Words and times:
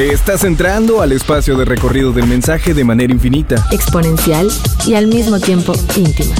Estás 0.00 0.44
entrando 0.44 1.02
al 1.02 1.12
espacio 1.12 1.58
de 1.58 1.66
recorrido 1.66 2.10
del 2.10 2.26
mensaje 2.26 2.72
de 2.72 2.84
manera 2.84 3.12
infinita. 3.12 3.66
exponencial 3.70 4.48
y 4.86 4.94
al 4.94 5.06
mismo 5.06 5.38
tiempo 5.38 5.74
íntima. 5.94 6.34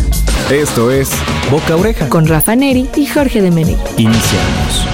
Esto 0.51 0.91
es 0.91 1.11
Boca 1.51 1.77
Oreja. 1.77 2.09
Con 2.09 2.27
Rafa 2.27 2.57
Neri 2.57 2.89
y 2.97 3.05
Jorge 3.05 3.43
de 3.43 3.51
Menegui. 3.51 3.77
Iniciamos. 3.99 4.87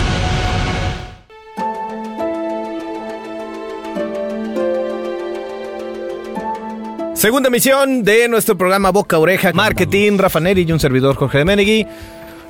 Segunda 7.14 7.46
emisión 7.46 8.02
de 8.02 8.26
nuestro 8.26 8.58
programa 8.58 8.90
Boca 8.90 9.16
Oreja, 9.20 9.52
Marketing, 9.52 10.18
Rafa 10.18 10.40
Neri 10.40 10.64
y 10.66 10.72
un 10.72 10.80
servidor 10.80 11.14
Jorge 11.14 11.38
de 11.38 11.44
Menegui. 11.44 11.86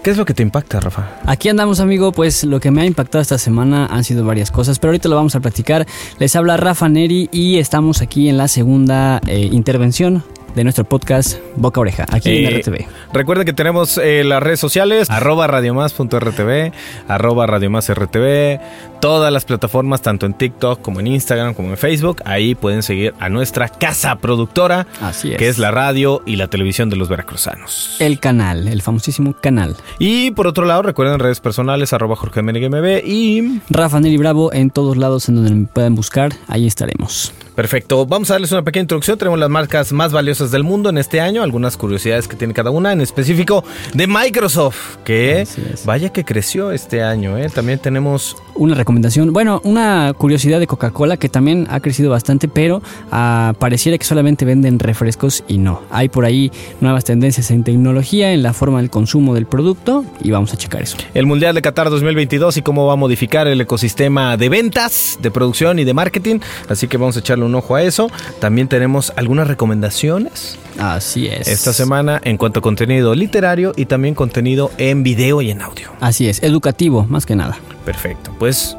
¿Qué 0.02 0.10
es 0.10 0.16
lo 0.16 0.24
que 0.24 0.34
te 0.34 0.42
impacta, 0.42 0.78
Rafa? 0.78 1.20
Aquí 1.24 1.48
andamos, 1.48 1.80
amigo. 1.80 2.12
Pues 2.12 2.44
lo 2.44 2.60
que 2.60 2.70
me 2.70 2.82
ha 2.82 2.86
impactado 2.86 3.22
esta 3.22 3.38
semana 3.38 3.86
han 3.86 4.04
sido 4.04 4.24
varias 4.24 4.50
cosas, 4.50 4.78
pero 4.78 4.90
ahorita 4.90 5.08
lo 5.08 5.16
vamos 5.16 5.34
a 5.34 5.40
platicar. 5.40 5.86
Les 6.18 6.36
habla 6.36 6.56
Rafa 6.56 6.88
Neri 6.88 7.28
y 7.32 7.58
estamos 7.58 8.02
aquí 8.02 8.28
en 8.28 8.36
la 8.36 8.46
segunda 8.46 9.20
eh, 9.26 9.48
intervención 9.50 10.22
de 10.56 10.64
nuestro 10.64 10.84
podcast 10.84 11.38
Boca 11.54 11.80
Oreja, 11.80 12.06
aquí 12.10 12.44
en 12.44 12.52
Eh, 12.54 12.58
RTV. 12.60 12.86
Recuerda 13.12 13.44
que 13.44 13.52
tenemos 13.52 13.98
eh, 13.98 14.24
las 14.24 14.42
redes 14.42 14.58
sociales, 14.58 15.08
arroba 15.10 15.46
radiomás.rtv, 15.46 16.72
arroba 17.06 17.46
radiomásrtv, 17.46 18.58
todas 19.00 19.32
las 19.32 19.44
plataformas, 19.44 20.00
tanto 20.02 20.24
en 20.26 20.32
TikTok 20.34 20.80
como 20.80 21.00
en 21.00 21.08
Instagram, 21.08 21.52
como 21.54 21.68
en 21.68 21.76
Facebook. 21.76 22.22
Ahí 22.24 22.54
pueden 22.54 22.82
seguir 22.82 23.14
a 23.20 23.28
nuestra 23.28 23.68
casa 23.68 24.16
productora, 24.16 24.86
Así 25.00 25.32
es. 25.32 25.38
que 25.38 25.48
es 25.48 25.58
la 25.58 25.70
radio 25.70 26.22
y 26.26 26.36
la 26.36 26.48
televisión 26.48 26.88
de 26.90 26.96
los 26.96 27.08
veracruzanos. 27.08 27.96
El 28.00 28.18
canal, 28.18 28.66
el 28.66 28.80
famosísimo 28.82 29.34
canal. 29.34 29.76
Y 29.98 30.30
por 30.30 30.46
otro 30.46 30.64
lado, 30.64 30.82
recuerden 30.82 31.18
redes 31.20 31.40
personales, 31.40 31.92
arroba 31.92 32.16
Jorge 32.16 32.40
MB 32.42 33.04
y... 33.04 33.60
Rafa 33.68 34.00
Neri 34.00 34.16
Bravo 34.16 34.52
en 34.54 34.70
todos 34.70 34.96
lados 34.96 35.28
en 35.28 35.34
donde 35.36 35.50
me 35.54 35.66
puedan 35.66 35.94
buscar, 35.94 36.32
ahí 36.48 36.66
estaremos. 36.66 37.34
Perfecto, 37.56 38.04
vamos 38.04 38.30
a 38.30 38.34
darles 38.34 38.52
una 38.52 38.60
pequeña 38.60 38.82
introducción. 38.82 39.16
Tenemos 39.16 39.38
las 39.38 39.48
marcas 39.48 39.90
más 39.90 40.12
valiosas 40.12 40.50
del 40.50 40.62
mundo 40.62 40.90
en 40.90 40.98
este 40.98 41.22
año, 41.22 41.42
algunas 41.42 41.78
curiosidades 41.78 42.28
que 42.28 42.36
tiene 42.36 42.52
cada 42.52 42.70
una, 42.70 42.92
en 42.92 43.00
específico 43.00 43.64
de 43.94 44.06
Microsoft, 44.06 44.98
que 45.04 45.48
vaya 45.86 46.10
que 46.10 46.22
creció 46.22 46.70
este 46.70 47.02
año. 47.02 47.38
¿eh? 47.38 47.48
También 47.48 47.78
tenemos 47.78 48.36
Una 48.56 48.74
recomendación, 48.74 49.32
bueno, 49.32 49.62
una 49.64 50.12
curiosidad 50.12 50.60
de 50.60 50.66
Coca-Cola 50.66 51.16
que 51.16 51.30
también 51.30 51.66
ha 51.70 51.80
crecido 51.80 52.10
bastante, 52.10 52.46
pero 52.46 52.82
ah, 53.10 53.54
pareciera 53.58 53.96
que 53.96 54.04
solamente 54.04 54.44
venden 54.44 54.78
refrescos 54.78 55.42
y 55.48 55.56
no. 55.56 55.80
Hay 55.90 56.10
por 56.10 56.26
ahí 56.26 56.52
nuevas 56.82 57.04
tendencias 57.04 57.50
en 57.50 57.64
tecnología, 57.64 58.34
en 58.34 58.42
la 58.42 58.52
forma 58.52 58.80
del 58.82 58.90
consumo 58.90 59.34
del 59.34 59.46
producto 59.46 60.04
y 60.22 60.30
vamos 60.30 60.52
a 60.52 60.58
checar 60.58 60.82
eso. 60.82 60.98
el 61.14 61.24
Mundial 61.24 61.54
de 61.54 61.62
Qatar 61.62 61.88
2022 61.88 62.58
y 62.58 62.62
cómo 62.62 62.86
va 62.86 62.92
a 62.92 62.96
modificar 62.96 63.46
el 63.46 63.58
ecosistema 63.62 64.36
de 64.36 64.50
ventas, 64.50 65.18
de 65.22 65.30
producción 65.30 65.78
y 65.78 65.84
de 65.84 65.94
marketing. 65.94 66.40
Así 66.68 66.86
que 66.86 66.98
vamos 66.98 67.16
a 67.16 67.20
echarle 67.20 67.45
un 67.46 67.54
ojo 67.54 67.74
a 67.76 67.82
eso. 67.82 68.10
También 68.40 68.68
tenemos 68.68 69.12
algunas 69.16 69.48
recomendaciones 69.48 70.58
Así 70.78 71.26
es. 71.28 71.48
esta 71.48 71.72
semana 71.72 72.20
en 72.24 72.36
cuanto 72.36 72.60
a 72.60 72.62
contenido 72.62 73.14
literario 73.14 73.72
y 73.76 73.86
también 73.86 74.14
contenido 74.14 74.70
en 74.78 75.02
video 75.02 75.40
y 75.42 75.50
en 75.50 75.62
audio. 75.62 75.90
Así 76.00 76.28
es, 76.28 76.42
educativo, 76.42 77.06
más 77.08 77.24
que 77.24 77.36
nada. 77.36 77.56
Perfecto, 77.84 78.34
pues 78.38 78.76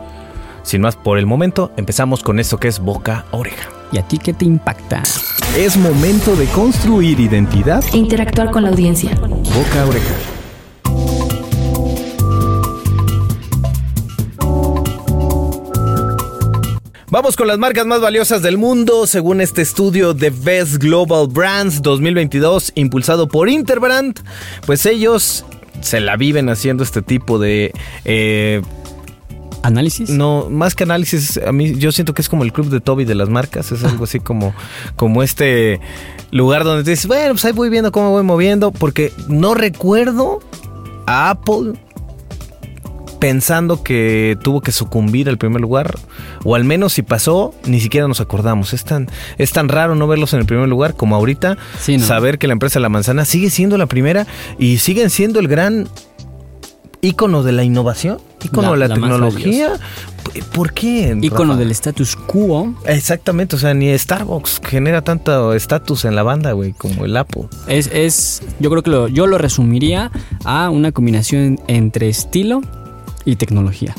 sin 0.63 0.81
más 0.81 0.95
por 0.97 1.17
el 1.17 1.25
momento, 1.25 1.71
empezamos 1.77 2.21
con 2.23 2.39
esto 2.39 2.57
que 2.59 2.67
es 2.67 2.79
boca 2.79 3.25
a 3.31 3.37
oreja. 3.37 3.69
¿Y 3.91 3.97
a 3.99 4.01
ti 4.03 4.17
qué 4.17 4.33
te 4.33 4.43
impacta? 4.43 5.01
Es 5.57 5.77
momento 5.77 6.35
de 6.35 6.45
construir 6.47 7.19
identidad 7.21 7.81
E 7.93 7.97
interactuar 7.97 8.51
con 8.51 8.63
la 8.63 8.69
audiencia. 8.69 9.15
boca 9.15 9.81
a 9.81 9.85
oreja. 9.87 10.13
Vamos 17.09 17.37
con 17.37 17.47
las 17.47 17.57
marcas 17.57 17.85
más 17.85 18.01
valiosas 18.01 18.41
del 18.41 18.57
mundo, 18.57 19.07
según 19.07 19.39
este 19.39 19.61
estudio 19.61 20.13
de 20.13 20.29
Best 20.29 20.75
Global 20.75 21.27
Brands 21.29 21.81
2022, 21.81 22.73
impulsado 22.75 23.29
por 23.29 23.47
Interbrand. 23.47 24.19
Pues 24.65 24.85
ellos 24.85 25.45
se 25.79 26.01
la 26.01 26.17
viven 26.17 26.49
haciendo 26.49 26.83
este 26.83 27.01
tipo 27.01 27.39
de 27.39 27.71
eh, 28.03 28.61
¿Análisis? 29.63 30.09
No, 30.09 30.49
más 30.49 30.75
que 30.75 30.83
análisis, 30.83 31.37
a 31.37 31.53
mí 31.53 31.75
yo 31.75 31.93
siento 31.93 32.13
que 32.13 32.21
es 32.21 32.27
como 32.27 32.43
el 32.43 32.51
club 32.51 32.69
de 32.69 32.81
Toby 32.81 33.05
de 33.05 33.15
las 33.15 33.29
marcas, 33.29 33.71
es 33.71 33.85
algo 33.85 34.03
así 34.03 34.19
como, 34.19 34.53
como 34.97 35.23
este 35.23 35.79
lugar 36.31 36.65
donde 36.65 36.83
te 36.83 36.91
dices, 36.91 37.07
bueno, 37.07 37.31
pues 37.31 37.45
ahí 37.45 37.53
voy 37.53 37.69
viendo 37.69 37.93
cómo 37.93 38.11
voy 38.11 38.23
moviendo, 38.23 38.71
porque 38.71 39.13
no 39.29 39.53
recuerdo 39.53 40.41
a 41.05 41.29
Apple 41.29 41.73
pensando 43.19 43.83
que 43.83 44.37
tuvo 44.43 44.61
que 44.61 44.71
sucumbir 44.71 45.29
al 45.29 45.37
primer 45.37 45.61
lugar, 45.61 45.97
o 46.43 46.55
al 46.55 46.63
menos 46.63 46.93
si 46.93 47.01
pasó, 47.01 47.53
ni 47.65 47.79
siquiera 47.79 48.07
nos 48.07 48.21
acordamos. 48.21 48.73
Es 48.73 48.83
tan, 48.83 49.07
es 49.37 49.51
tan 49.51 49.69
raro 49.69 49.95
no 49.95 50.07
verlos 50.07 50.33
en 50.33 50.39
el 50.39 50.45
primer 50.45 50.67
lugar 50.69 50.95
como 50.95 51.15
ahorita, 51.15 51.57
Sí, 51.79 51.97
¿no? 51.97 52.05
saber 52.05 52.37
que 52.39 52.47
la 52.47 52.53
empresa 52.53 52.79
La 52.79 52.89
Manzana 52.89 53.25
sigue 53.25 53.49
siendo 53.49 53.77
la 53.77 53.85
primera 53.87 54.27
y 54.59 54.77
siguen 54.77 55.09
siendo 55.09 55.39
el 55.39 55.47
gran 55.47 55.87
ícono 57.01 57.43
de 57.43 57.51
la 57.51 57.63
innovación, 57.63 58.17
ícono 58.43 58.75
La- 58.75 58.87
de 58.87 58.89
la, 58.89 58.95
tecnología. 58.95 59.73
¿Por 60.53 60.73
qué? 60.73 61.17
Ícono 61.21 61.53
Rafa? 61.53 61.59
del 61.59 61.71
status 61.71 62.15
quo. 62.15 62.75
Exactamente, 62.85 63.55
o 63.55 63.59
sea, 63.59 63.73
ni 63.73 63.97
Starbucks 63.97 64.61
genera 64.63 65.01
tanto 65.01 65.53
estatus 65.53 66.05
en 66.05 66.15
la 66.15 66.23
banda, 66.23 66.51
güey, 66.51 66.73
como 66.73 67.05
el 67.05 67.15
Apple. 67.17 67.45
Es, 67.67 67.87
es 67.93 68.43
yo 68.59 68.69
creo 68.69 68.83
que 68.83 68.89
lo, 68.89 69.07
yo 69.07 69.25
lo 69.25 69.37
resumiría 69.37 70.11
a 70.43 70.69
una 70.69 70.91
combinación 70.91 71.59
entre 71.67 72.09
estilo 72.09 72.61
y 73.27 73.35
tecnología. 73.35 73.93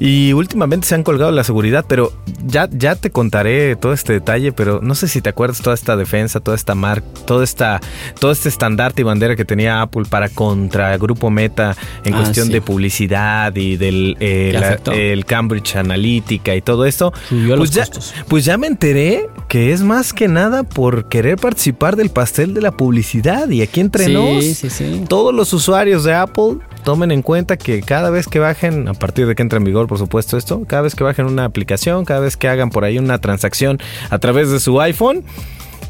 Y 0.00 0.32
últimamente 0.32 0.88
se 0.88 0.96
han 0.96 1.04
colgado 1.04 1.30
la 1.30 1.44
seguridad, 1.44 1.84
pero 1.88 2.12
ya, 2.44 2.68
ya 2.70 2.96
te 2.96 3.10
contaré 3.10 3.76
todo 3.76 3.92
este 3.92 4.12
detalle, 4.12 4.50
pero 4.50 4.80
no 4.82 4.96
sé 4.96 5.06
si 5.06 5.20
te 5.20 5.28
acuerdas 5.30 5.60
toda 5.62 5.72
esta 5.74 5.96
defensa, 5.96 6.40
toda 6.40 6.56
esta 6.56 6.74
marca, 6.74 7.06
toda 7.26 7.44
esta, 7.44 7.80
todo 8.18 8.32
este 8.32 8.48
estandarte 8.48 9.02
y 9.02 9.04
bandera 9.04 9.36
que 9.36 9.44
tenía 9.44 9.82
Apple 9.82 10.02
para 10.10 10.28
contra 10.30 10.96
Grupo 10.98 11.30
Meta 11.30 11.76
en 12.04 12.12
Ah, 12.14 12.18
cuestión 12.18 12.48
sí. 12.48 12.52
de 12.54 12.60
publicidad 12.60 13.54
y 13.54 13.76
del 13.76 14.16
eh, 14.18 14.50
la- 14.84 14.92
el 14.94 15.24
Cambridge 15.26 15.76
Analytica 15.76 16.56
y 16.56 16.60
todo 16.60 16.86
esto. 16.86 17.12
Subió 17.28 17.56
pues 17.56 17.60
los 17.60 17.70
ya, 17.70 17.82
costos. 17.86 18.14
pues 18.26 18.44
ya 18.44 18.58
me 18.58 18.66
enteré 18.66 19.28
que 19.48 19.72
es 19.72 19.82
más 19.82 20.12
que 20.12 20.26
nada 20.26 20.64
por 20.64 21.08
querer 21.08 21.36
participar 21.36 21.94
del 21.94 22.10
pastel 22.10 22.52
de 22.52 22.62
la 22.62 22.72
publicidad 22.72 23.48
y 23.48 23.62
aquí 23.62 23.78
entre 23.78 24.06
sí. 24.06 25.04
todos 25.08 25.32
los 25.32 25.52
usuarios 25.52 26.02
de 26.02 26.14
Apple 26.14 26.56
tomen 26.84 27.10
en 27.10 27.22
cuenta 27.22 27.56
que 27.56 27.82
cada 27.82 28.10
vez 28.10 28.28
que 28.28 28.38
bajen, 28.38 28.86
a 28.88 28.94
partir 28.94 29.26
de 29.26 29.34
que 29.34 29.42
entre 29.42 29.56
en 29.56 29.64
vigor, 29.64 29.88
por 29.88 29.98
supuesto, 29.98 30.36
esto, 30.36 30.64
cada 30.66 30.82
vez 30.82 30.94
que 30.94 31.02
bajen 31.02 31.26
una 31.26 31.44
aplicación, 31.44 32.04
cada 32.04 32.20
vez 32.20 32.36
que 32.36 32.48
hagan 32.48 32.70
por 32.70 32.84
ahí 32.84 32.98
una 32.98 33.18
transacción 33.18 33.78
a 34.10 34.18
través 34.18 34.50
de 34.50 34.60
su 34.60 34.80
iPhone, 34.80 35.24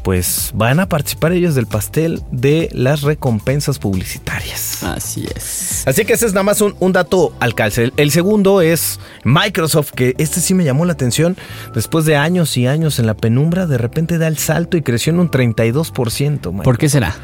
pues 0.05 0.51
van 0.53 0.79
a 0.79 0.87
participar 0.87 1.31
ellos 1.31 1.55
del 1.55 1.65
pastel 1.65 2.21
de 2.31 2.69
las 2.73 3.01
recompensas 3.01 3.79
publicitarias. 3.79 4.83
Así 4.83 5.27
es. 5.35 5.83
Así 5.87 6.05
que 6.05 6.13
ese 6.13 6.27
es 6.27 6.33
nada 6.33 6.43
más 6.43 6.61
un, 6.61 6.75
un 6.79 6.91
dato 6.91 7.33
al 7.39 7.55
calce. 7.55 7.85
El, 7.85 7.93
el 7.97 8.11
segundo 8.11 8.61
es 8.61 8.99
Microsoft, 9.23 9.91
que 9.91 10.13
este 10.19 10.41
sí 10.41 10.53
me 10.53 10.63
llamó 10.63 10.85
la 10.85 10.93
atención. 10.93 11.35
Después 11.73 12.05
de 12.05 12.17
años 12.17 12.55
y 12.55 12.67
años 12.67 12.99
en 12.99 13.07
la 13.07 13.15
penumbra, 13.15 13.65
de 13.65 13.79
repente 13.79 14.19
da 14.19 14.27
el 14.27 14.37
salto 14.37 14.77
y 14.77 14.83
creció 14.83 15.11
en 15.11 15.19
un 15.19 15.31
32%. 15.31 16.51
Mike. 16.51 16.63
¿Por 16.63 16.77
qué 16.77 16.87
será? 16.87 17.15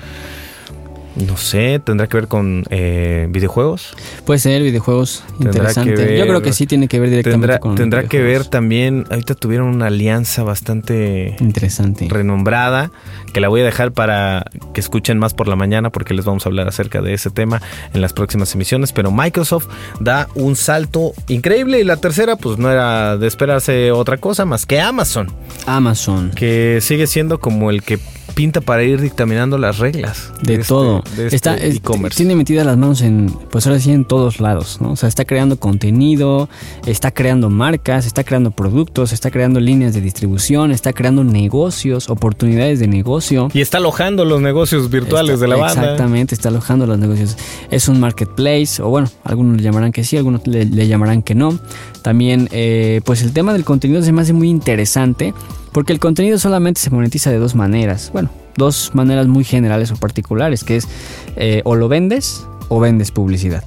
No 1.16 1.36
sé, 1.36 1.80
tendrá 1.84 2.08
que 2.08 2.16
ver 2.18 2.28
con 2.30 2.64
eh, 2.70 3.28
videojuegos. 3.30 3.94
Puede 4.26 4.40
ser 4.40 4.62
videojuegos 4.62 5.24
interesante. 5.40 5.94
ver- 5.96 6.18
Yo 6.18 6.26
creo 6.26 6.42
que 6.42 6.54
sí 6.54 6.66
tiene 6.66 6.88
que 6.88 7.00
ver 7.02 7.10
directamente 7.10 7.48
Tendrá, 7.48 7.60
con 7.60 7.76
tendrá 7.76 8.04
que 8.06 8.22
ver 8.22 8.46
también, 8.46 9.06
ahorita 9.10 9.36
tuvieron 9.36 9.68
una 9.68 9.88
alianza 9.88 10.44
bastante 10.44 11.36
interesante. 11.42 12.08
renombrada, 12.10 12.92
que 13.34 13.42
la 13.42 13.50
voy 13.50 13.60
a 13.62 13.66
dejar 13.66 13.92
para 13.92 14.46
que 14.74 14.80
escuchen 14.80 15.20
más 15.20 15.34
por 15.34 15.48
la 15.50 15.56
mañana 15.58 15.90
porque 15.90 16.14
les 16.14 16.24
vamos 16.24 16.46
a 16.46 16.50
hablar 16.50 16.68
acerca 16.70 17.02
de 17.02 17.14
ese 17.14 17.30
tema 17.30 17.62
en 17.94 18.00
las 18.02 18.14
próximas 18.14 18.54
emisiones, 18.56 18.94
pero 18.94 19.12
Microsoft 19.12 19.68
da 20.00 20.28
un 20.36 20.56
salto 20.56 21.12
increíble 21.28 21.80
y 21.80 21.84
la 21.84 21.98
tercera 21.98 22.38
pues 22.38 22.58
no 22.58 22.72
era 22.72 23.18
de 23.18 23.28
esperarse 23.28 23.92
otra 23.92 24.18
cosa 24.18 24.46
más 24.46 24.66
que 24.66 24.80
Amazon, 24.80 25.28
Amazon. 25.66 26.32
que 26.36 26.80
sigue 26.82 27.06
siendo 27.08 27.40
como 27.40 27.70
el 27.70 27.84
que 27.84 28.00
pinta 28.34 28.62
para 28.62 28.82
ir 28.84 29.02
dictaminando 29.02 29.58
las 29.58 29.78
reglas 29.80 30.32
De 30.42 30.54
este- 30.54 30.68
todo. 30.68 31.01
De 31.16 31.26
este 31.26 31.36
está, 31.36 31.56
es- 31.58 31.78
e-commerce. 31.78 32.18
tiene 32.18 32.36
metidas 32.36 32.66
las 32.66 32.78
manos 32.78 33.02
en, 33.02 33.28
pues 33.50 33.68
ahora 33.68 33.80
sí, 33.80 33.92
en 33.92 34.06
todos 34.06 34.40
lados, 34.40 34.80
¿no? 34.82 34.92
O 34.92 34.96
sea, 34.96 35.10
está 35.10 35.26
creando 35.26 35.60
contenido, 35.60 36.50
está 36.86 37.12
creando 37.12 37.50
marcas, 37.50 38.06
está 38.06 38.24
creando 38.24 38.52
productos, 38.52 39.12
está 39.14 39.32
creando 39.32 39.60
líneas 39.60 39.94
de 39.94 40.02
distribución, 40.02 40.72
está 40.72 40.94
creando 40.94 41.24
negocios, 41.24 42.10
oportunidades 42.10 42.80
de 42.80 42.88
negocio. 42.88 43.50
Y 43.54 43.62
está 43.62 43.78
alojando 43.78 44.26
los 44.26 44.42
negocios 44.42 44.90
virtuales 44.90 45.34
Está- 45.36 45.44
de 45.46 45.48
la 45.50 45.56
banda. 45.58 45.82
Exactamente, 45.84 46.36
está 46.36 46.50
alojando 46.50 46.86
los 46.88 46.98
negocios. 47.00 47.38
Es 47.70 47.88
un 47.88 48.00
marketplace, 48.00 48.82
o 48.82 48.90
bueno, 48.90 49.10
algunos 49.24 49.58
le 49.58 49.64
llamarán 49.64 49.92
que 49.92 50.04
sí, 50.04 50.18
algunos 50.18 50.46
le, 50.48 50.66
le 50.66 50.88
llamarán 50.88 51.22
que 51.24 51.36
no. 51.36 51.60
También, 52.02 52.50
eh, 52.52 53.02
pues 53.06 53.22
el 53.22 53.32
tema 53.34 53.54
del 53.54 53.64
contenido 53.64 54.02
se 54.02 54.12
me 54.12 54.22
hace 54.22 54.34
muy 54.34 54.50
interesante, 54.50 55.34
porque 55.72 55.94
el 55.94 56.00
contenido 56.00 56.38
solamente 56.40 56.82
se 56.82 56.90
monetiza 56.90 57.32
de 57.32 57.38
dos 57.38 57.56
maneras. 57.56 58.10
Bueno, 58.12 58.30
dos 58.58 58.92
maneras 58.94 59.28
muy 59.28 59.44
generales 59.44 59.92
o 59.92 59.96
particulares, 59.96 60.64
que 60.64 60.78
es 60.78 60.88
eh, 61.36 61.62
o 61.66 61.76
lo 61.76 61.88
vendes 61.88 62.46
o 62.70 62.80
vendes 62.80 63.12
publicidad. 63.12 63.64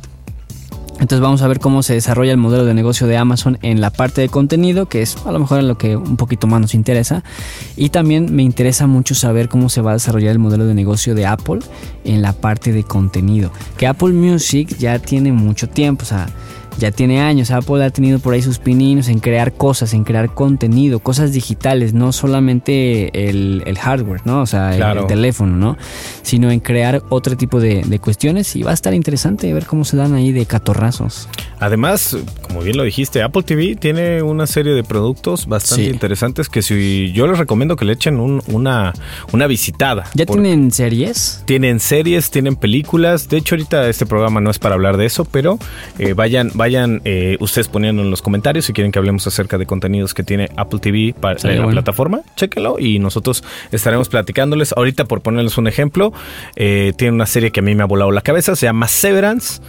Entonces 0.95 1.21
vamos 1.21 1.43
a 1.43 1.49
ver 1.49 1.59
cómo 1.59 1.83
se 1.83 1.95
desarrolla 1.95 2.31
el 2.31 2.39
modelo 2.39 2.65
de 2.65 2.73
negocio 2.73 3.09
de 3.09 3.17
Amazon 3.17 3.59
en 3.63 3.81
la 3.81 3.91
parte 3.91 4.21
de 4.21 4.29
contenido, 4.29 4.87
que 4.87 5.03
es 5.03 5.17
a 5.27 5.33
lo 5.33 5.41
mejor 5.41 5.59
en 5.59 5.67
lo 5.67 5.77
que 5.77 5.97
un 5.97 6.17
poquito 6.17 6.47
más 6.47 6.61
nos 6.61 6.75
interesa. 6.75 7.25
Y 7.77 7.89
también 7.89 8.35
me 8.35 8.45
interesa 8.45 8.87
mucho 8.87 9.15
saber 9.15 9.49
cómo 9.49 9.69
se 9.69 9.81
va 9.81 9.91
a 9.91 9.95
desarrollar 9.95 10.31
el 10.31 10.39
modelo 10.39 10.67
de 10.67 10.75
negocio 10.75 11.17
de 11.17 11.27
Apple 11.27 11.59
en 12.05 12.23
la 12.23 12.33
parte 12.33 12.73
de 12.73 12.85
contenido. 12.85 13.51
Que 13.77 13.89
Apple 13.89 14.13
Music 14.13 14.77
ya 14.79 15.01
tiene 15.01 15.33
mucho 15.33 15.69
tiempo, 15.69 16.05
o 16.05 16.07
sea, 16.07 16.29
ya 16.79 16.91
tiene 16.91 17.21
años. 17.21 17.51
Apple 17.51 17.85
ha 17.85 17.91
tenido 17.91 18.19
por 18.19 18.35
ahí 18.35 18.43
sus 18.43 18.59
pininos 18.59 19.09
en 19.09 19.21
crear 19.21 19.53
cosas, 19.53 19.95
en 19.95 20.05
crear 20.05 20.35
contenido, 20.35 20.99
cosas 20.99 21.33
digitales, 21.33 21.95
no 21.95 22.13
solamente 22.13 23.29
el, 23.29 23.63
hardware, 23.79 24.21
¿no? 24.25 24.41
O 24.41 24.47
sea, 24.47 24.75
el, 24.75 25.07
teléfono, 25.07 25.57
¿no? 25.57 25.77
Sino 26.23 26.51
en 26.51 26.61
crear 26.61 27.03
otro 27.09 27.37
tipo 27.37 27.61
de, 27.61 27.83
de, 27.83 27.99
cuestiones 27.99 28.57
y 28.57 28.63
va 28.63 28.71
a 28.71 28.75
estar 28.75 28.95
interesante 28.95 29.53
ver 29.53 29.67
cómo 29.67 29.85
se 29.85 29.97
dan 29.97 30.15
ahí 30.15 30.33
de 30.33 30.47
catorrazos. 30.47 31.29
Además, 31.61 32.17
como 32.43 32.61
bien 32.61 32.77
lo 32.77 32.83
dijiste, 32.83 33.23
Apple 33.23 33.43
TV 33.43 33.77
tiene 33.77 34.23
una 34.23 34.47
serie 34.47 34.73
de 34.73 34.85
productos 34.85 35.47
bastante 35.47 35.87
interesantes 35.87 36.49
que 36.49 36.63
si 36.63 37.13
yo 37.13 37.27
les 37.27 37.39
recomiendo 37.39 37.77
que 37.77 37.85
le 37.85 37.93
echen 37.93 38.21
una, 38.21 38.93
una 39.33 39.47
visitada. 39.47 40.05
¿Ya 40.15 40.27
tienen 40.27 40.71
series? 40.71 41.43
Tienen 41.47 41.81
series, 41.81 42.31
tienen 42.31 42.57
películas. 42.57 43.29
De 43.29 43.39
hecho, 43.39 43.55
ahorita 43.55 43.89
este 43.89 44.07
programa 44.07 44.41
no 44.41 44.51
es 44.51 44.59
para 44.59 44.75
hablar 44.75 44.97
de 44.97 45.07
eso, 45.07 45.25
pero 45.25 45.59
eh, 45.99 46.13
vayan, 46.15 46.51
vayan 46.55 46.64
eh, 47.05 47.37
ustedes 47.41 47.69
poniendo 47.69 48.03
en 48.03 48.11
los 48.11 48.23
comentarios 48.23 48.65
si 48.65 48.73
quieren 48.73 48.91
que 48.91 48.99
hablemos 48.99 49.27
acerca 49.27 49.59
de 49.59 49.67
contenidos 49.67 50.15
que 50.15 50.23
tiene 50.23 50.49
Apple 50.57 50.79
TV 50.81 51.15
para 51.19 51.39
la 51.43 51.69
plataforma. 51.69 52.23
Chéquenlo 52.37 52.79
y 52.79 52.99
nosotros 52.99 53.45
estaremos 53.71 54.09
platicándoles. 54.09 54.73
Ahorita, 54.77 55.05
por 55.05 55.21
ponerles 55.21 55.59
un 55.59 55.67
ejemplo, 55.67 56.13
eh, 56.57 56.93
tiene 56.97 57.15
una 57.15 57.27
serie 57.27 57.51
que 57.51 57.61
a 57.61 57.63
mí 57.63 57.75
me 57.75 57.83
ha 57.83 57.87
volado 57.87 58.11
la 58.11 58.23
cabeza, 58.23 58.57
se 58.57 58.67
llama 58.67 58.89
Severance 58.89 59.61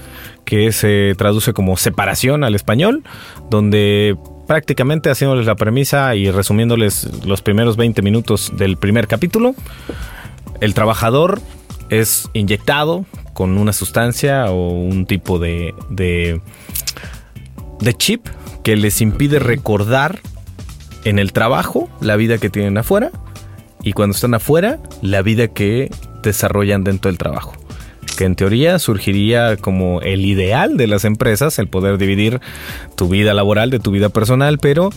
que 0.46 0.72
se 0.72 1.16
traduce 1.18 1.54
como 1.54 1.76
separación 1.76 2.44
al 2.44 2.54
español, 2.54 3.04
donde 3.50 4.16
prácticamente 4.48 5.10
haciéndoles 5.10 5.48
la 5.48 5.56
premisa 5.56 6.16
y 6.16 6.30
resumiéndoles 6.30 7.26
los 7.26 7.42
primeros 7.42 7.78
20 7.78 8.02
minutos 8.04 8.54
del 8.56 8.78
primer 8.78 9.08
capítulo, 9.08 9.56
el 10.62 10.74
trabajador 10.76 11.42
es 11.90 12.30
inyectado 12.34 13.06
con 13.34 13.58
una 13.58 13.74
sustancia 13.74 14.46
o 14.50 14.70
un 14.70 15.06
tipo 15.06 15.40
de, 15.40 15.74
de, 15.90 16.42
de 17.80 17.94
chip 17.94 18.28
que 18.64 18.76
les 18.76 19.02
impide 19.02 19.40
recordar 19.40 20.20
en 21.04 21.20
el 21.20 21.32
trabajo 21.34 21.90
la 22.02 22.16
vida 22.16 22.38
que 22.38 22.50
tienen 22.50 22.78
afuera 22.78 23.12
y 23.84 23.94
cuando 23.94 24.16
están 24.16 24.34
afuera 24.34 24.80
la 25.02 25.22
vida 25.22 25.48
que 25.48 25.92
desarrollan 26.24 26.84
dentro 26.84 27.10
del 27.10 27.18
trabajo. 27.18 27.54
Que 28.18 28.26
en 28.26 28.36
teoría 28.36 28.80
surgiría 28.80 29.58
como 29.58 30.02
el 30.02 30.26
ideal 30.26 30.78
de 30.78 30.88
las 30.88 31.06
empresas, 31.06 31.60
el 31.60 31.68
poder 31.68 31.98
dividir 31.98 32.42
tu 32.96 33.08
vida 33.08 33.34
laboral 33.34 33.70
de 33.70 33.80
tu 33.80 33.92
vida 33.92 34.10
personal, 34.10 34.58
pero 34.58 34.90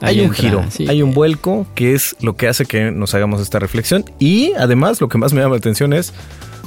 hay, 0.00 0.20
un 0.20 0.32
giro, 0.32 0.64
hay 0.88 1.02
un 1.02 1.14
vuelco 1.14 1.66
que 1.76 1.94
es 1.94 2.16
lo 2.20 2.36
que 2.36 2.48
hace 2.48 2.66
que 2.66 2.90
nos 2.90 3.14
hagamos 3.14 3.40
esta 3.40 3.60
reflexión 3.60 4.04
y 4.18 4.52
además 4.58 5.00
lo 5.00 5.08
que 5.08 5.18
más 5.18 5.32
me 5.32 5.40
llama 5.40 5.54
la 5.54 5.58
atención 5.58 5.92
es 5.92 6.12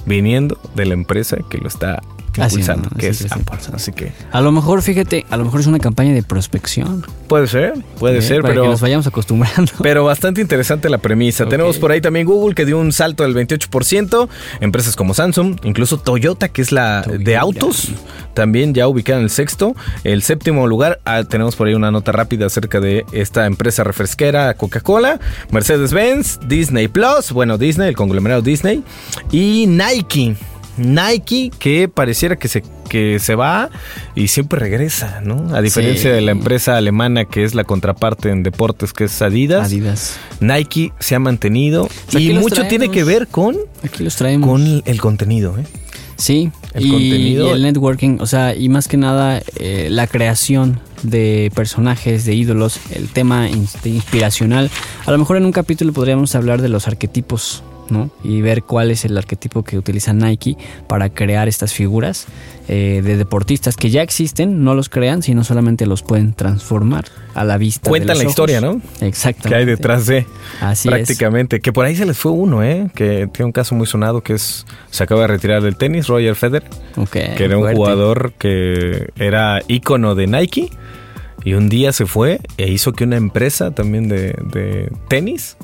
viniendo 0.05 0.57
de 0.75 0.85
la 0.85 0.93
empresa 0.93 1.37
que 1.49 1.57
lo 1.57 1.67
está 1.67 2.01
impulsando, 2.37 2.89
que 2.97 3.09
es 3.09 3.25
Así 3.73 3.91
que. 3.91 4.11
A 4.31 4.41
lo 4.41 4.51
mejor, 4.51 4.81
fíjate, 4.81 5.25
a 5.29 5.37
lo 5.37 5.45
mejor 5.45 5.59
es 5.61 5.67
una 5.67 5.79
campaña 5.79 6.13
de 6.13 6.23
prospección. 6.23 7.05
Puede 7.27 7.47
ser, 7.47 7.73
puede 7.99 8.21
ser, 8.21 8.41
para 8.41 8.53
pero. 8.53 8.63
Que 8.63 8.69
nos 8.69 8.81
vayamos 8.81 9.07
acostumbrando. 9.07 9.71
Pero 9.81 10.03
bastante 10.03 10.41
interesante 10.41 10.89
la 10.89 10.97
premisa. 10.97 11.45
Tenemos 11.47 11.77
por 11.77 11.91
ahí 11.91 12.01
también 12.01 12.25
Google 12.25 12.55
que 12.55 12.65
dio 12.65 12.79
un 12.79 12.91
salto 12.91 13.23
del 13.23 13.35
28%. 13.35 14.29
Empresas 14.61 14.95
como 14.95 15.13
Samsung, 15.13 15.57
incluso 15.63 15.97
Toyota, 15.97 16.49
que 16.49 16.61
es 16.61 16.71
la 16.71 17.01
de 17.01 17.37
autos, 17.37 17.89
también 18.33 18.73
ya 18.73 18.87
ubicada 18.87 19.19
en 19.19 19.25
el 19.25 19.29
sexto. 19.29 19.75
El 20.03 20.21
séptimo 20.21 20.67
lugar, 20.67 20.99
ah, 21.05 21.23
tenemos 21.23 21.55
por 21.55 21.67
ahí 21.67 21.73
una 21.73 21.91
nota 21.91 22.11
rápida 22.11 22.45
acerca 22.45 22.79
de 22.79 23.05
esta 23.11 23.45
empresa 23.45 23.83
refresquera, 23.83 24.53
Coca-Cola, 24.53 25.19
Mercedes-Benz, 25.51 26.39
Disney 26.47 26.87
Plus, 26.87 27.31
bueno, 27.31 27.57
Disney, 27.57 27.89
el 27.89 27.95
conglomerado 27.95 28.41
Disney, 28.41 28.83
y 29.31 29.65
Nike. 29.67 30.35
Nike 30.77 31.51
que 31.57 31.87
pareciera 31.87 32.35
que 32.35 32.47
se, 32.47 32.63
que 32.89 33.19
se 33.19 33.35
va 33.35 33.69
y 34.15 34.27
siempre 34.27 34.59
regresa, 34.59 35.21
¿no? 35.23 35.55
A 35.55 35.61
diferencia 35.61 36.11
de 36.11 36.21
la 36.21 36.31
empresa 36.31 36.77
alemana 36.77 37.25
que 37.25 37.43
es 37.43 37.55
la 37.55 37.63
contraparte 37.63 38.29
en 38.29 38.43
deportes 38.43 38.93
que 38.93 39.05
es 39.05 39.21
Adidas. 39.21 39.67
Adidas. 39.67 40.17
Nike 40.39 40.91
se 40.99 41.15
ha 41.15 41.19
mantenido 41.19 41.87
y 42.11 42.33
mucho 42.33 42.67
tiene 42.67 42.89
que 42.89 43.03
ver 43.03 43.27
con, 43.27 43.57
Aquí 43.83 44.03
los 44.03 44.15
traemos. 44.15 44.49
con 44.49 44.83
el 44.85 45.01
contenido, 45.01 45.57
¿eh? 45.57 45.63
Sí, 46.17 46.49
el 46.73 46.89
contenido. 46.89 47.47
Y 47.47 47.51
el 47.51 47.61
networking, 47.61 48.17
o 48.21 48.25
sea, 48.25 48.55
y 48.55 48.69
más 48.69 48.87
que 48.87 48.95
nada 48.97 49.41
eh, 49.57 49.89
la 49.91 50.07
creación 50.07 50.79
de 51.03 51.51
personajes, 51.53 52.25
de 52.25 52.33
ídolos, 52.33 52.79
el 52.93 53.09
tema 53.09 53.49
inspiracional. 53.49 54.71
A 55.05 55.11
lo 55.11 55.17
mejor 55.17 55.37
en 55.37 55.45
un 55.45 55.51
capítulo 55.51 55.91
podríamos 55.93 56.33
hablar 56.35 56.61
de 56.61 56.69
los 56.69 56.87
arquetipos 56.87 57.63
y 58.23 58.41
ver 58.41 58.63
cuál 58.63 58.91
es 58.91 59.05
el 59.05 59.17
arquetipo 59.17 59.63
que 59.63 59.77
utiliza 59.77 60.13
Nike 60.13 60.57
para 60.87 61.09
crear 61.09 61.47
estas 61.47 61.73
figuras 61.73 62.27
eh, 62.67 63.01
de 63.03 63.17
deportistas 63.17 63.77
que 63.77 63.89
ya 63.89 64.01
existen, 64.01 64.63
no 64.63 64.73
los 64.73 64.89
crean, 64.89 65.21
sino 65.21 65.43
solamente 65.43 65.85
los 65.85 66.01
pueden 66.01 66.33
transformar 66.33 67.05
a 67.35 67.43
la 67.43 67.57
vista. 67.57 67.89
Cuentan 67.89 68.17
la 68.17 68.23
historia, 68.23 68.61
¿no? 68.61 68.81
Exactamente. 69.01 69.49
Que 69.49 69.55
hay 69.55 69.65
detrás 69.65 70.07
de. 70.07 70.25
Así 70.61 70.89
prácticamente. 70.89 71.59
Que 71.59 71.71
por 71.71 71.85
ahí 71.85 71.95
se 71.95 72.05
les 72.05 72.17
fue 72.17 72.31
uno, 72.31 72.63
¿eh? 72.63 72.89
Que 72.95 73.27
tiene 73.31 73.45
un 73.45 73.51
caso 73.51 73.75
muy 73.75 73.85
sonado 73.85 74.21
que 74.21 74.33
es. 74.33 74.65
Se 74.89 75.03
acaba 75.03 75.21
de 75.21 75.27
retirar 75.27 75.61
del 75.61 75.75
tenis, 75.75 76.07
Roger 76.07 76.35
Federer. 76.35 76.67
que 77.11 77.35
era 77.37 77.57
un 77.57 77.71
jugador 77.73 78.33
que 78.37 79.09
era 79.17 79.61
ícono 79.67 80.15
de 80.15 80.27
Nike. 80.27 80.71
Y 81.43 81.53
un 81.53 81.69
día 81.69 81.93
se 81.93 82.07
fue 82.07 82.39
e 82.57 82.71
hizo 82.71 82.93
que 82.93 83.03
una 83.03 83.17
empresa 83.17 83.69
también 83.69 84.07
de, 84.07 84.35
de 84.51 84.91
tenis 85.07 85.57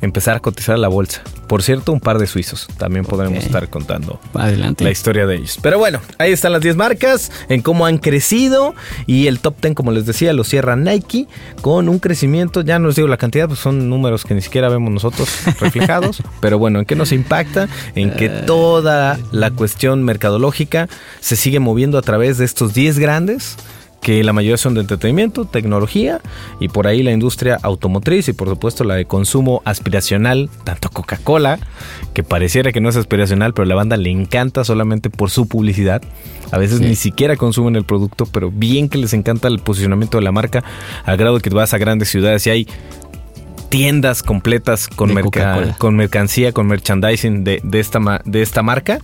empezar 0.00 0.36
a 0.36 0.40
cotizar 0.40 0.78
la 0.78 0.88
bolsa. 0.88 1.22
Por 1.46 1.62
cierto, 1.62 1.92
un 1.92 2.00
par 2.00 2.18
de 2.18 2.26
suizos. 2.26 2.68
También 2.76 3.04
podremos 3.04 3.42
estar 3.42 3.68
contando 3.68 4.20
Adelante. 4.34 4.84
la 4.84 4.90
historia 4.90 5.26
de 5.26 5.36
ellos. 5.36 5.58
Pero 5.62 5.78
bueno, 5.78 6.00
ahí 6.18 6.32
están 6.32 6.52
las 6.52 6.60
10 6.60 6.76
marcas, 6.76 7.32
en 7.48 7.62
cómo 7.62 7.86
han 7.86 7.98
crecido 7.98 8.74
y 9.06 9.26
el 9.28 9.40
top 9.40 9.56
10, 9.60 9.74
como 9.74 9.90
les 9.90 10.04
decía, 10.04 10.32
lo 10.32 10.44
cierra 10.44 10.76
Nike 10.76 11.26
con 11.62 11.88
un 11.88 11.98
crecimiento, 11.98 12.60
ya 12.60 12.78
no 12.78 12.88
les 12.88 12.96
digo 12.96 13.08
la 13.08 13.16
cantidad, 13.16 13.48
pues 13.48 13.60
son 13.60 13.88
números 13.88 14.24
que 14.24 14.34
ni 14.34 14.42
siquiera 14.42 14.68
vemos 14.68 14.92
nosotros 14.92 15.28
reflejados, 15.60 16.22
pero 16.40 16.58
bueno, 16.58 16.80
¿en 16.80 16.84
qué 16.84 16.94
nos 16.94 17.12
impacta? 17.12 17.68
En 17.94 18.14
que 18.14 18.26
eh. 18.26 18.42
toda 18.46 19.18
la 19.32 19.50
cuestión 19.50 20.04
mercadológica 20.04 20.88
se 21.20 21.36
sigue 21.36 21.60
moviendo 21.60 21.98
a 21.98 22.02
través 22.02 22.38
de 22.38 22.44
estos 22.44 22.74
10 22.74 22.98
grandes 22.98 23.56
que 24.00 24.22
la 24.22 24.32
mayoría 24.32 24.56
son 24.56 24.74
de 24.74 24.80
entretenimiento, 24.80 25.44
tecnología 25.44 26.20
y 26.60 26.68
por 26.68 26.86
ahí 26.86 27.02
la 27.02 27.12
industria 27.12 27.58
automotriz 27.62 28.28
y 28.28 28.32
por 28.32 28.48
supuesto 28.48 28.84
la 28.84 28.94
de 28.94 29.04
consumo 29.04 29.62
aspiracional, 29.64 30.48
tanto 30.64 30.88
Coca-Cola, 30.90 31.58
que 32.14 32.22
pareciera 32.22 32.72
que 32.72 32.80
no 32.80 32.88
es 32.88 32.96
aspiracional, 32.96 33.54
pero 33.54 33.64
a 33.64 33.68
la 33.68 33.74
banda 33.74 33.96
le 33.96 34.10
encanta 34.10 34.64
solamente 34.64 35.10
por 35.10 35.30
su 35.30 35.48
publicidad. 35.48 36.02
A 36.50 36.58
veces 36.58 36.80
ni 36.80 36.96
siquiera 36.96 37.36
consumen 37.36 37.76
el 37.76 37.84
producto, 37.84 38.26
pero 38.26 38.50
bien 38.50 38.88
que 38.88 38.98
les 38.98 39.12
encanta 39.12 39.48
el 39.48 39.58
posicionamiento 39.58 40.18
de 40.18 40.24
la 40.24 40.32
marca, 40.32 40.64
al 41.04 41.16
grado 41.16 41.40
que 41.40 41.50
vas 41.50 41.74
a 41.74 41.78
grandes 41.78 42.08
ciudades 42.08 42.46
y 42.46 42.50
hay 42.50 42.68
tiendas 43.68 44.22
completas 44.22 44.88
con, 44.88 45.12
con 45.78 45.96
mercancía, 45.96 46.52
con 46.52 46.66
merchandising 46.66 47.44
de, 47.44 47.60
de, 47.62 47.80
esta, 47.80 48.22
de 48.24 48.42
esta 48.42 48.62
marca. 48.62 48.98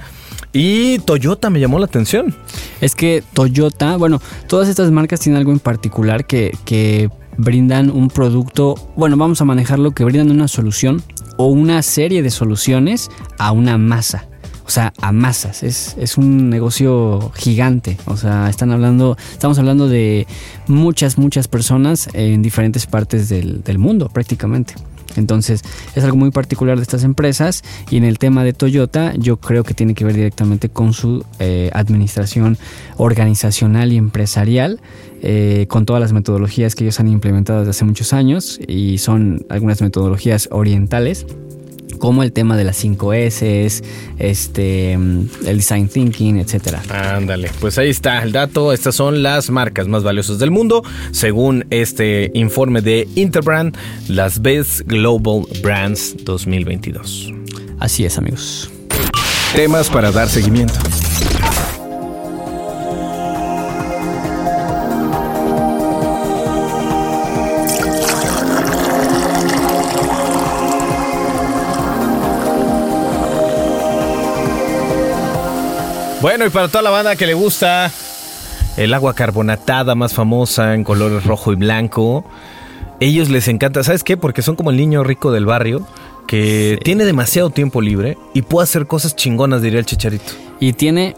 Y 0.54 1.00
Toyota 1.00 1.50
me 1.50 1.58
llamó 1.58 1.80
la 1.80 1.86
atención. 1.86 2.34
Es 2.80 2.94
que 2.94 3.24
Toyota, 3.32 3.96
bueno, 3.96 4.22
todas 4.46 4.68
estas 4.68 4.92
marcas 4.92 5.18
tienen 5.18 5.38
algo 5.38 5.50
en 5.50 5.58
particular 5.58 6.26
que, 6.26 6.56
que 6.64 7.10
brindan 7.36 7.90
un 7.90 8.08
producto, 8.08 8.76
bueno, 8.96 9.16
vamos 9.16 9.40
a 9.40 9.44
manejarlo, 9.44 9.90
que 9.90 10.04
brindan 10.04 10.30
una 10.30 10.46
solución 10.46 11.02
o 11.38 11.46
una 11.46 11.82
serie 11.82 12.22
de 12.22 12.30
soluciones 12.30 13.10
a 13.36 13.50
una 13.50 13.78
masa. 13.78 14.28
O 14.64 14.70
sea, 14.70 14.92
a 15.02 15.10
masas. 15.10 15.64
Es, 15.64 15.96
es, 15.98 16.16
un 16.16 16.48
negocio 16.50 17.32
gigante. 17.34 17.98
O 18.06 18.16
sea, 18.16 18.48
están 18.48 18.70
hablando, 18.70 19.18
estamos 19.32 19.58
hablando 19.58 19.88
de 19.88 20.26
muchas, 20.68 21.18
muchas 21.18 21.48
personas 21.48 22.08
en 22.14 22.42
diferentes 22.42 22.86
partes 22.86 23.28
del, 23.28 23.62
del 23.64 23.78
mundo, 23.78 24.08
prácticamente. 24.08 24.74
Entonces 25.16 25.62
es 25.94 26.04
algo 26.04 26.16
muy 26.16 26.30
particular 26.30 26.76
de 26.76 26.82
estas 26.82 27.04
empresas 27.04 27.62
y 27.90 27.96
en 27.96 28.04
el 28.04 28.18
tema 28.18 28.44
de 28.44 28.52
Toyota 28.52 29.14
yo 29.16 29.38
creo 29.38 29.64
que 29.64 29.74
tiene 29.74 29.94
que 29.94 30.04
ver 30.04 30.14
directamente 30.14 30.68
con 30.68 30.92
su 30.92 31.24
eh, 31.38 31.70
administración 31.72 32.58
organizacional 32.96 33.92
y 33.92 33.96
empresarial, 33.96 34.80
eh, 35.22 35.66
con 35.68 35.86
todas 35.86 36.00
las 36.00 36.12
metodologías 36.12 36.74
que 36.74 36.84
ellos 36.84 37.00
han 37.00 37.08
implementado 37.08 37.60
desde 37.60 37.70
hace 37.70 37.84
muchos 37.84 38.12
años 38.12 38.60
y 38.66 38.98
son 38.98 39.44
algunas 39.48 39.80
metodologías 39.80 40.48
orientales 40.50 41.26
como 41.98 42.22
el 42.22 42.32
tema 42.32 42.56
de 42.56 42.64
las 42.64 42.82
5S, 42.82 43.82
este, 44.18 44.96
mm, 44.96 45.28
el 45.46 45.56
design 45.56 45.88
thinking, 45.88 46.38
etcétera. 46.38 46.82
Ándale, 46.88 47.50
pues 47.60 47.78
ahí 47.78 47.90
está 47.90 48.22
el 48.22 48.32
dato. 48.32 48.72
Estas 48.72 48.94
son 48.94 49.22
las 49.22 49.50
marcas 49.50 49.88
más 49.88 50.02
valiosas 50.02 50.38
del 50.38 50.50
mundo, 50.50 50.82
según 51.12 51.66
este 51.70 52.30
informe 52.34 52.80
de 52.80 53.08
Interbrand, 53.14 53.76
las 54.08 54.42
Best 54.42 54.82
Global 54.86 55.46
Brands 55.62 56.16
2022. 56.24 57.32
Así 57.78 58.04
es, 58.04 58.18
amigos. 58.18 58.70
Temas 59.54 59.88
para 59.88 60.10
dar 60.10 60.28
seguimiento. 60.28 60.74
Bueno, 76.24 76.46
y 76.46 76.48
para 76.48 76.68
toda 76.68 76.80
la 76.80 76.88
banda 76.88 77.16
que 77.16 77.26
le 77.26 77.34
gusta 77.34 77.92
el 78.78 78.94
agua 78.94 79.12
carbonatada 79.12 79.94
más 79.94 80.14
famosa 80.14 80.72
en 80.72 80.82
colores 80.82 81.26
rojo 81.26 81.52
y 81.52 81.54
blanco, 81.54 82.24
ellos 82.98 83.28
les 83.28 83.46
encanta, 83.46 83.84
¿sabes 83.84 84.02
qué? 84.02 84.16
Porque 84.16 84.40
son 84.40 84.56
como 84.56 84.70
el 84.70 84.78
niño 84.78 85.04
rico 85.04 85.32
del 85.32 85.44
barrio 85.44 85.86
que 86.26 86.76
Sí. 86.78 86.80
tiene 86.82 87.04
demasiado 87.04 87.50
tiempo 87.50 87.82
libre 87.82 88.16
y 88.32 88.40
puede 88.40 88.64
hacer 88.64 88.86
cosas 88.86 89.14
chingonas, 89.14 89.60
diría 89.60 89.80
el 89.80 89.84
chicharito. 89.84 90.32
Y 90.60 90.72
tiene. 90.72 91.14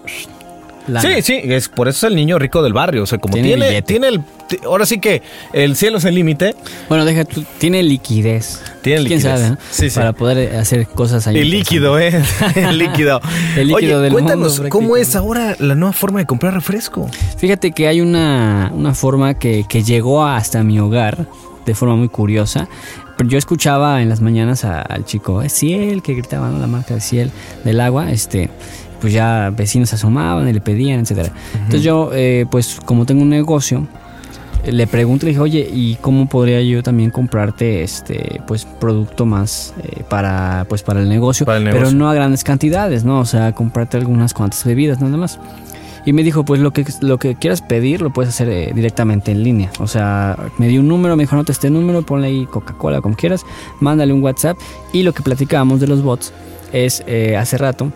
Lana. 0.86 1.00
Sí, 1.00 1.22
sí, 1.22 1.40
es 1.44 1.68
por 1.68 1.88
eso 1.88 2.06
es 2.06 2.10
el 2.10 2.16
niño 2.16 2.38
rico 2.38 2.62
del 2.62 2.72
barrio, 2.72 3.02
o 3.02 3.06
sea, 3.06 3.18
como 3.18 3.34
Tiene 3.34 3.82
tiene 3.82 4.08
el 4.08 4.22
ahora 4.64 4.86
sí 4.86 4.98
que 5.00 5.22
el 5.52 5.74
cielo 5.76 5.98
es 5.98 6.04
el 6.04 6.14
límite. 6.14 6.54
Bueno, 6.88 7.04
deja 7.04 7.24
tú, 7.24 7.44
tiene 7.58 7.82
liquidez. 7.82 8.62
Tiene 8.82 9.00
¿Quién 9.04 9.18
liquidez. 9.18 9.22
sabe? 9.40 9.50
no? 9.50 9.58
Sí, 9.70 9.90
sí. 9.90 9.96
Para 9.98 10.12
poder 10.12 10.54
hacer 10.56 10.86
cosas 10.86 11.26
ahí. 11.26 11.38
El 11.38 11.50
líquido, 11.50 11.98
¿eh? 11.98 12.12
El 12.54 12.78
líquido. 12.78 13.20
El 13.56 13.68
líquido 13.68 13.96
Oye, 13.98 14.02
del 14.04 14.12
cuéntanos, 14.12 14.54
mundo, 14.58 14.68
¿cómo 14.70 14.96
es 14.96 15.16
ahora 15.16 15.56
la 15.58 15.74
nueva 15.74 15.92
forma 15.92 16.20
de 16.20 16.26
comprar 16.26 16.54
refresco? 16.54 17.10
Fíjate 17.38 17.72
que 17.72 17.88
hay 17.88 18.00
una, 18.00 18.70
una 18.72 18.94
forma 18.94 19.34
que, 19.34 19.64
que 19.68 19.82
llegó 19.82 20.24
hasta 20.24 20.62
mi 20.62 20.78
hogar 20.78 21.26
de 21.64 21.74
forma 21.74 21.96
muy 21.96 22.08
curiosa. 22.08 22.68
Pero 23.16 23.30
yo 23.30 23.38
escuchaba 23.38 24.02
en 24.02 24.10
las 24.10 24.20
mañanas 24.20 24.64
a- 24.64 24.82
al 24.82 25.04
chico, 25.06 25.40
es 25.42 25.52
Ciel, 25.54 26.02
que 26.02 26.12
gritaba, 26.14 26.50
¿no? 26.50 26.58
La 26.58 26.66
marca 26.66 26.94
de 26.94 27.00
Ciel 27.00 27.30
del 27.64 27.80
agua, 27.80 28.12
este, 28.12 28.50
pues 29.00 29.12
ya 29.12 29.52
vecinos 29.56 29.90
se 29.90 29.96
asomaban 29.96 30.48
y 30.48 30.52
le 30.52 30.60
pedían, 30.60 31.00
etcétera. 31.00 31.30
Entonces 31.54 31.82
yo, 31.82 32.10
eh, 32.12 32.46
pues 32.50 32.78
como 32.84 33.06
tengo 33.06 33.22
un 33.22 33.30
negocio, 33.30 33.86
le 34.64 34.86
pregunto, 34.86 35.26
le 35.26 35.30
dije, 35.30 35.40
oye, 35.40 35.68
¿y 35.72 35.96
cómo 35.96 36.28
podría 36.28 36.60
yo 36.62 36.82
también 36.82 37.10
comprarte 37.10 37.82
este, 37.82 38.40
pues 38.46 38.64
producto 38.64 39.24
más 39.24 39.74
eh, 39.82 40.02
para, 40.08 40.66
pues 40.68 40.82
para 40.82 41.00
el 41.00 41.08
negocio? 41.08 41.46
Para 41.46 41.58
el 41.58 41.64
Pero 41.64 41.76
negocio. 41.76 41.98
no 41.98 42.10
a 42.10 42.14
grandes 42.14 42.42
cantidades, 42.42 43.04
¿no? 43.04 43.20
O 43.20 43.24
sea, 43.24 43.52
comprarte 43.52 43.96
algunas 43.96 44.34
cuantas 44.34 44.64
bebidas, 44.64 45.00
nada 45.00 45.16
más. 45.16 45.38
Y 46.04 46.12
me 46.12 46.22
dijo, 46.22 46.44
pues 46.44 46.60
lo 46.60 46.72
que, 46.72 46.84
lo 47.00 47.18
que 47.18 47.34
quieras 47.34 47.62
pedir 47.62 48.00
lo 48.00 48.12
puedes 48.12 48.32
hacer 48.32 48.48
eh, 48.48 48.72
directamente 48.74 49.32
en 49.32 49.42
línea. 49.42 49.70
O 49.80 49.88
sea, 49.88 50.36
me 50.58 50.68
dio 50.68 50.80
un 50.80 50.88
número, 50.88 51.16
me 51.16 51.24
dijo, 51.24 51.34
anota 51.34 51.50
este 51.50 51.68
número, 51.68 52.02
ponle 52.02 52.28
ahí 52.28 52.46
Coca-Cola, 52.46 53.00
como 53.00 53.16
quieras, 53.16 53.42
mándale 53.80 54.12
un 54.12 54.22
WhatsApp. 54.22 54.56
Y 54.92 55.02
lo 55.02 55.12
que 55.12 55.22
platicábamos 55.22 55.80
de 55.80 55.88
los 55.88 56.02
bots 56.02 56.32
es, 56.72 57.02
eh, 57.06 57.36
hace 57.36 57.58
rato, 57.58 57.90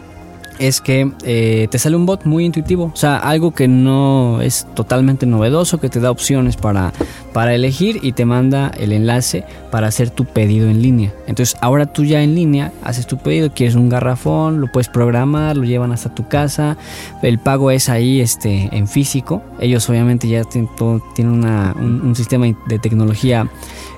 es 0.60 0.80
que 0.80 1.10
eh, 1.24 1.66
te 1.70 1.78
sale 1.78 1.96
un 1.96 2.06
bot 2.06 2.24
muy 2.26 2.44
intuitivo. 2.44 2.90
O 2.94 2.96
sea, 2.96 3.16
algo 3.16 3.52
que 3.52 3.66
no 3.66 4.40
es 4.42 4.66
totalmente 4.74 5.26
novedoso, 5.26 5.80
que 5.80 5.88
te 5.88 5.98
da 5.98 6.10
opciones 6.10 6.56
para, 6.56 6.92
para 7.32 7.54
elegir 7.54 7.98
y 8.02 8.12
te 8.12 8.24
manda 8.26 8.70
el 8.78 8.92
enlace 8.92 9.44
para 9.72 9.88
hacer 9.88 10.10
tu 10.10 10.26
pedido 10.26 10.68
en 10.68 10.82
línea. 10.82 11.12
Entonces, 11.26 11.56
ahora 11.60 11.86
tú 11.86 12.04
ya 12.04 12.22
en 12.22 12.34
línea 12.34 12.72
haces 12.84 13.06
tu 13.06 13.16
pedido, 13.18 13.52
quieres 13.52 13.74
un 13.74 13.88
garrafón, 13.88 14.60
lo 14.60 14.66
puedes 14.70 14.88
programar, 14.88 15.56
lo 15.56 15.64
llevan 15.64 15.92
hasta 15.92 16.14
tu 16.14 16.28
casa. 16.28 16.76
El 17.22 17.38
pago 17.38 17.70
es 17.70 17.88
ahí 17.88 18.20
este, 18.20 18.68
en 18.70 18.86
físico. 18.86 19.42
Ellos 19.60 19.88
obviamente 19.88 20.28
ya 20.28 20.44
tienen, 20.44 20.70
todo- 20.76 21.02
tienen 21.14 21.34
una- 21.34 21.74
un, 21.78 22.00
un 22.02 22.14
sistema 22.14 22.46
de 22.66 22.78
tecnología 22.78 23.48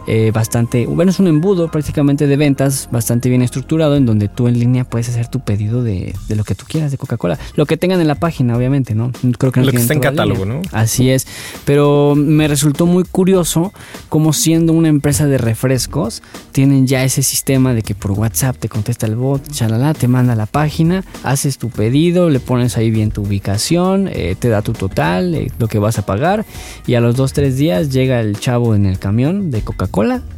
eh, 0.07 0.33
bastante, 0.33 0.87
bueno, 0.87 1.11
es 1.11 1.21
un 1.21 1.29
embudo 1.29 1.71
prácticamente 1.71 2.27
de 2.27 2.37
ventas 2.37 2.89
bastante 2.91 3.29
bien 3.29 3.43
estructurado 3.43 3.97
en 3.97 4.05
donde 4.05 4.29
tú 4.29 4.49
en 4.49 4.59
línea 4.59 4.85
puedes 4.85 5.09
hacer 5.09 5.29
tu 5.29 5.41
pedido 5.41 5.83
de, 5.83 6.15
de 6.29 6.37
lo 6.37 6.45
que 6.45 6.55
tú 6.55 6.65
quieras 6.69 6.91
de 6.91 6.99
Coca-Cola. 6.99 7.39
Lo 7.55 7.67
que 7.67 7.77
tengan 7.77 8.01
en 8.01 8.09
la 8.09 8.17
página, 8.17 8.57
obviamente, 8.57 8.95
¿no? 8.95 9.13
Creo 9.39 9.53
que 9.53 9.61
no 9.61 9.67
Lo 9.67 9.73
que 9.73 9.79
está 9.79 9.95
en 9.95 10.01
catálogo. 10.01 10.45
¿no? 10.45 10.61
Así 10.73 11.11
es. 11.11 11.27
Pero 11.65 12.15
me 12.17 12.49
resultó 12.49 12.87
muy 12.87 13.05
curioso 13.05 13.73
cómo 14.09 14.33
siendo 14.33 14.73
una 14.73 14.89
empresa 14.89 15.27
de 15.27 15.39
refrescos 15.39 16.23
tienen 16.51 16.87
ya 16.87 17.05
ese 17.05 17.23
sistema 17.23 17.73
de 17.73 17.83
que 17.83 17.95
por 17.95 18.11
WhatsApp 18.13 18.57
te 18.57 18.69
contesta 18.69 19.07
el 19.07 19.17
bot, 19.17 19.49
chalala, 19.51 19.95
te 19.95 20.09
manda 20.09 20.33
a 20.33 20.37
la 20.37 20.47
página, 20.47 21.05
haces 21.23 21.59
tu 21.59 21.71
pedido, 21.71 22.29
le 22.29 22.41
pones 22.41 22.77
ahí 22.77 22.91
bien 22.91 23.11
tu 23.11 23.23
ubicación, 23.23 24.09
eh, 24.13 24.35
te 24.39 24.49
da 24.49 24.63
tu 24.63 24.73
total, 24.73 25.35
eh, 25.35 25.51
lo 25.59 25.69
que 25.69 25.79
vas 25.79 25.99
a 25.99 26.07
pagar 26.07 26.45
y 26.87 26.95
a 26.95 27.01
los 27.01 27.15
dos, 27.15 27.33
tres 27.33 27.57
días 27.57 27.91
llega 27.91 28.21
el 28.21 28.39
chavo 28.39 28.75
en 28.75 28.87
el 28.87 28.99
camión 28.99 29.51
de 29.51 29.63
Coca-Cola 29.63 29.92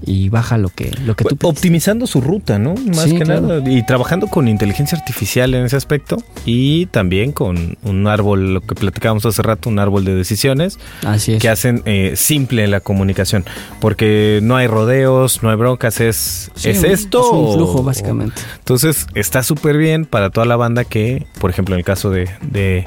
y 0.05 0.29
baja 0.29 0.59
lo 0.59 0.69
que, 0.69 0.91
lo 1.05 1.15
que 1.15 1.25
tú 1.25 1.37
pediste. 1.37 1.47
Optimizando 1.47 2.07
su 2.07 2.21
ruta, 2.21 2.59
¿no? 2.59 2.75
Más 2.75 3.05
Sí, 3.05 3.17
que 3.17 3.25
claro. 3.25 3.41
nada. 3.43 3.71
Y 3.71 3.85
trabajando 3.87 4.27
con 4.27 4.49
inteligencia 4.49 4.99
artificial 4.99 5.55
en 5.55 5.65
ese 5.65 5.77
aspecto. 5.77 6.17
Y 6.45 6.87
también 6.87 7.33
con 7.33 7.79
un 7.85 8.07
árbol, 8.09 8.55
lo 8.55 8.61
que 8.61 8.75
platicábamos 8.75 9.25
hace 9.27 9.43
rato, 9.43 9.69
un 9.71 9.79
árbol 9.79 10.05
de 10.05 10.15
decisiones 10.15 10.79
Así 11.07 11.35
es. 11.35 11.41
que 11.41 11.49
hacen 11.49 11.83
eh, 11.87 12.13
simple 12.17 12.67
la 12.67 12.81
comunicación. 12.81 13.45
Porque 13.81 14.41
no 14.43 14.57
hay 14.57 14.67
rodeos, 14.67 15.43
no 15.43 15.51
hay 15.51 15.57
broncas, 15.57 16.01
es, 16.01 16.51
Sí, 16.55 16.71
¿es 16.71 16.81
un- 16.81 16.87
esto. 16.87 17.21
es 17.21 17.27
un 17.33 17.55
flujo, 17.55 17.79
o- 17.79 17.83
básicamente. 17.85 18.41
Entonces 18.59 19.07
está 19.15 19.43
súper 19.43 19.77
bien 19.77 20.05
para 20.05 20.31
toda 20.31 20.47
la 20.47 20.57
banda 20.57 20.85
que, 20.85 21.27
por 21.39 21.51
ejemplo, 21.51 21.75
en 21.75 21.79
el 21.79 21.85
caso 21.85 22.11
de, 22.11 22.29
de, 22.43 22.85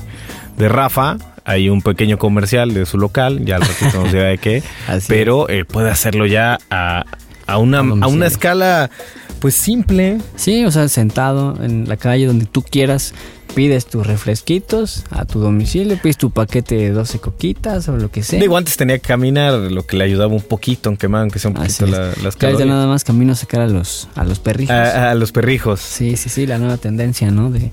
de 0.58 0.70
Rafa, 0.70 1.18
hay 1.48 1.70
un 1.70 1.82
pequeño 1.82 2.20
comercial 2.20 2.74
de 2.76 2.86
su 2.86 3.00
local, 3.00 3.44
ya 3.46 3.56
al 3.56 3.62
ratito 3.64 4.04
nos 4.04 4.12
dirá 4.12 4.26
de 4.26 4.38
qué, 4.38 4.62
Así 4.88 5.06
pero 5.08 5.50
eh, 5.50 5.66
puede 5.66 5.90
hacerlo 5.90 6.26
ya 6.28 6.60
a, 6.70 7.06
a 7.48 7.58
una, 7.58 7.80
A 7.80 8.08
una 8.08 8.28
escala 8.28 8.92
pues 9.40 9.54
simple. 9.56 10.18
Sí, 10.36 10.66
o 10.66 10.72
sea, 10.72 10.88
sentado 10.90 11.58
en 11.64 11.88
la 11.88 11.96
calle 11.96 12.26
donde 12.26 12.46
tú 12.48 12.64
quieras, 12.64 13.14
pides 13.54 13.86
tus 13.86 14.06
refresquitos 14.08 15.04
a 15.12 15.26
tu 15.26 15.40
domicilio, 15.40 15.98
pides 16.02 16.18
tu 16.18 16.32
paquete 16.32 16.74
de 16.76 16.90
12 16.90 17.20
coquitas 17.20 17.88
o 17.88 17.96
lo 17.98 18.10
que 18.10 18.24
sea. 18.24 18.40
Digo, 18.40 18.58
antes 18.58 18.76
tenía 18.78 18.98
que 18.98 19.08
caminar, 19.08 19.54
lo 19.54 19.86
que 19.86 19.96
le 19.96 20.04
ayudaba 20.06 20.34
un 20.34 20.42
poquito, 20.42 20.90
aunque 20.90 21.08
más, 21.08 21.22
aunque 21.22 21.38
sea 21.38 21.50
un 21.52 21.56
poquito 21.56 21.86
la- 21.86 22.08
las 22.08 22.16
Ya 22.16 22.26
ahorita 22.26 22.40
calorías. 22.40 22.68
nada 22.68 22.88
más 22.88 23.04
camino 23.04 23.34
a 23.34 23.36
sacar 23.36 23.62
a 23.62 23.68
los, 23.68 24.10
a 24.16 24.24
los 24.24 24.40
perrijos. 24.40 24.76
A, 24.76 25.12
a 25.12 25.16
los 25.16 25.32
perrijos. 25.32 25.80
Sí, 25.82 26.18
sí, 26.18 26.30
sí, 26.30 26.48
la 26.48 26.58
nueva 26.58 26.78
tendencia, 26.78 27.30
¿no? 27.30 27.52
De, 27.52 27.72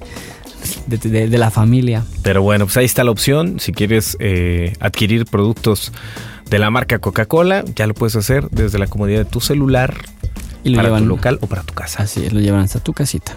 de, 0.86 0.98
de- 0.98 1.28
de 1.28 1.38
la 1.38 1.50
familia. 1.50 2.04
Pero 2.22 2.42
bueno, 2.42 2.66
pues 2.66 2.76
ahí 2.76 2.84
está 2.84 3.04
la 3.04 3.10
opción. 3.10 3.60
Si 3.60 3.72
quieres 3.72 4.16
eh, 4.20 4.72
adquirir 4.80 5.26
productos 5.26 5.92
de 6.50 6.58
la 6.58 6.70
marca 6.70 6.98
Coca-Cola, 6.98 7.64
ya 7.74 7.86
lo 7.86 7.94
puedes 7.94 8.16
hacer 8.16 8.48
desde 8.50 8.78
la 8.78 8.86
comodidad 8.86 9.18
de 9.20 9.24
tu 9.24 9.40
celular 9.40 9.94
Y 10.62 10.70
lo 10.70 10.76
para 10.76 10.88
llevan. 10.88 11.02
tu 11.04 11.08
local 11.08 11.38
o 11.40 11.46
para 11.46 11.62
tu 11.62 11.74
casa. 11.74 12.02
Así 12.02 12.24
es, 12.26 12.32
lo 12.32 12.40
llevan 12.40 12.60
hasta 12.62 12.80
tu 12.80 12.92
casita. 12.92 13.32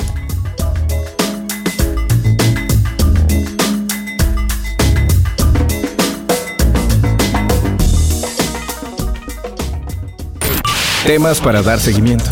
Temas 11.05 11.39
para 11.39 11.61
dar 11.61 11.79
seguimiento. 11.79 12.25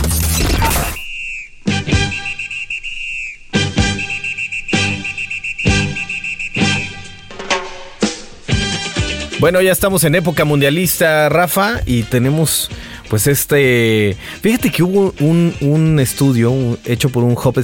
Bueno, 9.46 9.62
ya 9.62 9.72
estamos 9.72 10.04
en 10.06 10.16
época 10.16 10.44
mundialista, 10.44 11.30
Rafa, 11.30 11.82
y 11.86 12.02
tenemos 12.02 12.72
pues 13.12 13.28
este... 13.28 14.18
Fíjate 14.42 14.72
que 14.72 14.82
hubo 14.82 15.14
un, 15.20 16.00
estudio 16.00 16.80
hecho 16.84 17.10
por 17.10 17.24
un 17.24 17.34
hub 17.34 17.64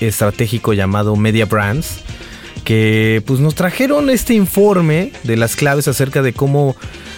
estratégico 0.00 0.72
llamado 0.72 1.16
Media 1.16 1.44
Brands, 1.44 1.98
que 2.64 3.22
pues 3.26 3.40
nos 3.40 3.54
trajeron 3.54 4.08
este 4.08 4.32
informe 4.32 5.12
de 5.22 5.36
las 5.36 5.54
claves 5.54 5.86
acerca 5.86 6.22
de 6.22 6.32
cómo 6.32 6.74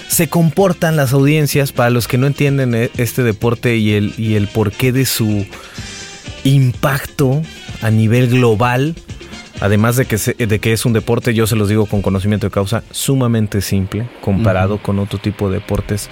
se 0.08 0.28
comportan 0.28 0.96
las 0.96 1.12
audiencias 1.12 1.70
para 1.70 1.90
los 1.90 2.08
que 2.08 2.18
no 2.18 2.26
entienden 2.26 2.74
eh, 2.74 2.90
este 2.96 3.22
deporte 3.22 3.76
y 3.76 3.92
el, 3.92 4.14
y 4.18 4.34
el 4.34 4.48
porqué 4.48 4.90
de 4.90 5.06
su 5.06 5.46
impacto 6.42 7.42
a 7.80 7.92
nivel 7.92 8.26
global. 8.28 8.96
Además 9.60 9.96
de 9.96 10.06
que, 10.06 10.18
se- 10.18 10.34
de 10.34 10.58
que 10.58 10.72
es 10.72 10.84
un 10.86 10.92
deporte, 10.92 11.34
yo 11.34 11.46
se 11.46 11.56
los 11.56 11.68
digo 11.68 11.86
con 11.86 12.02
conocimiento 12.02 12.46
de 12.46 12.50
causa, 12.50 12.82
sumamente 12.90 13.60
simple 13.60 14.08
comparado 14.22 14.78
con 14.78 14.98
otro 14.98 15.18
tipo 15.18 15.48
de 15.50 15.56
deportes 15.58 16.08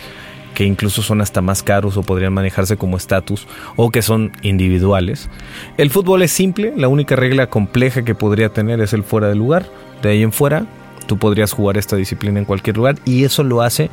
que 0.55 0.65
incluso 0.65 1.03
son 1.03 1.21
hasta 1.21 1.41
más 1.41 1.63
caros 1.63 1.97
o 1.97 2.03
podrían 2.03 2.33
manejarse 2.33 2.77
como 2.77 2.97
estatus 2.97 3.47
o 3.77 3.91
que 3.91 4.03
son 4.03 4.33
individuales. 4.43 5.29
El 5.77 5.91
fútbol 5.91 6.23
es 6.23 6.33
simple, 6.33 6.73
la 6.77 6.89
única 6.89 7.15
regla 7.17 7.49
compleja 7.49 8.03
que 8.05 8.15
podría 8.17 8.49
tener 8.49 8.81
es 8.81 8.93
el 8.93 9.05
fuera 9.05 9.29
de 9.29 9.37
lugar. 9.37 9.67
De 10.03 10.11
ahí 10.11 10.23
en 10.23 10.33
fuera, 10.33 10.67
tú 11.07 11.17
podrías 11.17 11.53
jugar 11.53 11.77
esta 11.79 11.95
disciplina 11.97 12.41
en 12.41 12.45
cualquier 12.45 12.77
lugar 12.77 12.97
y 13.05 13.23
eso 13.25 13.45
lo 13.45 13.63
hace 13.63 13.89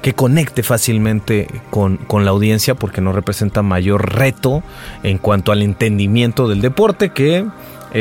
que 0.00 0.14
conecte 0.14 0.62
fácilmente 0.62 1.48
con, 1.70 1.96
con 1.98 2.24
la 2.24 2.30
audiencia 2.30 2.74
porque 2.74 3.00
no 3.02 3.12
representa 3.12 3.62
mayor 3.62 4.14
reto 4.16 4.62
en 5.02 5.18
cuanto 5.18 5.52
al 5.52 5.60
entendimiento 5.62 6.48
del 6.48 6.60
deporte 6.62 7.10
que 7.10 7.44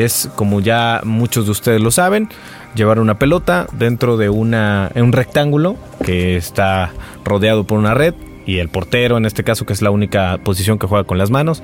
es, 0.04 0.30
como 0.36 0.60
ya 0.60 1.02
muchos 1.04 1.46
de 1.46 1.52
ustedes 1.52 1.82
lo 1.82 1.92
saben, 1.92 2.30
llevar 2.76 3.00
una 3.00 3.18
pelota 3.18 3.68
dentro 3.72 4.18
de 4.18 4.30
una, 4.30 4.92
un 4.96 5.14
rectángulo 5.14 5.78
que 6.04 6.36
está 6.36 6.92
rodeado 7.24 7.66
por 7.66 7.80
una 7.80 7.94
red 7.94 8.14
y 8.46 8.60
el 8.60 8.70
portero, 8.70 9.18
en 9.18 9.26
este 9.26 9.44
caso, 9.44 9.66
que 9.66 9.74
es 9.74 9.82
la 9.82 9.92
única 9.92 10.38
posición 10.44 10.78
que 10.78 10.88
juega 10.88 11.06
con 11.06 11.18
las 11.18 11.32
manos, 11.32 11.64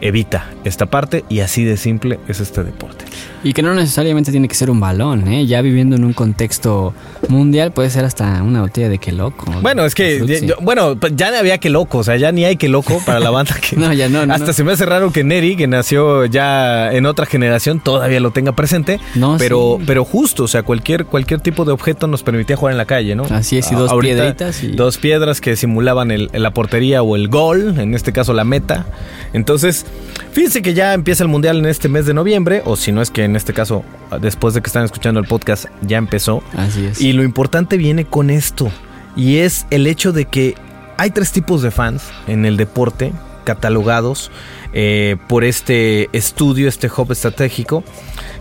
evita 0.00 0.46
esta 0.64 0.86
parte 0.86 1.24
y 1.28 1.40
así 1.40 1.64
de 1.64 1.76
simple 1.76 2.18
es 2.28 2.40
este 2.40 2.62
deporte. 2.64 3.04
Y 3.44 3.52
que 3.52 3.62
no 3.62 3.72
necesariamente 3.74 4.32
tiene 4.32 4.48
que 4.48 4.54
ser 4.56 4.68
un 4.70 4.80
balón, 4.80 5.28
¿eh? 5.28 5.46
Ya 5.46 5.62
viviendo 5.62 5.94
en 5.94 6.04
un 6.04 6.12
contexto 6.12 6.92
mundial 7.28 7.70
puede 7.72 7.88
ser 7.90 8.04
hasta 8.04 8.42
una 8.42 8.62
botella 8.62 8.88
de 8.88 8.98
que 8.98 9.12
loco. 9.12 9.46
Bueno, 9.62 9.84
es 9.84 9.94
que, 9.94 10.16
Fruitsy. 10.18 10.46
yo- 10.46 10.56
bueno, 10.60 10.96
pues 10.98 11.12
ya 11.14 11.30
no 11.30 11.36
había 11.38 11.58
que 11.58 11.70
loco, 11.70 11.98
o 11.98 12.04
sea, 12.04 12.16
ya 12.16 12.32
ni 12.32 12.44
hay 12.44 12.56
que 12.56 12.68
loco 12.68 13.00
para 13.06 13.20
la 13.20 13.30
banda 13.30 13.54
que... 13.60 13.76
No, 13.78 13.92
ya 13.92 14.08
no, 14.08 14.26
no, 14.26 14.34
Hasta 14.34 14.48
no. 14.48 14.52
se 14.52 14.64
me 14.64 14.72
hace 14.72 14.86
raro 14.86 15.12
que 15.12 15.22
Neri, 15.22 15.56
que 15.56 15.68
nació 15.68 16.24
ya 16.26 16.92
en 16.92 17.06
otra 17.06 17.26
generación, 17.26 17.78
todavía 17.80 18.18
lo 18.18 18.32
tenga 18.32 18.52
presente. 18.52 18.98
No, 19.14 19.36
pero, 19.38 19.76
sí. 19.78 19.84
pero 19.86 20.04
justo, 20.04 20.44
o 20.44 20.48
sea, 20.48 20.64
cualquier, 20.64 21.04
cualquier 21.06 21.40
tipo 21.40 21.64
de 21.64 21.70
objeto 21.72 22.08
nos 22.08 22.24
permitía 22.24 22.56
jugar 22.56 22.72
en 22.72 22.78
la 22.78 22.86
calle, 22.86 23.14
¿no? 23.14 23.22
Así 23.30 23.56
es, 23.58 23.70
y 23.70 23.76
dos 23.76 23.90
ahorita, 23.92 24.14
piedritas 24.16 24.62
y- 24.64 24.68
Dos 24.72 24.98
piedras 24.98 25.40
que 25.40 25.54
simulaban 25.54 26.10
el- 26.10 26.28
la 26.32 26.50
portería 26.52 27.02
o 27.02 27.14
el 27.14 27.28
gol, 27.28 27.78
en 27.78 27.94
este 27.94 28.12
caso 28.12 28.32
la 28.32 28.44
meta. 28.44 28.86
Entonces, 29.32 29.86
fíjense 30.32 30.62
que 30.62 30.74
ya 30.74 30.94
empieza 30.94 31.24
el 31.24 31.28
Mundial 31.28 31.58
en 31.58 31.66
este 31.66 31.88
mes 31.88 32.06
de 32.06 32.14
noviembre, 32.14 32.62
o 32.64 32.76
si 32.76 32.92
no 32.92 33.02
es 33.02 33.10
que 33.10 33.24
en 33.24 33.36
este 33.36 33.52
caso, 33.52 33.84
después 34.20 34.54
de 34.54 34.62
que 34.62 34.68
están 34.68 34.84
escuchando 34.84 35.20
el 35.20 35.26
podcast, 35.26 35.66
ya 35.82 35.98
empezó. 35.98 36.42
Así 36.56 36.86
es. 36.86 37.00
Y 37.00 37.12
lo 37.12 37.22
importante 37.22 37.76
viene 37.76 38.04
con 38.04 38.30
esto. 38.30 38.70
Y 39.16 39.38
es 39.38 39.66
el 39.70 39.86
hecho 39.86 40.12
de 40.12 40.26
que 40.26 40.54
hay 40.96 41.10
tres 41.10 41.32
tipos 41.32 41.62
de 41.62 41.70
fans 41.70 42.02
en 42.26 42.44
el 42.44 42.56
deporte 42.56 43.12
catalogados 43.44 44.30
eh, 44.74 45.16
por 45.26 45.42
este 45.42 46.10
estudio, 46.12 46.68
este 46.68 46.90
hub 46.94 47.10
estratégico, 47.10 47.82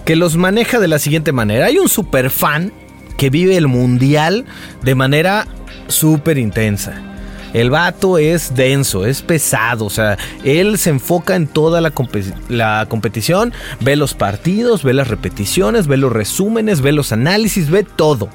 que 0.03 0.15
los 0.15 0.35
maneja 0.35 0.79
de 0.79 0.89
la 0.89 0.99
siguiente 0.99 1.31
manera. 1.31 1.67
Hay 1.67 1.77
un 1.77 1.87
super 1.87 2.29
fan 2.29 2.73
que 3.15 3.29
vive 3.29 3.57
el 3.57 3.67
mundial 3.67 4.45
de 4.83 4.95
manera 4.95 5.47
súper 5.87 6.37
intensa. 6.37 7.16
El 7.53 7.69
vato 7.69 8.17
es 8.17 8.55
denso, 8.55 9.05
es 9.05 9.21
pesado, 9.21 9.85
o 9.85 9.89
sea, 9.89 10.17
él 10.43 10.77
se 10.77 10.89
enfoca 10.89 11.35
en 11.35 11.47
toda 11.47 11.81
la, 11.81 11.93
compe- 11.93 12.33
la 12.49 12.85
competición, 12.89 13.53
ve 13.79 13.95
los 13.95 14.13
partidos, 14.13 14.83
ve 14.83 14.93
las 14.93 15.07
repeticiones, 15.07 15.87
ve 15.87 15.97
los 15.97 16.11
resúmenes, 16.11 16.81
ve 16.81 16.91
los 16.91 17.11
análisis, 17.11 17.69
ve 17.69 17.83
todo. 17.83 18.29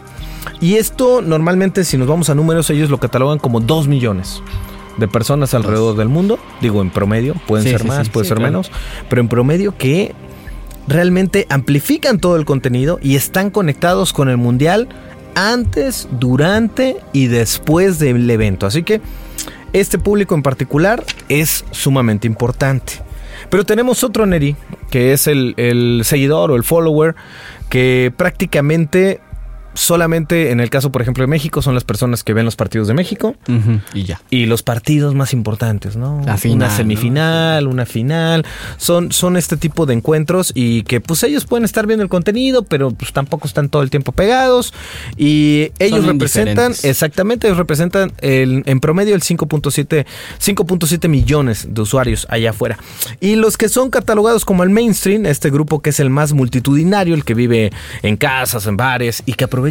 Y 0.61 0.75
esto 0.77 1.23
normalmente 1.23 1.85
si 1.85 1.97
nos 1.99 2.09
vamos 2.09 2.31
a 2.31 2.35
números 2.35 2.69
ellos 2.71 2.91
lo 2.91 2.99
catalogan 2.99 3.39
como 3.39 3.61
2 3.61 3.87
millones 3.89 4.43
de 4.97 5.09
personas 5.09 5.55
alrededor 5.55 5.97
del 5.97 6.09
mundo, 6.09 6.39
digo 6.61 6.83
en 6.83 6.91
promedio, 6.91 7.35
pueden 7.47 7.65
Sí, 7.65 7.71
ser 7.71 7.83
sí, 7.83 7.89
más, 7.89 8.07
sí. 8.07 8.11
puede 8.13 8.27
ser 8.27 8.37
claro. 8.39 8.51
menos, 8.53 8.71
pero 9.09 9.21
en 9.23 9.29
promedio 9.29 9.77
que 9.77 10.15
realmente 10.89 11.47
amplifican 11.49 12.19
todo 12.19 12.37
el 12.37 12.45
contenido 12.45 12.99
y 13.03 13.15
están 13.17 13.51
conectados 13.51 14.13
con 14.13 14.29
el 14.29 14.37
mundial 14.37 14.89
antes, 15.35 16.09
durante 16.13 16.97
y 17.13 17.27
después 17.27 17.99
del 17.99 18.29
evento. 18.31 18.67
Así 18.67 18.83
que 18.83 19.01
este 19.73 19.99
público 19.99 20.35
en 20.35 20.43
particular 20.43 21.03
es 21.29 21.65
sumamente 21.71 22.27
importante. 22.27 22.95
Pero 23.49 23.65
tenemos 23.65 24.05
otro 24.05 24.27
Neri, 24.27 24.57
que 24.91 25.13
es 25.13 25.27
el, 25.27 26.03
seguidor 26.05 26.51
o 26.51 26.57
el 26.57 26.63
follower, 26.63 27.15
que 27.69 28.13
prácticamente 28.17 29.21
solamente 29.75 30.51
en 30.51 30.61
el 30.61 30.71
caso, 30.71 30.93
por 30.93 31.03
ejemplo, 31.03 31.23
de 31.23 31.29
México, 31.29 31.63
son 31.63 31.75
las 31.75 31.85
personas 31.85 32.23
que 32.25 32.33
ven 32.35 32.45
los 32.45 32.57
partidos 32.57 32.89
de 32.89 32.95
México 32.95 33.35
y 33.95 34.05
ya. 34.05 34.21
y 34.31 34.47
los 34.47 34.63
partidos 34.63 35.15
más 35.15 35.33
importantes, 35.33 35.97
¿no? 35.97 36.21
La 36.27 36.37
final, 36.37 36.57
una 36.57 36.69
¿no? 36.69 36.77
semifinal, 36.77 37.67
una 37.67 37.87
final, 37.87 38.45
son, 38.77 39.13
son 39.13 39.37
este 39.37 39.57
tipo 39.57 39.87
de 39.87 39.95
encuentros 39.95 40.53
y 40.55 40.83
que 40.83 41.01
pues 41.01 41.23
ellos 41.23 41.45
pueden 41.47 41.65
estar 41.65 41.87
viendo 41.87 42.03
el 42.03 42.09
contenido, 42.09 42.63
pero 42.65 42.91
pues 42.91 43.13
tampoco 43.13 43.47
están 43.47 43.69
todo 43.69 43.83
el 43.83 43.91
tiempo 43.91 44.13
pegados 44.13 44.75
y 45.17 45.71
ellos 45.79 46.05
representan, 46.07 46.73
exactamente, 46.83 47.47
ellos 47.47 47.59
representan 47.59 48.13
el- 48.19 48.63
en 48.67 48.81
promedio 48.81 49.15
el 49.15 49.23
5.7 49.23 50.05
5.7 50.39 51.09
millones 51.09 51.69
de 51.71 51.81
usuarios 51.81 52.27
allá 52.31 52.51
afuera. 52.51 52.79
Y 53.21 53.37
los 53.37 53.57
que 53.57 53.69
son 53.69 53.91
catalogados 53.91 54.45
como 54.45 54.63
el 54.65 54.71
mainstream, 54.71 55.27
este 55.27 55.51
grupo 55.51 55.81
que 55.81 55.91
es 55.91 56.01
el 56.01 56.11
más 56.11 56.33
multitudinario, 56.33 57.15
el 57.15 57.25
que 57.25 57.35
vive 57.35 57.73
en 58.03 58.17
casas, 58.17 58.67
en 58.67 58.77
bares 58.77 59.23
y 59.27 59.33
que 59.35 59.45
aprovecha 59.45 59.62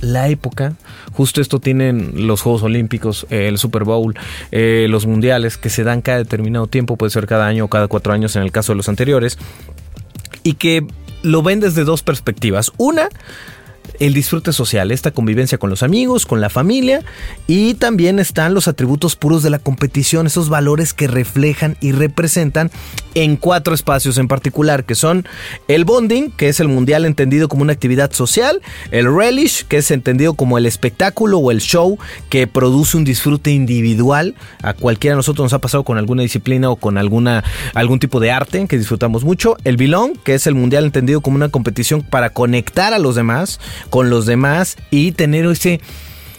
la 0.00 0.28
época. 0.28 0.74
Justo 1.12 1.40
esto 1.40 1.60
tienen 1.60 2.26
los 2.26 2.42
Juegos 2.42 2.62
Olímpicos, 2.62 3.26
eh, 3.30 3.48
el 3.48 3.58
Super 3.58 3.84
Bowl, 3.84 4.14
eh, 4.50 4.86
los 4.88 5.06
mundiales 5.06 5.56
que 5.56 5.70
se 5.70 5.84
dan 5.84 6.02
cada 6.02 6.18
determinado 6.18 6.66
tiempo, 6.66 6.96
puede 6.96 7.10
ser 7.10 7.26
cada 7.26 7.46
año 7.46 7.64
o 7.64 7.68
cada 7.68 7.88
cuatro 7.88 8.12
años 8.12 8.36
en 8.36 8.42
el 8.42 8.52
caso 8.52 8.72
de 8.72 8.76
los 8.76 8.88
anteriores, 8.88 9.38
y 10.42 10.54
que 10.54 10.86
lo 11.22 11.42
ven 11.42 11.60
desde 11.60 11.84
dos 11.84 12.02
perspectivas. 12.02 12.72
Una, 12.76 13.08
el 14.00 14.14
disfrute 14.14 14.52
social, 14.52 14.90
esta 14.90 15.10
convivencia 15.10 15.58
con 15.58 15.70
los 15.70 15.82
amigos, 15.82 16.26
con 16.26 16.40
la 16.40 16.50
familia 16.50 17.02
y 17.46 17.74
también 17.74 18.18
están 18.18 18.54
los 18.54 18.68
atributos 18.68 19.16
puros 19.16 19.42
de 19.42 19.50
la 19.50 19.58
competición, 19.58 20.26
esos 20.26 20.48
valores 20.48 20.94
que 20.94 21.06
reflejan 21.06 21.76
y 21.80 21.92
representan 21.92 22.70
en 23.14 23.36
cuatro 23.36 23.74
espacios 23.74 24.18
en 24.18 24.28
particular, 24.28 24.84
que 24.84 24.94
son 24.94 25.26
el 25.68 25.84
bonding, 25.84 26.30
que 26.30 26.48
es 26.48 26.60
el 26.60 26.68
mundial 26.68 27.06
entendido 27.06 27.48
como 27.48 27.62
una 27.62 27.72
actividad 27.72 28.12
social, 28.12 28.60
el 28.90 29.14
relish, 29.14 29.64
que 29.66 29.78
es 29.78 29.90
entendido 29.90 30.34
como 30.34 30.58
el 30.58 30.66
espectáculo 30.66 31.38
o 31.38 31.50
el 31.50 31.60
show 31.60 31.98
que 32.28 32.46
produce 32.46 32.96
un 32.96 33.04
disfrute 33.04 33.50
individual, 33.52 34.34
a 34.62 34.74
cualquiera 34.74 35.14
de 35.14 35.18
nosotros 35.18 35.44
nos 35.46 35.52
ha 35.54 35.60
pasado 35.60 35.84
con 35.84 35.96
alguna 35.96 36.22
disciplina 36.22 36.68
o 36.70 36.76
con 36.76 36.98
alguna 36.98 37.42
algún 37.74 37.98
tipo 37.98 38.20
de 38.20 38.30
arte 38.30 38.66
que 38.66 38.78
disfrutamos 38.78 39.24
mucho, 39.24 39.56
el 39.64 39.76
belong, 39.76 40.16
que 40.22 40.34
es 40.34 40.46
el 40.46 40.54
mundial 40.54 40.84
entendido 40.84 41.20
como 41.20 41.36
una 41.36 41.48
competición 41.48 42.02
para 42.02 42.30
conectar 42.30 42.94
a 42.94 42.98
los 42.98 43.14
demás 43.14 43.60
con 43.90 44.10
los 44.10 44.26
demás 44.26 44.76
y 44.90 45.12
tener 45.12 45.46
ese 45.46 45.80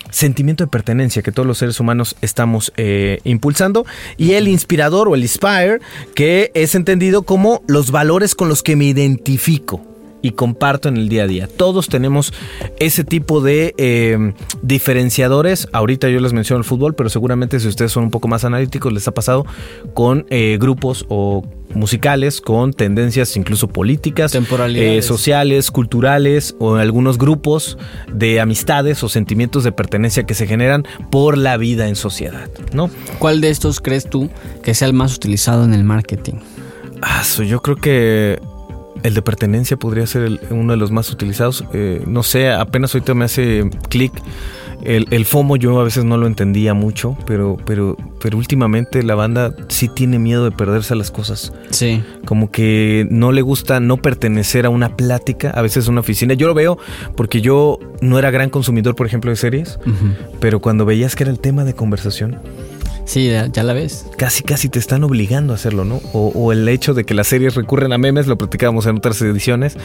sentimiento 0.09 0.63
de 0.63 0.69
pertenencia 0.69 1.21
que 1.21 1.31
todos 1.31 1.45
los 1.45 1.57
seres 1.57 1.79
humanos 1.79 2.15
estamos 2.21 2.71
eh, 2.77 3.19
impulsando. 3.23 3.85
Y 4.17 4.33
el 4.33 4.47
inspirador 4.47 5.07
o 5.07 5.15
el 5.15 5.21
inspire 5.21 5.79
que 6.15 6.51
es 6.53 6.75
entendido 6.75 7.23
como 7.23 7.61
los 7.67 7.91
valores 7.91 8.35
con 8.35 8.49
los 8.49 8.63
que 8.63 8.75
me 8.75 8.85
identifico 8.85 9.96
y 10.21 10.31
comparto 10.31 10.89
en 10.89 10.97
el 10.97 11.09
día 11.09 11.23
a 11.23 11.27
día. 11.27 11.47
Todos 11.47 11.87
tenemos 11.87 12.33
ese 12.79 13.03
tipo 13.03 13.41
de 13.41 13.73
eh, 13.77 14.33
diferenciadores. 14.61 15.67
Ahorita 15.71 16.09
yo 16.09 16.19
les 16.19 16.33
menciono 16.33 16.59
el 16.59 16.65
fútbol, 16.65 16.95
pero 16.95 17.09
seguramente 17.09 17.59
si 17.59 17.67
ustedes 17.67 17.91
son 17.91 18.03
un 18.03 18.11
poco 18.11 18.27
más 18.27 18.43
analíticos 18.43 18.91
les 18.91 19.07
ha 19.07 19.13
pasado 19.13 19.45
con 19.93 20.25
eh, 20.29 20.57
grupos 20.59 21.05
o 21.09 21.43
musicales 21.73 22.41
con 22.41 22.73
tendencias 22.73 23.35
incluso 23.35 23.67
políticas, 23.67 24.33
eh, 24.35 25.01
sociales, 25.01 25.71
culturales 25.71 26.55
o 26.59 26.75
algunos 26.75 27.17
grupos 27.17 27.77
de 28.11 28.39
amistades 28.39 29.03
o 29.03 29.09
sentimientos 29.09 29.63
de 29.63 29.71
pertenencia 29.71 30.23
que 30.23 30.33
se 30.33 30.47
generan 30.47 30.85
por 31.11 31.37
la 31.37 31.57
vida 31.57 31.87
en 31.87 31.95
sociedad, 31.95 32.49
¿no? 32.73 32.89
¿Cuál 33.19 33.41
de 33.41 33.49
estos 33.49 33.79
crees 33.79 34.09
tú 34.09 34.29
que 34.63 34.73
sea 34.73 34.87
el 34.87 34.93
más 34.93 35.15
utilizado 35.15 35.65
en 35.65 35.73
el 35.73 35.83
marketing? 35.83 36.35
Ah, 37.01 37.23
yo 37.45 37.61
creo 37.61 37.75
que 37.75 38.39
el 39.03 39.13
de 39.13 39.21
pertenencia 39.21 39.77
podría 39.77 40.05
ser 40.07 40.23
el- 40.23 40.39
uno 40.49 40.73
de 40.73 40.77
los 40.77 40.91
más 40.91 41.09
utilizados. 41.11 41.63
Eh, 41.73 42.03
no 42.07 42.23
sé, 42.23 42.49
apenas 42.51 42.93
ahorita 42.93 43.13
me 43.13 43.25
hace 43.25 43.69
clic. 43.89 44.11
El, 44.83 45.07
el 45.09 45.25
FOMO 45.25 45.55
yo 45.57 45.79
a 45.81 45.83
veces 45.83 46.05
no 46.05 46.17
lo 46.17 46.27
entendía 46.27 46.75
mucho, 46.75 47.17
pero, 47.25 47.57
pero, 47.65 47.97
pero 48.21 48.37
últimamente 48.37 49.01
la 49.01 49.15
banda 49.15 49.53
sí 49.69 49.87
tiene 49.89 50.19
miedo 50.19 50.43
de 50.45 50.51
perderse 50.51 50.95
las 50.95 51.09
cosas. 51.09 51.51
Sí. 51.71 52.03
Como 52.25 52.51
que 52.51 53.07
no 53.09 53.31
le 53.31 53.41
gusta 53.41 53.79
no 53.79 53.97
pertenecer 53.97 54.67
a 54.67 54.69
una 54.69 54.95
plática, 54.95 55.49
a 55.49 55.63
veces 55.63 55.87
a 55.87 55.91
una 55.91 56.01
oficina. 56.01 56.35
Yo 56.35 56.45
lo 56.47 56.53
veo 56.53 56.77
porque 57.15 57.41
yo 57.41 57.79
no 58.01 58.19
era 58.19 58.29
gran 58.29 58.51
consumidor, 58.51 58.95
por 58.95 59.07
ejemplo, 59.07 59.31
de 59.31 59.37
series, 59.37 59.79
pero 60.39 60.59
cuando 60.61 60.85
veías 60.85 61.15
que 61.15 61.23
era 61.23 61.31
el 61.31 61.39
tema 61.39 61.63
de 61.63 61.73
conversación, 61.73 62.37
Sí, 63.07 63.29
ya, 63.29 63.63
la 63.63 63.73
ves. 63.73 64.05
casi 64.17 64.43
casi 64.43 64.67
te 64.69 64.79
están 64.79 65.03
obligando 65.03 65.53
a 65.53 65.55
hacerlo, 65.55 65.85
¿no? 65.85 66.01
O, 66.13 66.27
o 66.35 66.51
el 66.51 66.67
hecho 66.67 66.93
de 66.93 67.05
que 67.05 67.13
las 67.13 67.27
series 67.27 67.55
recurren 67.55 67.93
a 67.93 67.97
memes, 67.97 68.27
lo 68.27 68.37
platicábamos 68.37 68.85
en 68.85 68.97
otras 68.97 69.21
ediciones, 69.21 69.77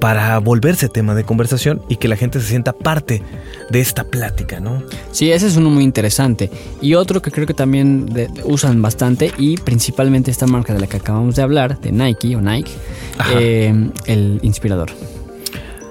para 0.00 0.38
volverse 0.38 0.88
tema 0.88 1.14
de 1.14 1.24
conversación 1.24 1.82
y 1.90 1.96
que 1.96 2.08
la 2.08 2.16
gente 2.16 2.40
se 2.40 2.46
sienta 2.46 2.72
parte 2.72 3.22
de 3.68 3.80
esta 3.80 4.04
plática, 4.04 4.58
¿no? 4.58 4.82
Sí, 5.12 5.30
ese 5.30 5.46
es 5.46 5.56
uno 5.58 5.68
muy 5.68 5.84
interesante. 5.84 6.50
Y 6.80 6.94
otro 6.94 7.20
que 7.20 7.30
creo 7.30 7.46
que 7.46 7.52
también 7.52 8.06
de- 8.06 8.30
usan 8.44 8.80
bastante 8.80 9.30
y 9.36 9.58
principalmente 9.58 10.30
esta 10.30 10.46
marca 10.46 10.72
de 10.72 10.80
la 10.80 10.86
que 10.86 10.96
acabamos 10.96 11.36
de 11.36 11.42
hablar, 11.42 11.78
de 11.80 11.92
Nike 11.92 12.34
o 12.36 12.40
Nike, 12.40 12.70
eh, 13.38 13.90
el 14.06 14.40
inspirador. 14.42 14.90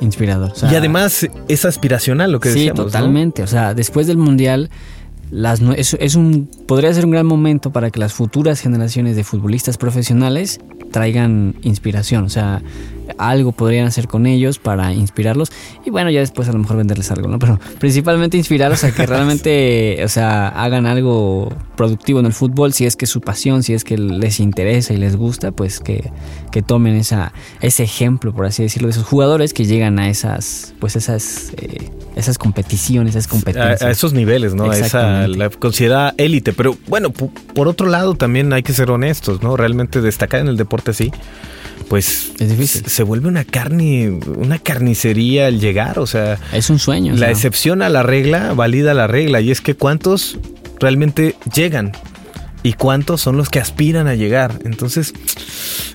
Inspirador. 0.02 0.52
o 0.52 0.56
sea, 0.56 0.72
y 0.72 0.76
además 0.76 1.28
es 1.48 1.66
aspiracional 1.66 2.32
lo 2.32 2.40
que 2.40 2.50
sí, 2.50 2.56
decíamos, 2.60 2.80
¿no? 2.80 2.86
totalmente. 2.86 3.44
O 3.44 3.48
sea, 3.48 3.74
después 3.76 4.08
del 4.08 4.18
mundial, 4.18 4.70
las, 5.32 5.62
es 5.62 6.16
un, 6.16 6.50
podría 6.68 6.94
ser 6.94 7.06
un 7.06 7.12
gran 7.12 7.26
momento 7.26 7.72
para 7.72 7.92
que 7.92 8.00
las 8.00 8.14
futuras 8.14 8.60
generaciones 8.60 9.16
de 9.16 9.24
futbolistas 9.24 9.78
profesionales 9.78 10.60
traigan 10.92 11.56
inspiración. 11.62 12.24
O 12.24 12.30
sea, 12.30 12.62
algo 13.18 13.52
podrían 13.52 13.88
hacer 13.88 14.08
con 14.08 14.26
ellos 14.26 14.60
para 14.60 14.94
inspirarlos 14.94 15.52
y 15.86 15.90
bueno, 15.90 16.10
ya 16.10 16.20
después 16.20 16.48
a 16.50 16.52
lo 16.52 16.60
mejor 16.60 16.78
venderles 16.78 17.12
algo, 17.12 17.28
¿no? 17.28 17.40
Pero 17.40 17.60
principalmente 17.80 18.38
inspirarlos 18.38 18.84
a 18.84 18.92
que 18.92 19.06
realmente, 19.08 20.02
o 20.04 20.08
sea, 20.08 20.50
hagan 20.50 20.86
algo 20.86 21.50
productivo 21.76 22.20
en 22.20 22.26
el 22.26 22.34
fútbol, 22.34 22.74
si 22.74 22.86
es 22.86 22.96
que 22.96 23.06
es 23.06 23.12
su 23.12 23.22
pasión, 23.22 23.64
si 23.64 23.74
es 23.74 23.84
que 23.84 23.98
les 23.98 24.40
interesa 24.40 24.94
y 24.94 24.98
les 24.98 25.16
gusta, 25.16 25.52
pues 25.52 25.80
que, 25.80 26.12
que 26.52 26.62
tomen 26.62 26.96
esa, 26.96 27.34
ese 27.62 27.84
ejemplo, 27.84 28.34
por 28.34 28.46
así 28.46 28.64
decirlo, 28.64 28.88
de 28.88 28.92
esos 28.92 29.06
jugadores 29.06 29.54
que 29.54 29.66
llegan 29.66 30.00
a 30.00 30.10
esas, 30.10 30.74
pues 30.80 30.96
esas, 30.96 31.54
eh, 31.58 31.90
esas 32.16 32.38
competiciones, 32.38 33.16
esas 33.16 33.28
competencias. 33.28 33.82
A, 33.82 33.88
a 33.88 33.92
esos 33.92 34.14
niveles, 34.14 34.54
¿no? 34.54 34.70
A 34.70 34.78
esa 34.78 35.28
la 35.28 35.50
considerada 35.50 36.14
élite. 36.18 36.54
Pero 36.54 36.78
bueno, 36.88 37.12
por 37.12 37.68
otro 37.68 37.88
lado 37.88 38.16
también 38.16 38.52
hay 38.54 38.64
que 38.64 38.74
ser 38.74 38.92
honestos, 38.92 39.42
¿no? 39.42 39.58
Realmente 39.58 40.02
destacar 40.02 40.42
en 40.42 40.48
el 40.48 40.58
deporte 40.58 40.92
así, 40.92 41.12
pues 41.88 42.34
Es 42.40 42.50
difícil. 42.50 42.88
Se, 43.00 43.04
vuelve 43.04 43.28
una 43.28 43.44
carne, 43.46 44.10
una 44.10 44.60
carnicería 44.60 45.48
al 45.48 45.60
llegar, 45.60 46.00
o 46.00 46.06
sea, 46.08 46.38
Es 46.54 46.70
un 46.70 46.80
sueño. 46.80 47.16
la 47.16 47.30
excepción 47.32 47.82
a 47.82 47.90
la 47.90 48.04
regla 48.04 48.54
valida 48.54 48.94
la 48.94 49.08
regla 49.08 49.42
y 49.42 49.52
es 49.52 49.62
que 49.62 49.74
cuántos 49.76 50.38
realmente 50.80 51.36
llegan 51.56 51.92
y 52.62 52.74
cuántos 52.74 53.22
son 53.22 53.38
los 53.38 53.50
que 53.50 53.60
aspiran 53.60 54.08
a 54.08 54.16
llegar. 54.16 54.60
Entonces, 54.66 55.14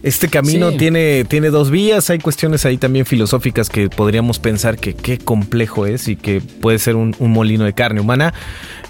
este 0.02 0.28
camino 0.28 0.70
Sí. 0.70 0.78
tiene, 0.78 1.24
tiene 1.24 1.50
dos 1.50 1.70
vías. 1.70 2.08
Hay 2.08 2.18
cuestiones 2.18 2.64
ahí 2.64 2.78
también 2.78 3.04
filosóficas 3.04 3.68
que 3.68 3.90
podríamos 3.90 4.38
pensar 4.38 4.78
que 4.78 4.94
qué 4.94 5.18
complejo 5.18 5.84
es 5.86 6.08
y 6.08 6.16
que 6.16 6.40
puede 6.40 6.78
ser 6.78 6.96
un, 6.96 7.14
un 7.18 7.32
molino 7.32 7.64
de 7.64 7.74
carne 7.74 8.00
humana. 8.00 8.32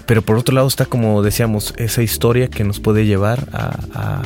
Pero 0.05 0.21
por 0.21 0.37
otro 0.37 0.55
lado 0.55 0.67
está, 0.67 0.85
como 0.85 1.21
decíamos, 1.21 1.73
esa 1.77 2.01
historia 2.01 2.47
que 2.47 2.63
nos 2.63 2.79
puede 2.79 3.05
llevar 3.05 3.47
a, 3.51 3.77
a- 3.93 4.21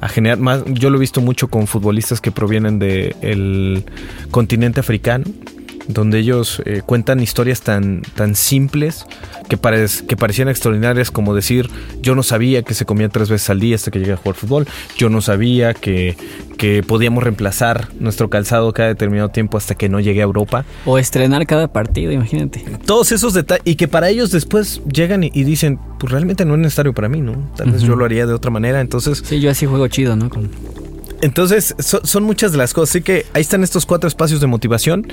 a 0.00 0.08
generar 0.08 0.38
más. 0.38 0.64
Yo 0.66 0.90
lo 0.90 0.96
he 0.96 1.00
visto 1.00 1.20
mucho 1.20 1.48
con 1.48 1.66
futbolistas 1.66 2.20
que 2.20 2.30
provienen 2.30 2.78
del 2.78 3.84
continente 4.30 4.80
africano, 4.80 5.24
donde 5.88 6.18
ellos 6.18 6.62
eh, 6.66 6.82
cuentan 6.84 7.20
historias 7.20 7.62
tan, 7.62 8.02
tan 8.14 8.34
simples 8.34 9.06
que, 9.48 9.58
parec- 9.58 10.06
que 10.06 10.16
parecían 10.16 10.48
extraordinarias, 10.48 11.10
como 11.10 11.34
decir, 11.34 11.68
yo 12.02 12.14
no 12.14 12.22
sabía 12.22 12.62
que 12.62 12.74
se 12.74 12.84
comía 12.84 13.08
tres 13.08 13.30
veces 13.30 13.48
al 13.50 13.58
día 13.58 13.74
hasta 13.74 13.90
que 13.90 13.98
llegué 13.98 14.12
a 14.12 14.16
jugar 14.16 14.36
fútbol, 14.36 14.66
yo 14.98 15.08
no 15.08 15.20
sabía 15.22 15.72
que, 15.74 16.16
que 16.58 16.82
podíamos 16.82 17.24
reemplazar 17.24 17.88
nuestro 18.00 18.28
calzado 18.28 18.72
cada 18.72 18.88
determinado 18.90 19.30
tiempo 19.30 19.56
hasta 19.56 19.74
que 19.74 19.88
no 19.88 19.98
llegué 19.98 20.20
a 20.20 20.24
Europa. 20.24 20.64
O 20.84 20.98
estrenar 20.98 21.46
cada 21.46 21.68
partido, 21.72 22.12
imagínate. 22.12 22.62
Todos 22.84 23.10
esos 23.12 23.32
detalles, 23.32 23.62
y 23.64 23.76
que 23.76 23.88
para 23.88 24.10
ellos 24.10 24.30
después 24.30 24.82
llegan 24.92 25.24
y, 25.24 25.30
y 25.32 25.44
dicen, 25.44 25.78
pues 25.98 26.12
realmente 26.12 26.44
no 26.44 26.54
es 26.54 26.60
necesario 26.60 26.92
para 26.92 27.08
mí, 27.08 27.20
¿no? 27.22 27.50
Tal 27.56 27.70
vez 27.72 27.80
yo 27.82 27.96
lo 27.96 28.04
haría 28.04 28.26
de 28.26 28.34
otra 28.34 28.50
manera, 28.50 28.80
entonces... 28.82 29.22
Sí, 29.24 29.40
yo 29.40 29.50
así 29.50 29.64
juego 29.64 29.88
chido, 29.88 30.16
¿no? 30.16 30.28
Con- 30.28 30.50
Entonces, 31.20 31.74
so- 31.78 32.00
son 32.04 32.22
muchas 32.24 32.52
de 32.52 32.58
las 32.58 32.72
cosas. 32.74 32.90
Así 32.90 33.02
que 33.02 33.26
ahí 33.32 33.40
están 33.40 33.62
estos 33.64 33.86
cuatro 33.86 34.06
espacios 34.08 34.40
de 34.40 34.46
motivación. 34.46 35.06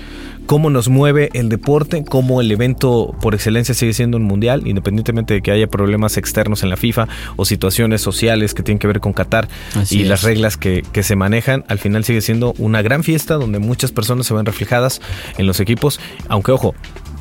Cómo 0.46 0.70
nos 0.70 0.88
mueve 0.90 1.30
el 1.34 1.50
deporte, 1.50 2.04
cómo 2.06 2.42
el 2.42 2.52
evento 2.52 3.16
por 3.22 3.34
excelencia 3.34 3.74
sigue 3.74 3.94
siendo 3.94 4.18
un 4.18 4.24
mundial, 4.24 4.68
independientemente 4.68 5.34
de 5.34 5.42
que 5.42 5.52
haya 5.52 5.68
problemas 5.68 6.18
externos 6.18 6.64
en 6.64 6.70
la 6.70 6.78
FIFA 6.78 7.08
o 7.36 7.46
situaciones 7.46 8.02
sociales 8.02 8.54
que 8.54 8.62
tienen 8.64 8.80
que 8.80 8.88
ver 8.88 9.00
con 9.00 9.14
Qatar 9.14 9.48
Así 9.76 10.00
y 10.00 10.02
es. 10.04 10.08
las 10.08 10.22
reglas 10.24 10.58
que, 10.58 10.84
que 10.92 11.02
se 11.04 11.16
manejan. 11.16 11.64
Al 11.68 11.80
final 11.80 12.04
sigue 12.04 12.22
siendo 12.22 12.54
una 12.60 12.82
gran 12.82 13.04
fiesta 13.04 13.36
donde 13.36 13.60
muchas 13.60 13.92
personas 13.92 14.28
se 14.28 14.34
ven 14.34 14.46
reflejadas 14.46 15.02
en 15.38 15.48
los 15.48 15.60
equipos. 15.60 16.00
Aunque, 16.28 16.52
ojo. 16.52 16.76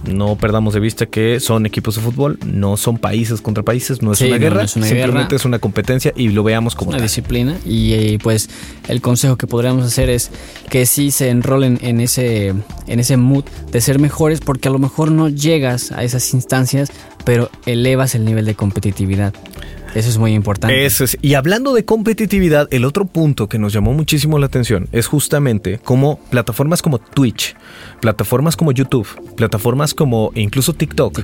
No 0.06 0.36
perdamos 0.36 0.74
de 0.74 0.80
vista 0.80 1.06
que 1.06 1.40
son 1.40 1.64
equipos 1.66 1.94
de 1.96 2.02
fútbol, 2.02 2.38
no 2.46 2.76
son 2.76 2.98
países 2.98 3.40
contra 3.40 3.62
países, 3.62 4.02
no 4.02 4.12
es 4.12 4.18
Sí, 4.18 4.26
una 4.26 4.38
guerra, 4.38 4.56
no 4.60 4.62
es 4.64 4.76
una 4.76 4.86
simplemente 4.86 5.22
guerra. 5.22 5.36
es 5.36 5.44
una 5.44 5.58
competencia 5.58 6.12
y 6.14 6.28
lo 6.28 6.42
veamos 6.42 6.74
como 6.74 6.90
una 6.90 6.98
tal. 6.98 7.06
disciplina 7.06 7.56
y 7.64 7.92
eh, 7.94 8.18
pues 8.22 8.50
el 8.88 9.00
consejo 9.00 9.36
que 9.36 9.46
podríamos 9.46 9.84
hacer 9.86 10.10
es 10.10 10.30
que 10.68 10.84
sí 10.86 11.10
se 11.10 11.30
enrolen 11.30 11.78
en 11.82 12.00
ese 12.00 12.54
en 12.86 13.00
ese 13.00 13.16
mood 13.16 13.44
de 13.72 13.80
ser 13.80 13.98
mejores 13.98 14.40
porque 14.40 14.68
a 14.68 14.70
lo 14.70 14.78
mejor 14.78 15.10
no 15.10 15.28
llegas 15.28 15.90
a 15.92 16.04
esas 16.04 16.34
instancias 16.34 16.90
pero 17.24 17.50
elevas 17.66 18.14
el 18.14 18.24
nivel 18.24 18.44
de 18.44 18.54
competitividad. 18.54 19.34
Eso 19.94 20.08
es 20.08 20.18
muy 20.18 20.34
importante. 20.34 20.84
Eso 20.84 21.04
es. 21.04 21.16
Y 21.22 21.34
hablando 21.34 21.72
de 21.72 21.84
competitividad, 21.84 22.66
el 22.72 22.84
otro 22.84 23.04
punto 23.04 23.48
que 23.48 23.60
nos 23.60 23.72
llamó 23.72 23.92
muchísimo 23.92 24.38
la 24.40 24.46
atención 24.46 24.88
es 24.90 25.06
justamente 25.06 25.78
cómo 25.84 26.18
plataformas 26.30 26.82
como 26.82 26.98
Twitch, 26.98 27.54
plataformas 28.00 28.56
como 28.56 28.72
YouTube, 28.72 29.06
plataformas 29.36 29.94
como 29.94 30.32
incluso 30.34 30.72
TikTok, 30.72 31.20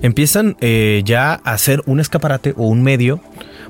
empiezan 0.00 0.56
eh, 0.60 1.02
ya 1.04 1.34
a 1.44 1.52
hacer 1.52 1.82
un 1.84 2.00
escaparate 2.00 2.54
o 2.56 2.68
un 2.68 2.82
medio 2.82 3.20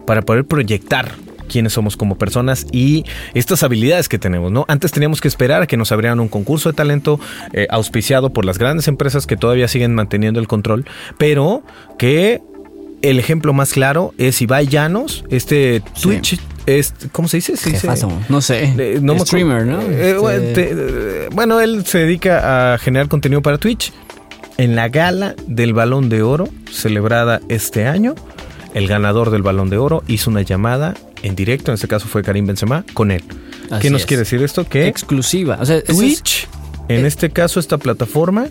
para 0.07 0.23
poder 0.23 0.45
proyectar 0.45 1.17
quiénes 1.47 1.73
somos 1.73 1.97
como 1.97 2.17
personas 2.19 2.67
y 2.73 3.05
estas 3.35 3.63
habilidades 3.63 4.09
que 4.09 4.19
tenemos, 4.19 4.53
¿no? 4.53 4.65
Antes 4.69 4.93
teníamos 4.93 5.21
que 5.21 5.29
esperar 5.29 5.63
a 5.63 5.67
que 5.67 5.77
nos 5.77 5.93
abrieran 5.93 6.21
un 6.21 6.29
concurso 6.29 6.71
de 6.71 6.75
talento 6.77 7.19
eh, 7.53 7.67
auspiciado 7.71 8.31
por 8.33 8.45
las 8.45 8.59
grandes 8.59 8.89
empresas 8.89 9.27
que 9.27 9.37
todavía 9.37 9.69
siguen 9.69 9.95
manteniendo 9.95 10.41
el 10.41 10.49
control, 10.49 10.85
pero 11.19 11.63
que 11.99 12.41
el 13.03 13.19
ejemplo 13.19 13.53
más 13.53 13.73
claro 13.73 14.15
es 14.19 14.41
Ibai 14.43 14.67
Llanos, 14.67 15.25
este 15.31 15.83
Twitch, 16.01 16.41
es, 16.67 16.95
¿cómo 17.13 17.29
se 17.29 17.37
dice? 17.37 17.57
Se 17.57 17.71
no 18.29 18.41
sé 18.41 18.75
eh, 18.77 18.99
no 19.01 19.13
streamer 19.21 19.67
no 19.67 19.81
Eh, 19.83 20.11
Este, 20.11 20.15
bueno, 20.19 20.45
te- 20.55 21.29
bueno, 21.33 21.61
él 21.61 21.85
se 21.87 21.99
dedica 21.99 22.75
a 22.75 22.79
generar 22.79 23.09
contenido 23.09 23.43
para 23.43 23.59
Twitch. 23.59 23.93
En 24.59 24.75
la 24.75 24.89
gala 24.89 25.35
del 25.47 25.75
Balón 25.75 26.09
de 26.09 26.23
Oro, 26.23 26.49
celebrada 26.73 27.41
este 27.51 27.87
año, 27.87 28.15
el 28.73 28.89
ganador 28.89 29.31
del 29.31 29.43
Balón 29.43 29.69
de 29.69 29.77
Oro 29.77 30.03
hizo 30.09 30.31
una 30.31 30.41
llamada 30.43 30.95
en 31.27 31.35
directo, 31.37 31.71
en 31.71 31.75
este 31.75 31.89
caso 31.89 32.07
fue 32.09 32.23
Karim 32.23 32.47
Benzema, 32.47 32.85
con 32.95 33.11
él. 33.11 33.23
Así 33.71 33.83
¿Qué 33.83 33.91
nos 33.91 34.03
es. 34.03 34.07
quiere 34.07 34.21
decir 34.23 34.43
esto? 34.43 34.65
Que 34.69 34.87
exclusiva 34.87 35.59
o 35.61 35.67
sea 35.67 35.77
es- 35.79 35.85
Twitch, 35.85 36.49
en 36.89 37.05
eh, 37.05 37.09
este 37.09 37.31
caso 37.31 37.59
esta 37.61 37.79
plataforma, 37.79 38.47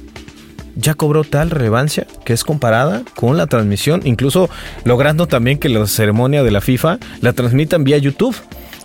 ya 0.76 0.94
cobró 0.94 1.24
tal 1.24 1.52
relevancia 1.52 2.06
que 2.26 2.34
es 2.34 2.44
comparada 2.44 3.04
con 3.16 3.38
la 3.38 3.48
transmisión, 3.48 4.02
incluso 4.04 4.50
logrando 4.84 5.26
también 5.28 5.58
que 5.58 5.70
la 5.70 5.88
ceremonia 5.88 6.44
de 6.44 6.52
la 6.52 6.60
FIFA 6.60 7.00
la 7.22 7.32
transmitan 7.34 7.84
vía 7.86 7.98
YouTube 7.98 8.36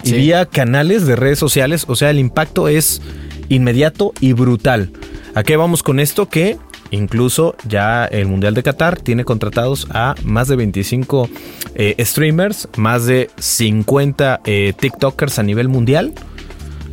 y 0.05 0.11
Sí. 0.11 0.15
vía 0.17 0.47
canales 0.47 1.05
de 1.07 1.17
redes 1.17 1.39
sociales, 1.41 1.85
o 1.89 1.97
sea, 1.97 2.11
el 2.11 2.19
impacto 2.21 2.69
es 2.69 3.03
inmediato 3.49 4.13
y 4.21 4.33
brutal. 4.35 4.93
¿A 5.35 5.43
qué 5.43 5.57
vamos 5.57 5.83
con 5.83 5.99
esto? 5.99 6.29
Que 6.29 6.57
incluso 6.91 7.57
ya 7.67 8.05
el 8.05 8.27
Mundial 8.27 8.55
de 8.55 8.63
Qatar 8.63 9.01
tiene 9.01 9.25
contratados 9.25 9.87
a 9.91 10.15
más 10.25 10.49
de 10.49 10.57
25 10.57 11.29
eh, 11.75 12.05
streamers, 12.05 12.69
más 12.77 13.07
de 13.07 13.31
50 13.39 14.41
eh, 14.45 14.73
TikTokers 14.79 15.39
a 15.39 15.43
nivel 15.43 15.69
mundial. 15.69 16.13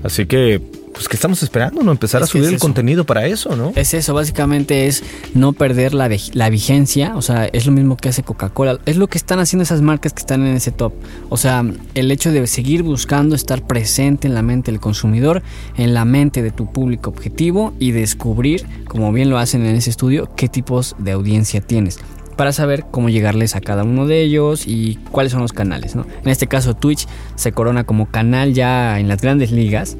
Así 0.04 0.26
que, 0.26 0.62
pues, 0.98 1.08
¿qué 1.08 1.16
estamos 1.16 1.44
esperando? 1.44 1.84
¿No? 1.84 1.92
Empezar 1.92 2.24
Es 2.24 2.30
a 2.30 2.32
que 2.32 2.40
subir 2.40 2.46
es 2.46 2.54
el 2.54 2.60
contenido 2.60 3.06
para 3.06 3.28
eso, 3.28 3.56
¿no? 3.56 3.72
Es 3.76 3.94
eso, 3.94 4.16
básicamente 4.16 4.88
es 4.88 5.04
no 5.36 5.54
perder 5.54 5.94
la, 5.94 6.10
la 6.34 6.50
vigencia, 6.50 7.16
o 7.16 7.22
sea, 7.22 7.46
es 7.46 7.68
lo 7.68 7.72
mismo 7.72 7.98
que 7.98 8.10
hace 8.10 8.24
Coca-Cola, 8.24 8.80
es 8.88 8.98
lo 8.98 9.08
que 9.08 9.20
están 9.20 9.38
haciendo 9.38 9.62
esas 9.62 9.82
marcas 9.82 10.14
que 10.14 10.22
están 10.22 10.42
en 10.48 10.56
ese 10.56 10.72
top. 10.72 10.94
O 11.30 11.38
sea, 11.38 11.64
el 11.94 12.12
hecho 12.12 12.32
de 12.32 12.48
seguir 12.48 12.82
buscando 12.82 13.36
estar 13.36 13.62
presente 13.62 14.28
en 14.28 14.34
la 14.34 14.42
mente 14.42 14.72
del 14.72 14.80
consumidor, 14.80 15.44
en 15.78 15.94
la 15.94 16.04
mente 16.04 16.42
de 16.42 16.50
tu 16.50 16.72
público 16.72 17.12
objetivo 17.12 17.76
y 17.78 17.92
descubrir, 17.92 18.66
como 18.88 19.14
bien 19.14 19.30
lo 19.30 19.38
hacen 19.38 19.68
en 19.68 19.76
ese 19.76 19.92
estudio, 19.92 20.32
qué 20.36 20.48
tipos 20.48 20.96
de 20.98 21.12
audiencia 21.12 21.62
tienes 21.62 22.00
para 22.38 22.54
saber 22.54 22.86
cómo 22.90 23.10
llegarles 23.10 23.56
a 23.56 23.62
cada 23.62 23.84
uno 23.84 24.06
de 24.06 24.22
ellos 24.22 24.68
y 24.68 25.00
cuáles 25.12 25.32
son 25.34 25.42
los 25.42 25.54
canales. 25.54 25.96
¿no? 25.96 26.06
En 26.24 26.30
este 26.30 26.48
caso 26.48 26.76
Twitch 26.76 27.08
se 27.36 27.52
corona 27.52 27.84
como 27.84 28.06
canal 28.06 28.54
ya 28.54 29.00
en 29.00 29.08
las 29.08 29.22
grandes 29.22 29.52
ligas, 29.52 29.98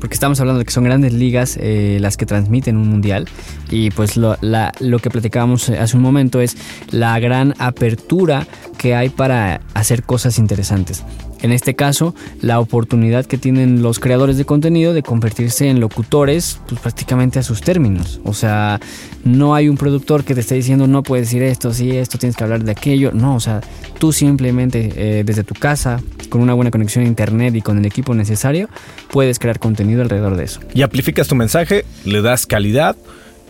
porque 0.00 0.14
estamos 0.14 0.40
hablando 0.40 0.58
de 0.58 0.64
que 0.64 0.72
son 0.72 0.84
grandes 0.84 1.12
ligas 1.12 1.58
eh, 1.60 1.98
las 2.00 2.16
que 2.16 2.26
transmiten 2.26 2.76
un 2.76 2.88
mundial 2.88 3.28
y 3.70 3.90
pues 3.90 4.16
lo, 4.16 4.36
lo 4.40 4.98
que 4.98 5.10
platicábamos 5.10 5.68
hace 5.68 5.96
un 5.96 6.02
momento 6.02 6.40
es 6.40 6.56
la 6.90 7.18
gran 7.20 7.54
apertura 7.58 8.46
que 8.78 8.94
hay 8.94 9.10
para 9.10 9.60
hacer 9.74 10.02
cosas 10.02 10.38
interesantes. 10.38 11.04
En 11.42 11.52
este 11.52 11.74
caso, 11.74 12.14
la 12.42 12.60
oportunidad 12.60 13.26
que 13.26 13.38
tienen 13.38 13.82
los 13.82 13.98
creadores 13.98 14.36
de 14.36 14.44
contenido 14.44 14.94
de 14.94 15.02
convertirse 15.02 15.68
en 15.68 15.80
locutores 15.80 16.60
pues 16.68 16.80
prácticamente 16.80 17.38
a 17.38 17.42
sus 17.42 17.60
términos. 17.60 18.20
O 18.24 18.34
sea, 18.34 18.80
no 19.24 19.54
hay 19.54 19.68
un 19.68 19.76
productor 19.76 20.24
que 20.24 20.34
te 20.34 20.40
esté 20.40 20.54
diciendo 20.54 20.86
no 20.86 21.02
puedes 21.02 21.28
decir 21.28 21.42
esto, 21.42 21.72
sí, 21.72 21.90
esto, 21.90 22.18
tienes 22.18 22.36
que 22.36 22.44
hablar 22.44 22.64
de 22.64 22.72
aquello. 22.72 23.12
No, 23.12 23.34
o 23.36 23.40
sea, 23.40 23.60
tú 23.98 24.12
simplemente 24.12 24.92
eh, 24.96 25.24
desde 25.24 25.44
tu 25.44 25.54
casa, 25.54 26.00
con 26.28 26.40
una 26.40 26.54
buena 26.54 26.70
conexión 26.70 27.04
a 27.04 27.08
internet 27.08 27.54
y 27.54 27.62
con 27.62 27.78
el 27.78 27.86
equipo 27.86 28.14
necesario, 28.14 28.68
puedes 29.10 29.38
crear 29.38 29.58
contenido 29.58 30.02
alrededor 30.02 30.36
de 30.36 30.44
eso. 30.44 30.60
Y 30.74 30.82
amplificas 30.82 31.28
tu 31.28 31.34
mensaje, 31.34 31.84
le 32.04 32.22
das 32.22 32.46
calidad. 32.46 32.96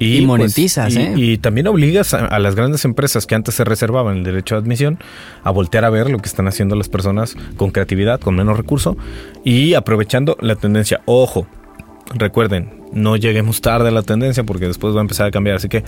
Y, 0.00 0.16
Y 0.16 0.26
monetizas, 0.26 0.94
y, 0.94 0.98
¿eh? 0.98 1.12
y 1.14 1.38
también 1.38 1.66
obligas 1.68 2.14
a, 2.14 2.26
a 2.26 2.38
las 2.38 2.54
grandes 2.56 2.84
empresas 2.84 3.26
que 3.26 3.34
antes 3.34 3.54
se 3.54 3.64
reservaban 3.64 4.16
el 4.16 4.24
derecho 4.24 4.54
de 4.54 4.62
admisión 4.62 4.98
a 5.44 5.50
voltear 5.50 5.84
a 5.84 5.90
ver 5.90 6.10
lo 6.10 6.18
que 6.18 6.28
están 6.28 6.48
haciendo 6.48 6.74
las 6.74 6.88
personas 6.88 7.36
con 7.56 7.70
creatividad, 7.70 8.18
con 8.18 8.34
menos 8.34 8.56
recurso 8.56 8.96
y 9.44 9.74
aprovechando 9.74 10.38
la 10.40 10.56
tendencia. 10.56 11.02
Ojo, 11.04 11.46
recuerden, 12.14 12.80
no 12.92 13.16
lleguemos 13.16 13.60
tarde 13.60 13.88
a 13.88 13.92
la 13.92 14.02
tendencia 14.02 14.42
porque 14.42 14.66
después 14.66 14.94
va 14.94 14.98
a 14.98 15.02
empezar 15.02 15.26
a 15.26 15.30
cambiar. 15.30 15.56
Así 15.56 15.68
que 15.68 15.84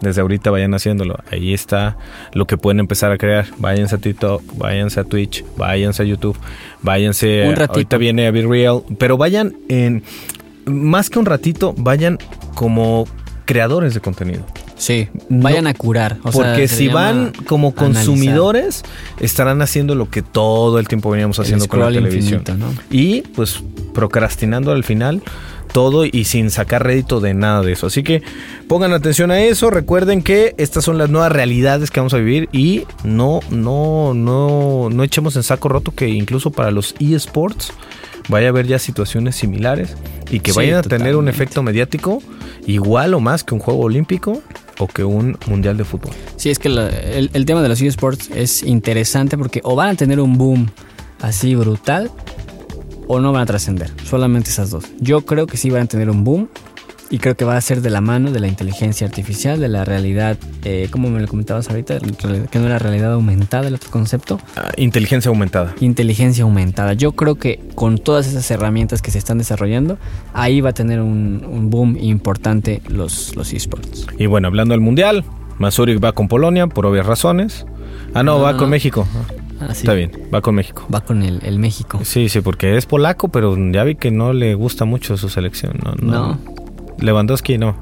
desde 0.00 0.20
ahorita 0.20 0.50
vayan 0.50 0.74
haciéndolo. 0.74 1.16
Ahí 1.30 1.54
está 1.54 1.96
lo 2.32 2.46
que 2.46 2.56
pueden 2.58 2.80
empezar 2.80 3.12
a 3.12 3.18
crear. 3.18 3.46
Váyanse 3.58 3.96
a 3.96 3.98
TikTok, 3.98 4.42
váyanse 4.56 5.00
a 5.00 5.04
Twitch, 5.04 5.44
váyanse 5.56 6.02
a 6.02 6.06
YouTube, 6.06 6.36
váyanse. 6.82 7.48
Un 7.48 7.56
ratito. 7.56 7.72
Ahorita 7.72 7.96
viene 7.96 8.26
a 8.26 8.30
Be 8.30 8.42
Real, 8.42 8.82
pero 8.98 9.16
vayan 9.16 9.56
en 9.68 10.02
más 10.66 11.10
que 11.10 11.18
un 11.18 11.26
ratito, 11.26 11.74
vayan 11.76 12.18
como 12.54 13.06
creadores 13.44 13.94
de 13.94 14.00
contenido. 14.00 14.44
Sí, 14.76 15.08
No, 15.28 15.42
vayan 15.44 15.66
a 15.66 15.74
curar. 15.74 16.18
o 16.24 16.30
Porque 16.30 16.66
si 16.68 16.88
van 16.88 17.32
como 17.46 17.68
analizar. 17.76 18.04
consumidores, 18.06 18.82
estarán 19.20 19.62
haciendo 19.62 19.94
lo 19.94 20.10
que 20.10 20.22
todo 20.22 20.78
el 20.78 20.88
tiempo 20.88 21.10
veníamos 21.10 21.38
haciendo 21.38 21.68
con 21.68 21.80
la 21.80 21.88
televisión. 21.92 22.40
infinito, 22.40 22.54
¿no? 22.54 22.72
Y 22.90 23.22
pues 23.22 23.62
procrastinando 23.92 24.72
al 24.72 24.84
final 24.84 25.22
todo 25.72 26.04
y 26.04 26.24
sin 26.24 26.50
sacar 26.50 26.84
rédito 26.84 27.20
de 27.20 27.34
nada 27.34 27.62
de 27.62 27.72
eso. 27.72 27.88
Así 27.88 28.02
que 28.04 28.22
pongan 28.68 28.92
atención 28.92 29.30
a 29.32 29.40
eso. 29.42 29.70
Recuerden 29.70 30.22
que 30.22 30.54
estas 30.56 30.84
son 30.84 30.98
las 30.98 31.10
nuevas 31.10 31.32
realidades 31.32 31.90
que 31.90 31.98
vamos 32.00 32.14
a 32.14 32.18
vivir 32.18 32.48
y 32.52 32.84
no, 33.02 33.40
no, 33.50 34.14
no, 34.14 34.88
no 34.90 35.02
echemos 35.02 35.34
en 35.36 35.42
saco 35.42 35.68
roto 35.68 35.90
que 35.92 36.08
incluso 36.08 36.50
para 36.52 36.70
los 36.70 36.94
eSports 37.00 37.72
vaya 38.28 38.46
a 38.48 38.50
haber 38.50 38.66
ya 38.66 38.78
situaciones 38.78 39.36
similares 39.36 39.94
y 40.30 40.40
que 40.40 40.52
Sí, 40.52 40.56
vayan 40.56 40.78
a 40.78 40.82
tener 40.82 41.16
un 41.16 41.28
efecto 41.28 41.62
mediático 41.62 42.22
igual 42.66 43.14
o 43.14 43.20
más 43.20 43.44
que 43.44 43.54
un 43.54 43.60
juego 43.60 43.80
olímpico 43.80 44.40
o 44.78 44.86
que 44.88 45.04
un 45.04 45.38
mundial 45.46 45.76
de 45.76 45.84
fútbol. 45.84 46.12
Sí, 46.36 46.50
es 46.50 46.58
que 46.58 46.68
la- 46.68 46.88
el, 46.88 47.30
el 47.32 47.44
tema 47.46 47.62
de 47.62 47.68
los 47.68 47.80
eSports 47.80 48.30
es 48.34 48.62
interesante 48.62 49.36
porque 49.38 49.60
o 49.64 49.76
van 49.76 49.90
a 49.90 49.94
tener 49.94 50.18
un 50.20 50.36
boom 50.38 50.70
así 51.20 51.54
brutal 51.54 52.10
o 53.06 53.20
no 53.20 53.32
van 53.32 53.42
a 53.42 53.46
trascender. 53.46 53.90
Solamente 54.08 54.50
esas 54.50 54.70
dos. 54.70 54.84
Yo 54.98 55.20
creo 55.22 55.46
que 55.46 55.56
sí 55.58 55.68
van 55.70 55.82
a 55.82 55.86
tener 55.86 56.08
un 56.10 56.24
boom 56.24 56.48
y 57.14 57.18
creo 57.18 57.36
que 57.36 57.44
va 57.44 57.56
a 57.56 57.60
ser 57.60 57.80
de 57.80 57.90
la 57.90 58.00
mano 58.00 58.32
de 58.32 58.40
la 58.40 58.48
inteligencia 58.48 59.06
artificial, 59.06 59.60
de 59.60 59.68
la 59.68 59.84
realidad, 59.84 60.36
eh, 60.64 60.88
como 60.90 61.10
me 61.10 61.20
lo 61.20 61.28
comentabas 61.28 61.68
ahorita, 61.70 61.98
que 62.50 62.58
no 62.58 62.66
era 62.66 62.78
realidad 62.78 63.12
aumentada 63.12 63.68
el 63.68 63.74
otro 63.74 63.90
concepto, 63.90 64.40
Ah, 64.56 64.70
inteligencia 64.76 65.28
aumentada. 65.28 65.74
inteligencia 65.80 66.42
aumentada. 66.44 66.94
Yo 66.94 67.12
creo 67.12 67.36
que 67.36 67.60
con 67.74 67.98
todas 67.98 68.26
esas 68.26 68.50
herramientas 68.50 69.00
que 69.02 69.10
se 69.10 69.18
están 69.18 69.38
desarrollando, 69.38 69.96
ahí 70.32 70.60
va 70.60 70.70
a 70.70 70.74
tener 70.74 71.00
un, 71.00 71.44
un 71.48 71.70
boom 71.70 71.96
importante 72.00 72.82
los, 72.88 73.36
los 73.36 73.52
eSports. 73.52 74.06
Y 74.18 74.26
bueno, 74.26 74.48
hablando 74.48 74.72
del 74.72 74.80
mundial, 74.80 75.24
Mazuri 75.58 75.96
va 75.96 76.12
con 76.12 76.26
Polonia 76.28 76.66
por 76.66 76.84
obvias 76.86 77.06
razones. 77.06 77.64
Ah, 78.12 78.22
no, 78.24 78.38
No, 78.38 78.40
va 78.42 78.52
no, 78.52 78.58
con 78.58 78.66
no. 78.66 78.70
México. 78.72 79.06
Ah, 79.60 79.68
sí. 79.72 79.78
Está 79.82 79.94
bien, 79.94 80.10
va 80.34 80.40
con 80.40 80.56
México. 80.56 80.84
Va 80.92 81.00
con 81.00 81.22
el, 81.22 81.40
el 81.44 81.60
México. 81.60 82.00
Sí, 82.02 82.28
sí, 82.28 82.40
porque 82.40 82.76
es 82.76 82.86
polaco, 82.86 83.28
pero 83.28 83.56
ya 83.72 83.84
vi 83.84 83.94
que 83.94 84.10
no 84.10 84.32
le 84.32 84.54
gusta 84.56 84.84
mucho 84.84 85.16
su 85.16 85.28
selección. 85.28 85.74
No, 85.84 85.92
no. 86.00 86.12
No. 86.12 86.53
Lewandowski 86.98 87.58
no. 87.58 87.76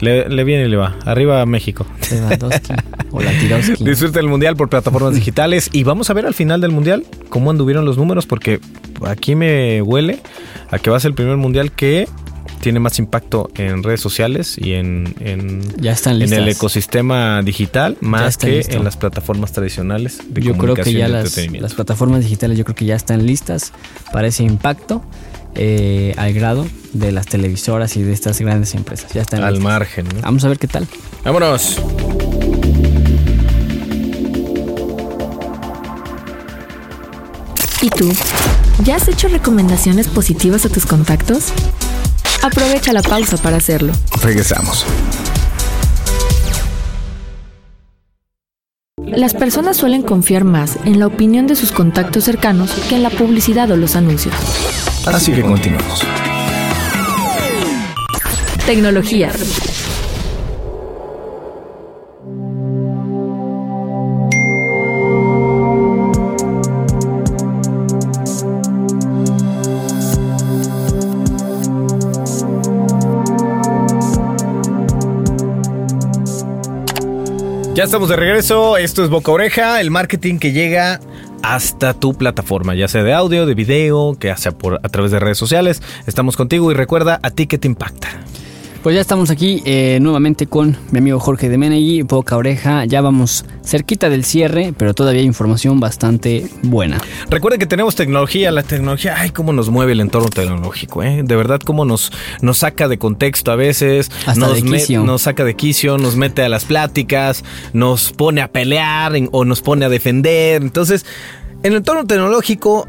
Le, 0.00 0.28
le 0.28 0.44
viene 0.44 0.64
y 0.66 0.68
le 0.68 0.76
va. 0.76 0.96
Arriba 1.04 1.44
México. 1.46 1.86
Lewandowski 2.10 2.72
o 3.12 3.20
Latirowski. 3.22 3.84
Disfruta 3.84 4.20
el 4.20 4.28
mundial 4.28 4.56
por 4.56 4.68
plataformas 4.68 5.14
digitales 5.14 5.70
y 5.72 5.84
vamos 5.84 6.10
a 6.10 6.14
ver 6.14 6.26
al 6.26 6.34
final 6.34 6.60
del 6.60 6.72
mundial 6.72 7.04
cómo 7.28 7.50
anduvieron 7.50 7.84
los 7.84 7.96
números 7.96 8.26
porque 8.26 8.60
aquí 9.06 9.34
me 9.34 9.80
huele 9.82 10.20
a 10.70 10.78
que 10.78 10.90
va 10.90 10.96
a 10.96 11.00
ser 11.00 11.10
el 11.10 11.14
primer 11.14 11.36
mundial 11.36 11.70
que 11.72 12.08
tiene 12.60 12.80
más 12.80 12.98
impacto 12.98 13.50
en 13.56 13.82
redes 13.82 14.00
sociales 14.00 14.56
y 14.58 14.72
en, 14.72 15.14
en, 15.20 15.60
Ya 15.80 15.92
están 15.92 16.20
en 16.22 16.32
el 16.32 16.48
ecosistema 16.48 17.42
digital 17.42 17.96
más 18.00 18.38
que 18.38 18.48
listo. 18.56 18.76
en 18.76 18.84
las 18.84 18.96
plataformas 18.96 19.52
tradicionales 19.52 20.18
de 20.28 20.40
Yo 20.40 20.56
creo 20.56 20.74
que 20.74 20.82
comunicación 20.82 20.96
ya 20.98 21.08
y 21.08 21.12
las, 21.12 21.24
entretenimiento. 21.26 21.62
las 21.66 21.74
plataformas 21.74 22.20
digitales 22.22 22.56
yo 22.58 22.64
creo 22.64 22.74
que 22.74 22.86
ya 22.86 22.96
están 22.96 23.26
listas 23.26 23.72
para 24.12 24.28
ese 24.28 24.44
impacto 24.44 25.02
eh, 25.54 26.14
al 26.16 26.32
grado 26.32 26.66
de 26.92 27.12
las 27.12 27.26
televisoras 27.26 27.96
y 27.96 28.02
de 28.02 28.12
estas 28.12 28.40
grandes 28.40 28.74
empresas. 28.74 29.12
Ya 29.12 29.22
están 29.22 29.42
al 29.42 29.54
listas. 29.54 29.64
margen. 29.64 30.06
¿no? 30.14 30.20
Vamos 30.22 30.44
a 30.44 30.48
ver 30.48 30.58
qué 30.58 30.68
tal. 30.68 30.86
Vámonos. 31.24 31.80
¿Y 37.82 37.90
tú? 37.90 38.10
¿Ya 38.82 38.96
has 38.96 39.08
hecho 39.08 39.28
recomendaciones 39.28 40.08
positivas 40.08 40.64
a 40.64 40.68
tus 40.68 40.86
contactos? 40.86 41.52
Aprovecha 42.42 42.92
la 42.92 43.02
pausa 43.02 43.36
para 43.36 43.56
hacerlo. 43.58 43.92
Regresamos. 44.22 44.84
Las 48.96 49.34
personas 49.34 49.76
suelen 49.76 50.02
confiar 50.02 50.44
más 50.44 50.76
en 50.84 50.98
la 50.98 51.06
opinión 51.06 51.46
de 51.46 51.56
sus 51.56 51.72
contactos 51.72 52.24
cercanos 52.24 52.70
que 52.88 52.96
en 52.96 53.02
la 53.02 53.10
publicidad 53.10 53.70
o 53.70 53.76
los 53.76 53.96
anuncios. 53.96 54.34
Así 55.06 55.32
que 55.32 55.42
continuamos. 55.42 56.02
Tecnología. 58.64 59.30
Ya 77.74 77.82
estamos 77.82 78.08
de 78.08 78.16
regreso. 78.16 78.76
Esto 78.76 79.02
es 79.04 79.10
Boca 79.10 79.32
Oreja, 79.32 79.80
el 79.80 79.90
marketing 79.90 80.38
que 80.38 80.52
llega 80.52 81.00
hasta 81.44 81.92
tu 81.92 82.14
plataforma, 82.14 82.74
ya 82.74 82.88
sea 82.88 83.02
de 83.02 83.12
audio, 83.12 83.44
de 83.44 83.54
video, 83.54 84.16
que 84.18 84.34
sea 84.36 84.52
por 84.52 84.80
a 84.82 84.88
través 84.88 85.10
de 85.10 85.20
redes 85.20 85.36
sociales. 85.36 85.82
Estamos 86.06 86.36
contigo 86.36 86.70
y 86.70 86.74
recuerda 86.74 87.20
a 87.22 87.30
ti 87.30 87.46
que 87.46 87.58
te 87.58 87.68
impacta. 87.68 88.08
Pues 88.84 88.94
ya 88.96 89.00
estamos 89.00 89.30
aquí 89.30 89.62
eh, 89.64 89.98
nuevamente 90.02 90.46
con 90.46 90.76
mi 90.90 90.98
amigo 90.98 91.18
Jorge 91.18 91.48
de 91.48 91.56
Menegui, 91.56 92.02
Boca 92.02 92.36
Oreja. 92.36 92.84
Ya 92.84 93.00
vamos 93.00 93.46
cerquita 93.64 94.10
del 94.10 94.26
cierre, 94.26 94.74
pero 94.76 94.92
todavía 94.92 95.22
hay 95.22 95.26
información 95.26 95.80
bastante 95.80 96.48
buena. 96.62 97.00
Recuerden 97.30 97.58
que 97.60 97.64
tenemos 97.66 97.94
tecnología, 97.94 98.50
la 98.52 98.62
tecnología, 98.62 99.14
ay, 99.18 99.30
cómo 99.30 99.54
nos 99.54 99.70
mueve 99.70 99.92
el 99.92 100.00
entorno 100.00 100.28
tecnológico, 100.28 101.02
¿eh? 101.02 101.22
De 101.24 101.34
verdad, 101.34 101.60
cómo 101.64 101.86
nos, 101.86 102.12
nos 102.42 102.58
saca 102.58 102.86
de 102.86 102.98
contexto 102.98 103.50
a 103.52 103.56
veces, 103.56 104.10
Hasta 104.26 104.38
nos, 104.38 104.56
de 104.62 104.70
quicio. 104.70 105.02
nos 105.02 105.22
saca 105.22 105.44
de 105.44 105.56
quicio, 105.56 105.96
nos 105.96 106.16
mete 106.16 106.42
a 106.42 106.50
las 106.50 106.66
pláticas, 106.66 107.42
nos 107.72 108.12
pone 108.12 108.42
a 108.42 108.48
pelear 108.52 109.16
en- 109.16 109.30
o 109.32 109.46
nos 109.46 109.62
pone 109.62 109.86
a 109.86 109.88
defender. 109.88 110.60
Entonces, 110.60 111.06
en 111.62 111.72
el 111.72 111.78
entorno 111.78 112.04
tecnológico 112.06 112.86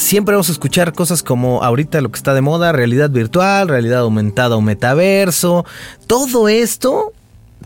siempre 0.00 0.34
vamos 0.34 0.48
a 0.48 0.52
escuchar 0.52 0.92
cosas 0.92 1.22
como 1.22 1.62
ahorita 1.62 2.00
lo 2.00 2.10
que 2.10 2.16
está 2.16 2.34
de 2.34 2.40
moda, 2.40 2.72
realidad 2.72 3.10
virtual, 3.10 3.68
realidad 3.68 4.00
aumentada 4.00 4.56
o 4.56 4.60
metaverso. 4.60 5.64
Todo 6.06 6.48
esto 6.48 7.12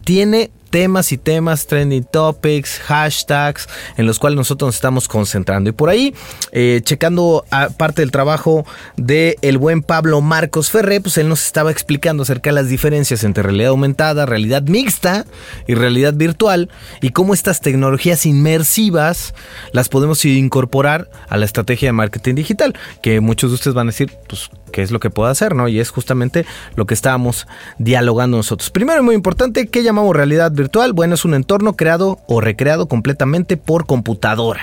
tiene 0.04 0.50
temas 0.74 1.12
y 1.12 1.18
temas, 1.18 1.68
trending 1.68 2.02
topics, 2.02 2.80
hashtags, 2.80 3.68
en 3.96 4.06
los 4.06 4.18
cuales 4.18 4.36
nosotros 4.36 4.66
nos 4.66 4.74
estamos 4.74 5.06
concentrando. 5.06 5.70
Y 5.70 5.72
por 5.72 5.88
ahí, 5.88 6.16
eh, 6.50 6.80
checando 6.82 7.44
parte 7.76 8.02
del 8.02 8.10
trabajo 8.10 8.66
de 8.96 9.36
el 9.42 9.56
buen 9.56 9.82
Pablo 9.82 10.20
Marcos 10.20 10.72
Ferré, 10.72 11.00
pues 11.00 11.16
él 11.16 11.28
nos 11.28 11.46
estaba 11.46 11.70
explicando 11.70 12.24
acerca 12.24 12.50
de 12.50 12.54
las 12.54 12.68
diferencias 12.68 13.22
entre 13.22 13.44
realidad 13.44 13.68
aumentada, 13.68 14.26
realidad 14.26 14.62
mixta 14.62 15.26
y 15.68 15.74
realidad 15.74 16.14
virtual, 16.14 16.68
y 17.00 17.10
cómo 17.10 17.34
estas 17.34 17.60
tecnologías 17.60 18.26
inmersivas 18.26 19.32
las 19.70 19.88
podemos 19.88 20.24
incorporar 20.24 21.08
a 21.28 21.36
la 21.36 21.44
estrategia 21.44 21.90
de 21.90 21.92
marketing 21.92 22.34
digital, 22.34 22.74
que 23.00 23.20
muchos 23.20 23.52
de 23.52 23.54
ustedes 23.54 23.74
van 23.74 23.86
a 23.86 23.92
decir, 23.92 24.10
pues, 24.28 24.50
¿qué 24.72 24.82
es 24.82 24.90
lo 24.90 24.98
que 24.98 25.10
puedo 25.10 25.30
hacer? 25.30 25.54
¿no? 25.54 25.68
Y 25.68 25.78
es 25.78 25.90
justamente 25.90 26.44
lo 26.74 26.84
que 26.84 26.94
estábamos 26.94 27.46
dialogando 27.78 28.38
nosotros. 28.38 28.70
Primero 28.70 29.04
muy 29.04 29.14
importante, 29.14 29.68
¿qué 29.68 29.84
llamamos 29.84 30.16
realidad 30.16 30.50
virtual? 30.50 30.63
Bueno, 30.92 31.14
es 31.14 31.24
un 31.24 31.34
entorno 31.34 31.74
creado 31.74 32.20
o 32.26 32.40
recreado 32.40 32.88
completamente 32.88 33.56
por 33.56 33.86
computadora. 33.86 34.62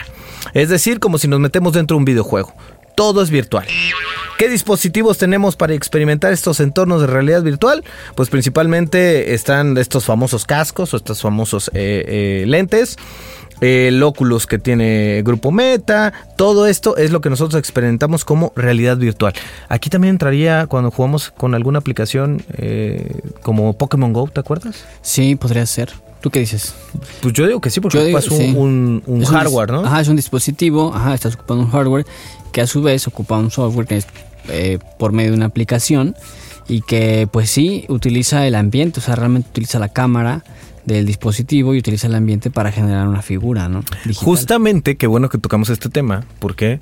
Es 0.53 0.69
decir, 0.69 0.99
como 0.99 1.17
si 1.17 1.27
nos 1.27 1.39
metemos 1.39 1.73
dentro 1.73 1.95
de 1.95 1.99
un 1.99 2.05
videojuego. 2.05 2.53
Todo 2.95 3.21
es 3.21 3.29
virtual. 3.29 3.65
¿Qué 4.37 4.49
dispositivos 4.49 5.19
tenemos 5.19 5.55
para 5.55 5.73
experimentar 5.73 6.33
estos 6.33 6.59
entornos 6.59 7.01
de 7.01 7.07
realidad 7.07 7.43
virtual? 7.43 7.83
Pues 8.15 8.29
principalmente 8.29 9.35
están 9.35 9.77
estos 9.77 10.05
famosos 10.05 10.45
cascos 10.45 10.93
o 10.93 10.97
estos 10.97 11.21
famosos 11.21 11.69
eh, 11.75 12.03
eh, 12.07 12.45
lentes. 12.47 12.97
El 13.61 14.01
Oculus 14.01 14.47
que 14.47 14.57
tiene 14.59 15.21
Grupo 15.23 15.51
Meta, 15.51 16.11
todo 16.35 16.65
esto 16.65 16.97
es 16.97 17.11
lo 17.11 17.21
que 17.21 17.29
nosotros 17.29 17.59
experimentamos 17.59 18.25
como 18.25 18.51
realidad 18.55 18.97
virtual. 18.97 19.33
Aquí 19.69 19.89
también 19.89 20.15
entraría 20.15 20.65
cuando 20.67 20.89
jugamos 20.91 21.31
con 21.31 21.53
alguna 21.53 21.77
aplicación 21.79 22.43
eh, 22.57 23.21
como 23.43 23.73
Pokémon 23.77 24.11
Go, 24.13 24.27
¿te 24.33 24.39
acuerdas? 24.39 24.83
Sí, 25.03 25.35
podría 25.35 25.65
ser. 25.67 25.91
¿Tú 26.21 26.29
qué 26.31 26.39
dices? 26.39 26.73
Pues 27.21 27.33
yo 27.33 27.47
digo 27.47 27.61
que 27.61 27.69
sí, 27.69 27.79
porque 27.79 27.97
Yo 27.97 28.03
ocupas 28.03 28.27
un, 28.29 28.37
sí. 28.37 28.53
un- 29.07 29.23
hardware, 29.25 29.71
¿no? 29.71 29.85
Ajá, 29.85 30.01
es 30.01 30.07
un 30.07 30.15
dispositivo, 30.15 30.93
ajá, 30.93 31.13
estás 31.13 31.35
ocupando 31.35 31.63
un 31.63 31.71
hardware 31.71 32.05
que 32.51 32.61
a 32.61 32.67
su 32.67 32.81
vez 32.81 33.07
ocupa 33.07 33.37
un 33.37 33.49
software 33.51 33.87
que 33.87 33.97
es 33.97 34.07
eh, 34.49 34.79
por 34.99 35.13
medio 35.13 35.31
de 35.31 35.37
una 35.37 35.45
aplicación 35.47 36.15
y 36.67 36.81
que 36.81 37.27
pues 37.31 37.49
sí 37.49 37.85
utiliza 37.89 38.45
el 38.47 38.55
ambiente, 38.55 38.99
o 38.99 39.03
sea, 39.03 39.15
realmente 39.15 39.49
utiliza 39.49 39.77
la 39.79 39.89
cámara 39.89 40.43
del 40.85 41.05
dispositivo 41.05 41.73
y 41.75 41.79
utiliza 41.79 42.07
el 42.07 42.15
ambiente 42.15 42.49
para 42.49 42.71
generar 42.71 43.07
una 43.07 43.21
figura, 43.21 43.69
¿no? 43.69 43.83
Digital. 44.05 44.25
Justamente, 44.25 44.97
qué 44.97 45.07
bueno 45.07 45.29
que 45.29 45.37
tocamos 45.37 45.69
este 45.69 45.89
tema, 45.89 46.25
porque 46.39 46.79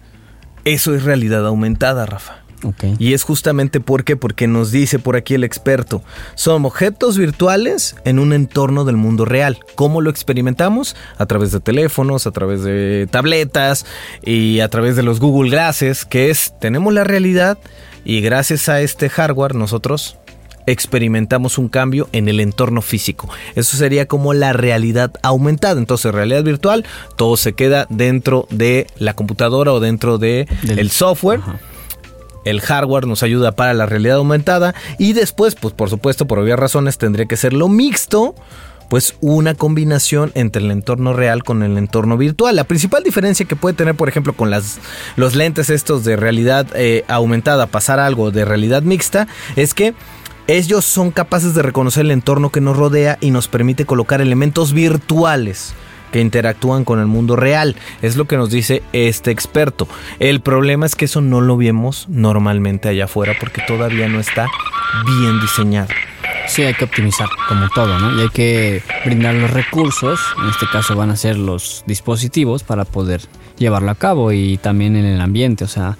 eso 0.65 0.93
es 0.95 1.03
realidad 1.03 1.45
aumentada, 1.45 2.05
Rafa. 2.05 2.43
Ok. 2.63 2.83
Y 2.99 3.13
es 3.13 3.23
justamente 3.23 3.79
porque, 3.79 4.17
porque 4.17 4.47
nos 4.47 4.71
dice 4.71 4.99
por 4.99 5.15
aquí 5.15 5.33
el 5.33 5.43
experto, 5.43 6.03
son 6.35 6.65
objetos 6.65 7.17
virtuales 7.17 7.95
en 8.03 8.19
un 8.19 8.33
entorno 8.33 8.83
del 8.83 8.97
mundo 8.97 9.23
real. 9.25 9.59
¿Cómo 9.75 10.01
lo 10.01 10.09
experimentamos? 10.09 10.95
A 11.17 11.25
través 11.25 11.51
de 11.51 11.61
teléfonos, 11.61 12.27
a 12.27 12.31
través 12.31 12.63
de 12.63 13.07
tabletas 13.09 13.85
y 14.23 14.59
a 14.59 14.69
través 14.69 14.95
de 14.97 15.03
los 15.03 15.19
Google 15.19 15.51
Glasses, 15.51 16.03
que 16.05 16.29
es, 16.29 16.53
tenemos 16.59 16.93
la 16.93 17.05
realidad 17.05 17.57
y 18.03 18.21
gracias 18.21 18.69
a 18.69 18.81
este 18.81 19.09
hardware 19.09 19.55
nosotros 19.55 20.18
experimentamos 20.71 21.57
un 21.57 21.67
cambio 21.69 22.07
en 22.11 22.29
el 22.29 22.39
entorno 22.39 22.81
físico. 22.81 23.29
Eso 23.55 23.77
sería 23.77 24.07
como 24.07 24.33
la 24.33 24.53
realidad 24.53 25.11
aumentada. 25.23 25.79
Entonces, 25.79 26.13
realidad 26.13 26.43
virtual, 26.43 26.85
todo 27.17 27.37
se 27.37 27.53
queda 27.53 27.85
dentro 27.89 28.47
de 28.49 28.87
la 28.97 29.13
computadora 29.13 29.73
o 29.73 29.79
dentro 29.79 30.17
de 30.17 30.47
Del- 30.63 30.79
el 30.79 30.91
software. 30.91 31.39
Ajá. 31.39 31.59
El 32.45 32.61
hardware 32.61 33.05
nos 33.05 33.21
ayuda 33.21 33.51
para 33.51 33.73
la 33.73 33.85
realidad 33.85 34.17
aumentada 34.17 34.73
y 34.97 35.13
después, 35.13 35.55
pues 35.55 35.73
por 35.73 35.89
supuesto, 35.89 36.25
por 36.25 36.39
obvias 36.39 36.57
razones, 36.57 36.97
tendría 36.97 37.25
que 37.25 37.35
ser 37.35 37.51
lo 37.53 37.67
mixto, 37.67 38.33
pues 38.89 39.15
una 39.19 39.53
combinación 39.53 40.31
entre 40.35 40.63
el 40.63 40.71
entorno 40.71 41.13
real 41.13 41.43
con 41.43 41.61
el 41.63 41.77
entorno 41.77 42.17
virtual. 42.17 42.55
La 42.55 42.63
principal 42.63 43.03
diferencia 43.03 43.45
que 43.45 43.55
puede 43.57 43.75
tener, 43.75 43.93
por 43.95 44.07
ejemplo, 44.09 44.33
con 44.33 44.49
las, 44.49 44.79
los 45.15 45.35
lentes 45.35 45.69
estos 45.69 46.03
de 46.05 46.15
realidad 46.15 46.65
eh, 46.75 47.03
aumentada, 47.07 47.67
pasar 47.67 47.99
algo 47.99 48.31
de 48.31 48.45
realidad 48.45 48.81
mixta, 48.83 49.27
es 49.55 49.73
que 49.75 49.93
ellos 50.49 50.83
son 50.83 51.11
capaces 51.11 51.53
de 51.53 51.61
reconocer 51.61 52.05
el 52.05 52.11
entorno 52.11 52.49
que 52.49 52.59
nos 52.59 52.75
rodea 52.75 53.19
y 53.21 53.29
nos 53.29 53.47
permite 53.47 53.85
colocar 53.85 54.19
elementos 54.19 54.73
virtuales 54.73 55.75
que 56.11 56.21
interactúan 56.21 56.85
con 56.85 56.99
el 56.99 57.05
mundo 57.05 57.35
real. 57.35 57.75
Es 58.01 58.15
lo 58.15 58.25
que 58.25 58.35
nos 58.35 58.49
dice 58.49 58.81
este 58.91 59.29
experto. 59.29 59.87
El 60.17 60.41
problema 60.41 60.87
es 60.87 60.95
que 60.95 61.05
eso 61.05 61.21
no 61.21 61.39
lo 61.39 61.55
vemos 61.55 62.07
normalmente 62.09 62.89
allá 62.89 63.05
afuera 63.05 63.35
porque 63.39 63.61
todavía 63.67 64.09
no 64.09 64.19
está 64.19 64.47
bien 65.05 65.39
diseñado. 65.39 65.89
Sí, 66.47 66.63
hay 66.63 66.73
que 66.73 66.85
optimizar 66.85 67.29
como 67.47 67.69
todo, 67.69 67.99
¿no? 67.99 68.17
Y 68.17 68.21
hay 68.21 68.29
que 68.29 68.81
brindar 69.05 69.35
los 69.35 69.51
recursos, 69.51 70.19
en 70.41 70.49
este 70.49 70.65
caso 70.71 70.95
van 70.95 71.11
a 71.11 71.15
ser 71.15 71.37
los 71.37 71.83
dispositivos 71.85 72.63
para 72.63 72.85
poder 72.85 73.21
llevarlo 73.59 73.91
a 73.91 73.95
cabo 73.95 74.31
y 74.31 74.57
también 74.57 74.95
en 74.95 75.05
el 75.05 75.21
ambiente, 75.21 75.63
o 75.63 75.67
sea, 75.67 75.95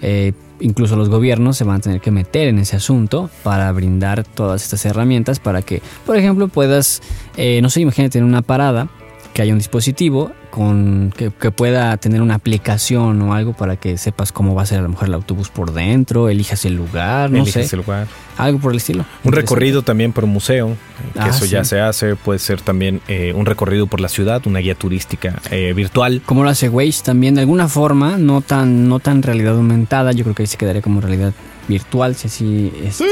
eh, 0.00 0.32
incluso 0.62 0.96
los 0.96 1.08
gobiernos 1.08 1.56
se 1.56 1.64
van 1.64 1.76
a 1.76 1.80
tener 1.80 2.00
que 2.00 2.10
meter 2.10 2.48
en 2.48 2.58
ese 2.58 2.76
asunto 2.76 3.30
para 3.42 3.70
brindar 3.72 4.24
todas 4.24 4.62
estas 4.62 4.84
herramientas 4.84 5.40
para 5.40 5.62
que, 5.62 5.82
por 6.06 6.16
ejemplo, 6.16 6.48
puedas, 6.48 7.02
eh, 7.36 7.60
no 7.62 7.70
sé, 7.70 7.80
imagínate 7.80 8.18
en 8.18 8.24
una 8.24 8.42
parada 8.42 8.88
que 9.32 9.42
haya 9.42 9.52
un 9.52 9.58
dispositivo 9.58 10.32
con 10.50 11.12
que, 11.16 11.30
que 11.30 11.50
pueda 11.50 11.96
tener 11.96 12.20
una 12.20 12.34
aplicación 12.34 13.20
o 13.22 13.32
algo 13.32 13.54
para 13.54 13.76
que 13.76 13.96
sepas 13.96 14.32
cómo 14.32 14.54
va 14.54 14.62
a 14.62 14.66
ser 14.66 14.80
a 14.80 14.82
lo 14.82 14.90
mejor 14.90 15.08
el 15.08 15.14
autobús 15.14 15.48
por 15.48 15.72
dentro, 15.72 16.28
elijas 16.28 16.64
el 16.66 16.74
lugar, 16.76 17.30
no 17.30 17.38
Eliges 17.38 17.68
sé, 17.70 17.76
el 17.76 17.80
lugar. 17.82 18.06
algo 18.36 18.58
por 18.58 18.72
el 18.72 18.76
estilo. 18.76 19.06
Un 19.24 19.32
recorrido 19.32 19.82
también 19.82 20.12
por 20.12 20.24
un 20.24 20.30
museo, 20.30 20.76
que 21.14 21.20
Ah, 21.20 21.28
eso 21.30 21.46
ya 21.46 21.64
se 21.64 21.80
hace. 21.80 22.16
Puede 22.16 22.38
ser 22.38 22.60
también 22.60 23.00
eh, 23.08 23.32
un 23.34 23.46
recorrido 23.46 23.86
por 23.86 24.00
la 24.00 24.08
ciudad, 24.08 24.42
una 24.46 24.58
guía 24.58 24.74
turística 24.74 25.40
eh, 25.50 25.72
virtual. 25.74 26.20
como 26.26 26.44
lo 26.44 26.50
hace 26.50 26.68
Waze 26.68 27.02
también 27.02 27.34
de 27.34 27.40
alguna 27.40 27.68
forma 27.68 28.18
no 28.18 28.42
tan 28.42 28.88
no 28.88 28.98
tan 29.00 29.22
realidad 29.22 29.54
aumentada 29.54 30.12
yo 30.12 30.24
creo 30.24 30.34
que 30.34 30.42
ahí 30.42 30.46
se 30.46 30.58
quedaría 30.58 30.82
como 30.82 31.00
realidad 31.00 31.32
virtual 31.68 32.14
si 32.16 32.26
así 32.28 32.72
este, 32.84 33.06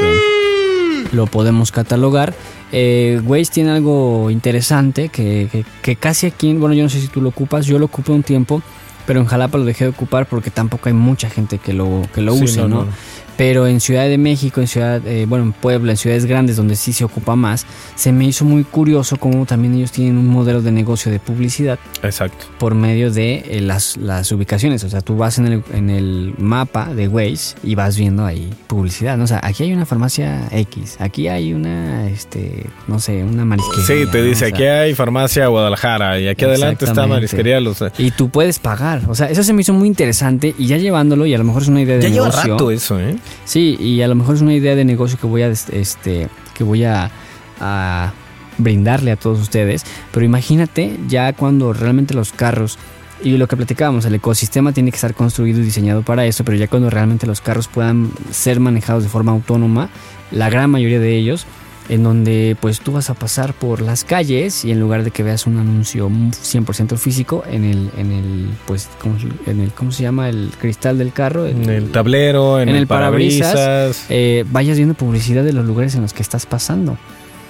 lo 1.11 1.25
podemos 1.27 1.71
catalogar 1.71 2.33
eh, 2.71 3.21
Waze 3.25 3.51
tiene 3.51 3.71
algo 3.71 4.29
interesante 4.31 5.09
que, 5.09 5.49
que, 5.51 5.65
que 5.81 5.95
casi 5.95 6.27
aquí 6.27 6.53
bueno 6.53 6.73
yo 6.73 6.83
no 6.83 6.89
sé 6.89 7.01
si 7.01 7.07
tú 7.07 7.21
lo 7.21 7.29
ocupas 7.29 7.65
yo 7.65 7.79
lo 7.79 7.85
ocupé 7.85 8.11
un 8.11 8.23
tiempo 8.23 8.61
pero 9.05 9.19
en 9.19 9.25
Jalapa 9.25 9.57
lo 9.57 9.65
dejé 9.65 9.85
de 9.85 9.89
ocupar 9.89 10.25
porque 10.27 10.51
tampoco 10.51 10.87
hay 10.87 10.93
mucha 10.93 11.29
gente 11.29 11.57
que 11.57 11.73
lo 11.73 12.03
que 12.13 12.21
lo 12.21 12.35
Sí, 12.35 12.43
use 12.43 12.61
no, 12.61 12.67
no, 12.67 12.75
no, 12.75 12.85
no. 12.85 12.91
Pero 13.37 13.67
en 13.67 13.79
Ciudad 13.79 14.07
de 14.07 14.17
México, 14.17 14.61
en 14.61 14.67
Ciudad, 14.67 15.05
eh, 15.07 15.25
bueno, 15.27 15.45
en 15.45 15.51
Puebla, 15.53 15.91
en 15.91 15.97
ciudades 15.97 16.25
grandes 16.25 16.55
donde 16.55 16.75
sí 16.75 16.93
se 16.93 17.03
ocupa 17.03 17.35
más, 17.35 17.65
se 17.95 18.11
me 18.11 18.25
hizo 18.25 18.45
muy 18.45 18.63
curioso 18.63 19.17
cómo 19.17 19.45
también 19.45 19.73
ellos 19.75 19.91
tienen 19.91 20.17
un 20.17 20.27
modelo 20.27 20.61
de 20.61 20.71
negocio 20.71 21.11
de 21.11 21.19
publicidad 21.19 21.79
Exacto. 22.03 22.45
por 22.59 22.75
medio 22.75 23.11
de 23.11 23.43
eh, 23.49 23.61
las, 23.61 23.97
las 23.97 24.31
ubicaciones. 24.31 24.83
O 24.83 24.89
sea, 24.89 25.01
tú 25.01 25.17
vas 25.17 25.37
en 25.37 25.47
el, 25.47 25.63
en 25.73 25.89
el 25.89 26.33
mapa 26.37 26.93
de 26.93 27.07
Waze 27.07 27.55
y 27.63 27.75
vas 27.75 27.97
viendo 27.97 28.25
ahí 28.25 28.49
publicidad. 28.67 29.17
¿no? 29.17 29.23
O 29.23 29.27
sea, 29.27 29.39
aquí 29.43 29.63
hay 29.63 29.73
una 29.73 29.85
farmacia 29.85 30.47
X, 30.51 30.97
aquí 30.99 31.27
hay 31.27 31.53
una, 31.53 32.09
este, 32.09 32.65
no 32.87 32.99
sé, 32.99 33.23
una 33.23 33.45
marisquería. 33.45 33.85
Sí, 33.85 34.11
te 34.11 34.19
¿no? 34.19 34.23
dice, 34.25 34.45
O 34.45 34.47
sea, 34.47 34.55
aquí 34.55 34.63
hay 34.63 34.93
farmacia 34.95 35.47
Guadalajara 35.47 36.19
y 36.19 36.27
aquí 36.27 36.45
adelante 36.45 36.85
está 36.85 37.07
marisquería. 37.07 37.59
Los, 37.59 37.83
Y 37.97 38.11
tú 38.11 38.29
puedes 38.29 38.59
pagar. 38.59 39.01
O 39.07 39.15
sea, 39.15 39.29
eso 39.29 39.43
se 39.43 39.53
me 39.53 39.61
hizo 39.61 39.73
muy 39.73 39.87
interesante 39.87 40.53
y 40.57 40.67
ya 40.67 40.77
llevándolo, 40.77 41.25
y 41.25 41.33
a 41.33 41.37
lo 41.37 41.43
mejor 41.43 41.61
es 41.63 41.67
una 41.67 41.81
idea 41.81 41.97
de 41.97 42.03
ya 42.03 42.09
lleva 42.09 42.27
negocio. 42.29 42.51
rato 42.53 42.71
eso, 42.71 42.99
¿eh? 42.99 43.15
Sí, 43.45 43.77
y 43.79 44.01
a 44.01 44.07
lo 44.07 44.15
mejor 44.15 44.35
es 44.35 44.41
una 44.41 44.53
idea 44.53 44.75
de 44.75 44.85
negocio 44.85 45.17
que 45.19 45.27
voy 45.27 45.41
a 45.41 45.47
este 45.49 46.29
que 46.53 46.63
voy 46.63 46.83
a, 46.83 47.11
a 47.59 48.13
brindarle 48.57 49.11
a 49.11 49.15
todos 49.15 49.39
ustedes, 49.39 49.85
pero 50.11 50.25
imagínate 50.25 50.97
ya 51.07 51.33
cuando 51.33 51.73
realmente 51.73 52.13
los 52.13 52.31
carros 52.31 52.77
y 53.23 53.37
lo 53.37 53.47
que 53.47 53.55
platicábamos, 53.55 54.05
el 54.05 54.15
ecosistema 54.15 54.71
tiene 54.73 54.91
que 54.91 54.95
estar 54.95 55.13
construido 55.13 55.59
y 55.59 55.63
diseñado 55.63 56.01
para 56.01 56.25
eso, 56.25 56.43
pero 56.43 56.57
ya 56.57 56.67
cuando 56.67 56.89
realmente 56.89 57.27
los 57.27 57.39
carros 57.39 57.67
puedan 57.67 58.11
ser 58.31 58.59
manejados 58.59 59.03
de 59.03 59.09
forma 59.09 59.31
autónoma, 59.31 59.89
la 60.31 60.49
gran 60.49 60.69
mayoría 60.71 60.99
de 60.99 61.15
ellos 61.15 61.45
en 61.89 62.03
donde 62.03 62.55
pues 62.59 62.79
tú 62.79 62.91
vas 62.93 63.09
a 63.09 63.13
pasar 63.15 63.53
por 63.53 63.81
las 63.81 64.03
calles 64.03 64.63
y 64.63 64.71
en 64.71 64.79
lugar 64.79 65.03
de 65.03 65.11
que 65.11 65.23
veas 65.23 65.45
un 65.47 65.57
anuncio 65.59 66.09
100% 66.09 66.97
físico 66.97 67.43
en 67.49 67.63
el 67.63 67.89
en 67.97 68.11
el 68.11 68.49
pues 68.65 68.89
¿cómo, 69.01 69.17
se- 69.19 69.49
en 69.51 69.59
el 69.59 69.71
cómo 69.71 69.91
se 69.91 70.03
llama 70.03 70.29
el 70.29 70.51
cristal 70.59 70.97
del 70.97 71.11
carro 71.11 71.47
En 71.47 71.69
el 71.69 71.91
tablero, 71.91 72.59
en, 72.61 72.69
en 72.69 72.75
el, 72.75 72.81
el 72.83 72.87
parabrisas, 72.87 73.53
parabrisas. 73.53 74.05
eh, 74.09 74.45
vayas 74.51 74.77
viendo 74.77 74.93
publicidad 74.93 75.43
de 75.43 75.53
los 75.53 75.65
lugares 75.65 75.95
en 75.95 76.01
los 76.01 76.13
que 76.13 76.21
estás 76.21 76.45
pasando. 76.45 76.97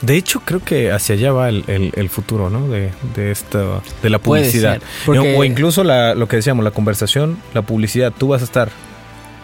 De 0.01 0.15
hecho, 0.17 0.39
creo 0.43 0.61
que 0.63 0.91
hacia 0.91 1.13
allá 1.13 1.31
va 1.31 1.49
el, 1.49 1.63
el- 1.67 1.91
el 1.95 2.09
futuro, 2.09 2.49
¿no? 2.49 2.67
De, 2.67 2.89
de 3.15 3.29
esta, 3.29 3.81
de 4.01 4.09
la 4.09 4.17
Puede 4.17 4.41
publicidad. 4.43 4.73
ser, 4.79 4.81
porque- 5.05 5.35
O 5.37 5.43
incluso 5.43 5.83
la- 5.83 6.15
lo 6.15 6.27
que 6.27 6.37
decíamos, 6.37 6.63
la 6.63 6.71
conversación, 6.71 7.37
la 7.53 7.61
publicidad. 7.61 8.11
Tú 8.17 8.29
vas 8.29 8.41
a 8.41 8.45
estar 8.45 8.69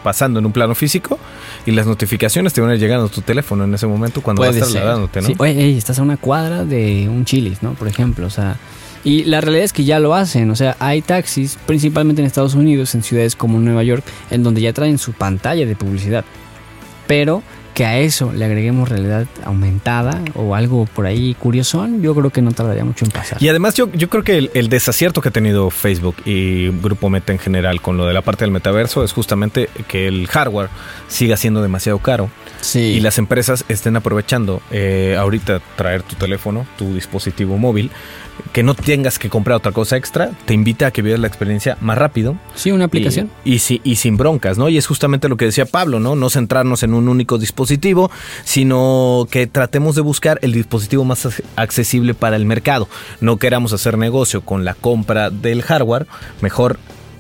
pasando 0.08 0.40
en 0.40 0.46
un 0.46 0.54
plano 0.54 0.74
físico 0.74 1.20
y 1.66 1.72
las 1.72 1.86
notificaciones 1.86 2.54
te 2.54 2.62
van 2.62 2.70
a 2.70 2.76
ir 2.76 2.80
llegando 2.80 3.08
a 3.08 3.10
tu 3.10 3.20
teléfono 3.20 3.66
en 3.66 3.74
ese 3.74 3.88
momento 3.88 4.22
cuando 4.22 4.40
vas 4.40 4.52
a 4.52 4.52
Puede 4.52 4.64
ser. 4.64 4.72
trasladándote, 4.72 5.20
¿no? 5.20 5.28
Sí, 5.28 5.36
oye, 5.38 5.62
ey, 5.66 5.78
estás 5.78 6.00
a 6.00 6.02
una 6.02 6.16
cuadra 6.16 6.64
de 6.64 7.10
un 7.10 7.26
chilis, 7.26 7.62
¿no? 7.62 7.74
Por 7.74 7.90
ejemplo, 7.90 8.26
o 8.26 8.30
sea, 8.30 8.56
y 9.04 9.26
la 9.26 9.42
realidad 9.42 9.66
es 9.66 9.74
que 9.74 9.84
ya 9.84 10.00
lo 10.00 10.16
hacen, 10.16 10.50
o 10.50 10.56
sea, 10.56 10.78
hay 10.80 11.02
taxis, 11.02 11.58
principalmente 11.66 12.22
en 12.22 12.26
Estados 12.26 12.54
Unidos, 12.56 12.96
en 12.96 13.04
ciudades 13.04 13.36
como 13.36 13.60
Nueva 13.60 13.84
York, 13.84 14.06
en 14.32 14.44
donde 14.44 14.62
ya 14.62 14.72
traen 14.72 14.98
su 14.98 15.12
pantalla 15.12 15.66
de 15.66 15.76
publicidad. 15.76 16.24
Pero 17.06 17.44
que 17.78 17.86
a 17.86 18.00
eso 18.00 18.34
le 18.34 18.44
agreguemos 18.44 18.90
realidad 18.90 19.28
aumentada 19.46 20.24
o 20.34 20.56
algo 20.56 20.88
por 20.88 21.06
ahí 21.06 21.36
curiosón, 21.36 22.02
yo 22.02 22.16
creo 22.16 22.32
que 22.32 22.42
no 22.42 22.52
tardaría 22.52 22.84
mucho 22.84 23.06
en 23.06 23.12
pasar. 23.12 23.38
Y 23.40 23.50
además 23.50 23.76
yo, 23.76 23.92
creo 23.92 24.24
que 24.24 24.40
el, 24.40 24.50
el 24.56 24.68
desacierto 24.68 25.22
que 25.22 25.30
ha 25.30 25.32
tenido 25.32 25.70
Facebook 25.70 26.16
y 26.26 26.70
Grupo 26.70 27.12
Meta 27.12 27.34
en 27.34 27.38
general 27.38 27.80
con 27.80 27.96
lo 27.96 28.08
de 28.08 28.16
la 28.16 28.24
parte 28.24 28.46
del 28.46 28.52
metaverso 28.52 29.04
es 29.04 29.14
justamente 29.14 29.70
que 29.88 30.08
el 30.08 30.26
hardware 30.26 30.70
siga 31.08 31.38
siendo 31.38 31.62
demasiado 31.62 32.00
caro 32.00 32.32
Sí. 32.62 32.80
y 32.80 33.00
las 33.00 33.18
empresas 33.18 33.66
estén 33.70 33.96
aprovechando 33.96 34.62
eh, 34.72 35.16
ahorita 35.20 35.62
traer 35.76 36.04
tu 36.04 36.16
teléfono, 36.16 36.66
tu 36.78 36.94
dispositivo 36.94 37.58
móvil, 37.58 37.92
que 38.54 38.62
no 38.62 38.76
tengas 38.76 39.18
que 39.20 39.30
comprar 39.30 39.58
otra 39.58 39.72
cosa 39.72 39.98
extra, 39.98 40.32
te 40.46 40.54
invita 40.54 40.88
a 40.88 40.92
que 40.92 41.02
vivas 41.02 41.20
la 41.20 41.28
experiencia 41.28 41.78
más 41.82 41.98
rápido. 41.98 42.36
Sí, 42.56 42.72
una 42.72 42.86
aplicación. 42.86 43.32
Y, 43.44 43.56
y, 43.56 43.82
y 43.84 43.96
sin 43.96 44.16
broncas, 44.18 44.58
¿no? 44.58 44.70
Y 44.70 44.78
es 44.78 44.86
justamente 44.86 45.28
lo 45.28 45.38
que 45.38 45.46
decía 45.46 45.66
Pablo, 45.66 46.00
¿no? 46.00 46.16
No 46.16 46.30
centrarnos 46.30 46.84
en 46.84 46.94
un 46.94 47.10
único 47.10 47.38
dispositivo, 47.40 48.12
sino 48.44 49.28
que 49.32 49.48
tratemos 49.48 49.96
de 49.96 50.02
buscar 50.02 50.40
el 50.44 50.52
dispositivo 50.54 51.04
más 51.04 51.26
ac- 51.26 51.44
accesible 51.56 52.14
para 52.14 52.36
el 52.36 52.46
mercado. 52.46 52.88
No 53.22 53.38
queramos 53.38 53.74
hacer 53.74 53.98
negocio 53.98 54.42
con 54.42 54.66
la 54.66 54.74
compra 54.76 55.30
del 55.30 55.64
hardware, 55.64 56.06
mejor 56.42 56.78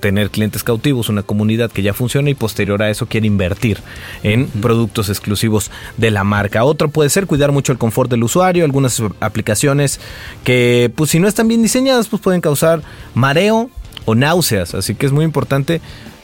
tener 0.08 0.30
clientes 0.30 0.63
cautivos, 0.63 1.10
una 1.10 1.22
comunidad 1.22 1.70
que 1.70 1.82
ya 1.82 1.93
funciona 1.93 2.30
y 2.30 2.34
posterior 2.34 2.82
a 2.82 2.89
eso 2.89 3.08
quiere 3.08 3.28
invertir 3.28 3.80
en 4.24 4.48
productos 4.48 5.10
exclusivos 5.10 5.70
de 5.98 6.12
la 6.12 6.24
marca. 6.24 6.63
Otro 6.63 6.88
puede 6.88 7.10
ser 7.10 7.28
cuidar 7.28 7.52
mucho 7.52 7.74
el 7.74 7.78
confort 7.78 8.10
del 8.10 8.24
usuario, 8.24 8.63
algunas 8.63 9.04
aplicaciones 9.20 10.00
que 10.46 10.89
pues 10.96 11.10
si 11.10 11.20
no 11.20 11.28
están 11.28 11.50
bien 11.50 11.62
diseñadas 11.62 12.08
pues 12.08 12.22
pueden 12.22 12.39
causar 12.39 12.84
mareo 13.15 13.70
o 14.06 14.15
náuseas, 14.15 14.76
así 14.76 14.96
que 14.96 15.08
es 15.08 15.12
muy 15.12 15.26
importante 15.26 15.82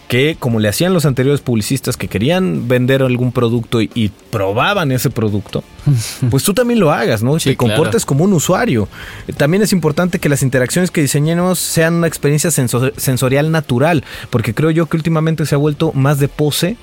que 0.08 0.36
como 0.40 0.60
le 0.60 0.68
hacían 0.70 0.94
los 0.94 1.06
anteriores 1.06 1.42
publicistas 1.42 1.98
que 1.98 2.08
querían 2.08 2.68
vender 2.68 3.02
algún 3.02 3.32
producto 3.32 3.82
y, 3.82 3.90
y 3.96 4.10
probaban 4.30 4.92
ese 4.92 5.10
producto, 5.10 5.64
pues 6.30 6.44
tú 6.44 6.54
también 6.54 6.80
lo 6.80 6.92
hagas, 6.92 7.24
¿no? 7.24 7.40
Sí, 7.40 7.52
Te 7.52 7.58
comportes 7.58 8.06
como 8.06 8.24
un 8.24 8.34
usuario. 8.34 8.88
También 9.38 9.64
es 9.64 9.72
importante 9.74 10.20
que 10.20 10.30
las 10.30 10.44
interacciones 10.44 10.92
que 10.92 11.02
diseñemos 11.02 11.58
sean 11.60 11.96
una 11.96 12.08
experiencia 12.08 12.50
senso- 12.52 12.94
sensorial 12.98 13.52
natural, 13.52 14.04
porque 14.30 14.54
creo 14.54 14.70
yo 14.72 14.86
que 14.88 14.98
últimamente 14.98 15.46
se 15.46 15.56
ha 15.56 15.58
vuelto 15.58 15.92
más 15.94 16.20
de 16.20 16.28
pose. 16.28 16.78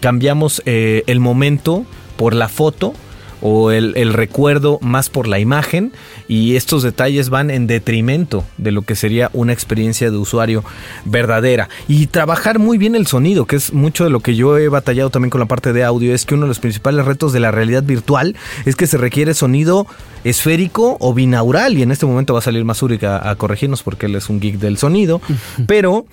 Cambiamos 0.00 0.62
eh, 0.64 1.02
el 1.06 1.20
momento 1.20 1.84
por 2.16 2.34
la 2.34 2.48
foto 2.48 2.94
o 3.42 3.70
el, 3.70 3.94
el 3.96 4.12
recuerdo 4.12 4.78
más 4.82 5.10
por 5.10 5.26
la 5.26 5.38
imagen 5.38 5.92
y 6.28 6.56
estos 6.56 6.82
detalles 6.82 7.30
van 7.30 7.50
en 7.50 7.66
detrimento 7.66 8.44
de 8.56 8.70
lo 8.70 8.82
que 8.82 8.96
sería 8.96 9.30
una 9.32 9.52
experiencia 9.52 10.10
de 10.10 10.16
usuario 10.16 10.64
verdadera. 11.04 11.68
Y 11.88 12.06
trabajar 12.06 12.58
muy 12.58 12.78
bien 12.78 12.94
el 12.94 13.06
sonido 13.06 13.46
que 13.46 13.56
es 13.56 13.72
mucho 13.72 14.04
de 14.04 14.10
lo 14.10 14.20
que 14.20 14.36
yo 14.36 14.58
he 14.58 14.68
batallado 14.68 15.10
también 15.10 15.30
con 15.30 15.40
la 15.40 15.46
parte 15.46 15.72
de 15.72 15.84
audio 15.84 16.14
es 16.14 16.24
que 16.24 16.34
uno 16.34 16.44
de 16.44 16.48
los 16.48 16.58
principales 16.58 17.04
retos 17.04 17.32
de 17.32 17.40
la 17.40 17.50
realidad 17.50 17.82
virtual 17.82 18.36
es 18.64 18.76
que 18.76 18.86
se 18.86 18.98
requiere 18.98 19.34
sonido 19.34 19.86
esférico 20.24 20.96
o 21.00 21.14
binaural 21.14 21.78
y 21.78 21.82
en 21.82 21.90
este 21.90 22.06
momento 22.06 22.34
va 22.34 22.40
a 22.40 22.42
salir 22.42 22.64
Mazuri 22.64 22.98
a, 23.04 23.30
a 23.30 23.36
corregirnos 23.36 23.82
porque 23.82 24.06
él 24.06 24.14
es 24.16 24.28
un 24.28 24.40
geek 24.40 24.58
del 24.58 24.76
sonido 24.76 25.20
pero 25.66 26.04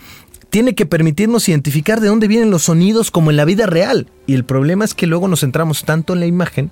tiene 0.50 0.76
que 0.76 0.86
permitirnos 0.86 1.48
identificar 1.50 2.00
de 2.00 2.08
dónde 2.08 2.28
vienen 2.28 2.52
los 2.52 2.64
sonidos 2.64 3.12
como 3.12 3.32
en 3.32 3.38
la 3.38 3.46
vida 3.46 3.66
real. 3.66 4.08
Y 4.26 4.34
el 4.34 4.46
problema 4.46 4.86
es 4.86 4.94
que 4.94 5.08
luego 5.08 5.28
nos 5.28 5.42
centramos 5.42 5.84
tanto 5.84 6.14
en 6.14 6.20
la 6.20 6.26
imagen 6.26 6.72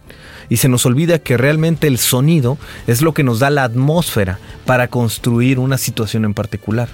y 0.49 0.57
se 0.57 0.69
nos 0.69 0.85
olvida 0.85 1.19
que 1.19 1.37
realmente 1.37 1.87
el 1.87 1.97
sonido 1.97 2.57
es 2.87 3.01
lo 3.01 3.13
que 3.13 3.23
nos 3.23 3.39
da 3.39 3.49
la 3.49 3.63
atmósfera 3.63 4.39
para 4.65 4.87
construir 4.87 5.59
una 5.59 5.77
situación 5.77 6.25
en 6.25 6.33
particular. 6.33 6.89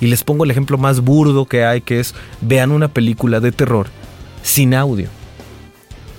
Y 0.00 0.06
les 0.06 0.24
pongo 0.24 0.44
el 0.44 0.50
ejemplo 0.50 0.78
más 0.78 1.00
burdo 1.00 1.46
que 1.46 1.64
hay, 1.64 1.80
que 1.80 2.00
es 2.00 2.14
vean 2.40 2.70
una 2.70 2.88
película 2.88 3.40
de 3.40 3.52
terror 3.52 3.88
sin 4.42 4.74
audio. 4.74 5.08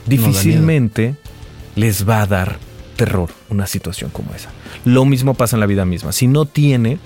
Difícilmente 0.06 1.16
les 1.76 2.08
va 2.08 2.22
a 2.22 2.28
dar 2.28 2.60
terror 2.96 3.30
una 3.50 3.66
situación 3.66 4.12
como 4.12 4.34
esa. 4.36 4.50
Lo 4.86 5.06
mismo 5.06 5.34
pasa 5.34 5.56
en 5.56 5.62
la 5.62 5.66
vida 5.66 5.86
misma. 5.86 6.12
Si 6.12 6.28
no 6.28 6.46
tiene 6.46 7.00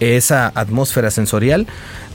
esa 0.00 0.50
atmósfera 0.54 1.10
sensorial, 1.10 1.66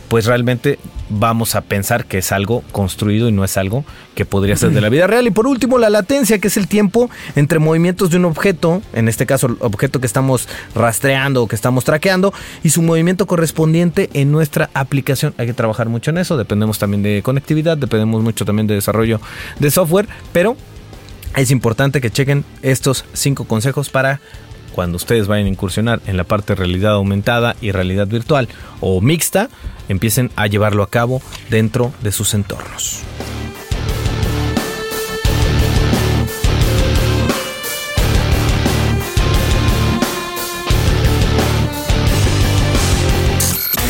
pues 0.08 0.26
realmente 0.26 0.80
vamos 1.10 1.56
a 1.56 1.62
pensar 1.62 2.06
que 2.06 2.18
es 2.18 2.32
algo 2.32 2.64
construido 2.72 3.30
y 3.30 3.32
no 3.32 3.44
es 3.44 3.58
algo 3.58 3.86
que 4.16 4.26
podría 4.26 4.56
ser 4.56 4.72
de 4.72 4.82
la 4.82 4.90
vida 4.90 5.08
real. 5.08 5.28
Y 5.28 5.32
por 5.32 5.48
último, 5.48 5.78
la 5.78 5.90
latencia, 5.90 6.40
que 6.40 6.48
es 6.48 6.58
el 6.58 6.68
tiempo 6.68 7.10
entre 7.36 7.60
movimientos 7.60 8.10
de 8.10 8.18
un 8.18 8.26
objeto, 8.26 8.82
en 8.94 9.08
este 9.08 9.26
caso 9.26 9.48
el 9.48 9.58
objeto 9.60 10.00
que 10.00 10.08
estamos 10.08 10.48
rastreando 10.76 11.44
o 11.44 11.48
que 11.48 11.56
estamos 11.56 11.84
traqueando, 11.84 12.34
y 12.64 12.70
su 12.70 12.82
movimiento 12.82 13.28
correspondiente 13.28 14.10
en 14.14 14.32
nuestra 14.32 14.70
aplicación. 14.74 15.34
Hay 15.38 15.48
que 15.48 15.54
trabajar 15.54 15.90
mucho 15.90 16.12
en 16.12 16.18
eso, 16.18 16.38
dependemos 16.38 16.80
también 16.80 17.04
de 17.04 17.22
conectividad, 17.24 17.78
dependemos 17.78 18.24
mucho 18.24 18.46
también 18.46 18.68
de 18.68 18.76
desarrollo 18.76 19.22
de 19.60 19.72
software, 19.72 20.08
pero 20.32 20.58
es 21.36 21.52
importante 21.52 22.02
que 22.02 22.10
chequen 22.10 22.46
estos 22.62 23.06
cinco 23.14 23.46
consejos 23.46 23.90
para 23.90 24.20
cuando 24.78 24.98
ustedes 24.98 25.28
vayan 25.28 25.48
a 25.48 25.50
incursionar 25.50 26.02
en 26.06 26.18
la 26.18 26.24
parte 26.24 26.54
de 26.54 26.60
realidad 26.60 26.94
aumentada 26.94 27.56
y 27.62 27.72
realidad 27.72 28.08
virtual 28.08 28.48
o 28.80 29.02
mixta, 29.02 29.50
empiecen 29.88 30.32
a 30.36 30.48
llevarlo 30.48 30.84
a 30.84 30.90
cabo 30.90 31.22
dentro 31.50 31.92
de 32.02 32.12
sus 32.12 32.34
entornos. 32.34 33.04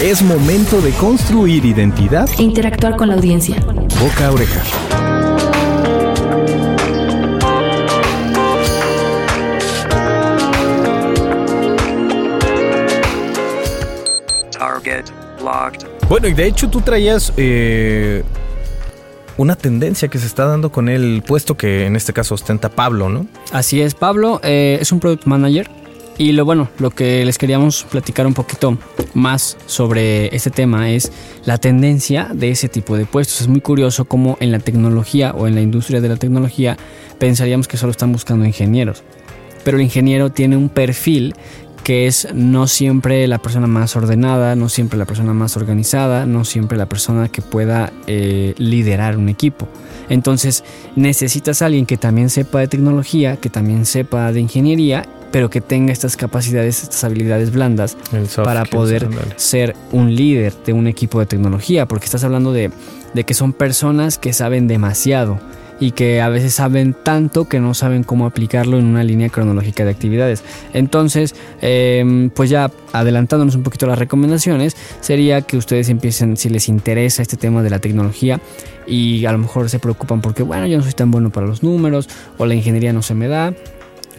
Es 0.01 0.21
momento 0.21 0.79
de 0.79 0.91
construir 0.91 1.65
identidad 1.65 2.29
e 2.37 2.43
interactuar 2.43 2.95
con 2.97 3.07
la 3.07 3.15
audiencia. 3.15 3.59
Boca 3.99 4.27
a 4.27 4.31
oreja. 4.31 5.16
Bueno, 16.09 16.27
y 16.27 16.33
de 16.33 16.45
hecho 16.47 16.69
tú 16.69 16.81
traías 16.81 17.33
eh, 17.37 18.23
una 19.37 19.55
tendencia 19.55 20.07
que 20.07 20.19
se 20.19 20.25
está 20.25 20.45
dando 20.45 20.71
con 20.71 20.89
el 20.89 21.23
puesto 21.25 21.55
que 21.55 21.85
en 21.85 21.95
este 21.95 22.13
caso 22.13 22.35
ostenta 22.35 22.69
Pablo, 22.69 23.09
¿no? 23.09 23.27
Así 23.51 23.81
es, 23.81 23.93
Pablo 23.93 24.39
eh, 24.43 24.77
es 24.81 24.91
un 24.91 24.99
product 24.99 25.25
manager 25.25 25.69
y 26.17 26.31
lo 26.31 26.45
bueno, 26.45 26.67
lo 26.79 26.89
que 26.89 27.23
les 27.25 27.37
queríamos 27.37 27.83
platicar 27.83 28.25
un 28.25 28.33
poquito 28.33 28.77
más 29.13 29.55
sobre 29.67 30.35
este 30.35 30.49
tema 30.49 30.89
es 30.89 31.11
la 31.45 31.59
tendencia 31.59 32.29
de 32.33 32.49
ese 32.49 32.69
tipo 32.69 32.97
de 32.97 33.05
puestos. 33.05 33.41
Es 33.41 33.47
muy 33.47 33.61
curioso 33.61 34.05
cómo 34.05 34.35
en 34.39 34.51
la 34.51 34.57
tecnología 34.57 35.33
o 35.37 35.45
en 35.45 35.53
la 35.53 35.61
industria 35.61 36.01
de 36.01 36.09
la 36.09 36.15
tecnología 36.15 36.75
pensaríamos 37.19 37.67
que 37.67 37.77
solo 37.77 37.91
están 37.91 38.11
buscando 38.11 38.45
ingenieros. 38.45 39.03
Pero 39.63 39.77
el 39.77 39.83
ingeniero 39.83 40.31
tiene 40.31 40.57
un 40.57 40.69
perfil 40.69 41.35
que 41.83 42.07
es 42.07 42.27
no 42.33 42.67
siempre 42.67 43.27
la 43.27 43.37
persona 43.37 43.67
más 43.67 43.95
ordenada, 43.95 44.55
no 44.55 44.69
siempre 44.69 44.99
la 44.99 45.05
persona 45.05 45.33
más 45.33 45.55
organizada, 45.57 46.25
no 46.25 46.43
siempre 46.43 46.77
la 46.77 46.87
persona 46.87 47.29
que 47.29 47.41
pueda 47.41 47.91
eh, 48.07 48.53
liderar 48.57 49.17
un 49.17 49.29
equipo. 49.29 49.67
Entonces 50.09 50.63
necesitas 50.95 51.61
a 51.61 51.67
alguien 51.67 51.85
que 51.85 51.97
también 51.97 52.29
sepa 52.29 52.59
de 52.59 52.67
tecnología, 52.67 53.37
que 53.37 53.49
también 53.49 53.85
sepa 53.85 54.31
de 54.31 54.39
ingeniería, 54.41 55.05
pero 55.31 55.49
que 55.49 55.61
tenga 55.61 55.91
estas 55.91 56.15
capacidades, 56.15 56.83
estas 56.83 57.03
habilidades 57.03 57.51
blandas 57.51 57.97
para 58.43 58.65
poder 58.65 59.07
ser 59.35 59.75
un 59.91 60.15
líder 60.15 60.53
de 60.65 60.73
un 60.73 60.87
equipo 60.87 61.19
de 61.19 61.25
tecnología, 61.25 61.85
porque 61.85 62.05
estás 62.05 62.23
hablando 62.23 62.53
de, 62.53 62.71
de 63.13 63.23
que 63.23 63.33
son 63.33 63.53
personas 63.53 64.17
que 64.17 64.33
saben 64.33 64.67
demasiado 64.67 65.39
y 65.79 65.91
que 65.91 66.21
a 66.21 66.29
veces 66.29 66.53
saben 66.53 66.95
tanto 67.03 67.47
que 67.47 67.59
no 67.59 67.73
saben 67.73 68.03
cómo 68.03 68.25
aplicarlo 68.25 68.77
en 68.77 68.85
una 68.85 69.03
línea 69.03 69.29
cronológica 69.29 69.85
de 69.85 69.91
actividades. 69.91 70.43
Entonces, 70.73 71.35
em, 71.61 72.29
pues 72.29 72.49
ya 72.49 72.71
adelantándonos 72.93 73.55
un 73.55 73.63
poquito 73.63 73.87
las 73.87 73.99
recomendaciones, 73.99 74.75
sería 75.01 75.41
que 75.41 75.57
ustedes 75.57 75.89
empiecen, 75.89 76.37
si 76.37 76.49
les 76.49 76.67
interesa 76.69 77.21
este 77.21 77.37
tema 77.37 77.63
de 77.63 77.69
la 77.69 77.79
tecnología 77.79 78.39
y 78.85 79.25
a 79.25 79.31
lo 79.31 79.37
mejor 79.37 79.69
se 79.69 79.79
preocupan 79.79 80.21
porque, 80.21 80.43
bueno, 80.43 80.67
yo 80.67 80.77
no 80.77 80.83
soy 80.83 80.93
tan 80.93 81.11
bueno 81.11 81.29
para 81.29 81.47
los 81.47 81.63
números 81.63 82.09
o 82.37 82.45
la 82.45 82.55
ingeniería 82.55 82.93
no 82.93 83.01
se 83.01 83.13
me 83.13 83.27
da. 83.27 83.53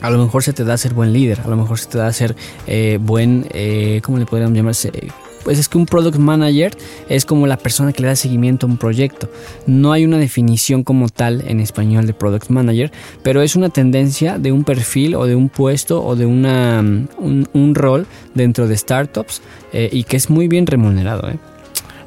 A 0.00 0.10
lo 0.10 0.18
mejor 0.18 0.44
se 0.44 0.52
te 0.52 0.62
da 0.62 0.76
ser 0.76 0.94
buen 0.94 1.12
líder, 1.12 1.40
a 1.40 1.48
lo 1.48 1.56
mejor 1.56 1.78
se 1.78 1.88
te 1.88 1.98
da 1.98 2.12
ser 2.12 2.36
eh, 2.68 2.98
buen, 3.00 3.46
eh, 3.50 4.00
¿cómo 4.04 4.18
le 4.18 4.26
podríamos 4.26 4.56
llamarse? 4.56 4.92
Pues 5.48 5.58
es 5.58 5.70
que 5.70 5.78
un 5.78 5.86
product 5.86 6.18
manager 6.18 6.76
es 7.08 7.24
como 7.24 7.46
la 7.46 7.56
persona 7.56 7.94
que 7.94 8.02
le 8.02 8.08
da 8.08 8.16
seguimiento 8.16 8.66
a 8.66 8.68
un 8.68 8.76
proyecto. 8.76 9.30
No 9.66 9.92
hay 9.92 10.04
una 10.04 10.18
definición 10.18 10.84
como 10.84 11.08
tal 11.08 11.42
en 11.48 11.60
español 11.60 12.06
de 12.06 12.12
product 12.12 12.50
manager, 12.50 12.92
pero 13.22 13.40
es 13.40 13.56
una 13.56 13.70
tendencia 13.70 14.38
de 14.38 14.52
un 14.52 14.62
perfil 14.62 15.14
o 15.14 15.24
de 15.24 15.34
un 15.34 15.48
puesto 15.48 16.04
o 16.04 16.16
de 16.16 16.26
una, 16.26 16.80
un, 16.80 17.74
rol 17.74 18.06
dentro 18.34 18.68
de 18.68 18.76
startups 18.76 19.40
eh, 19.72 19.88
y 19.90 20.04
que 20.04 20.18
es 20.18 20.28
muy 20.28 20.48
bien 20.48 20.66
remunerado. 20.66 21.30
¿eh? 21.30 21.38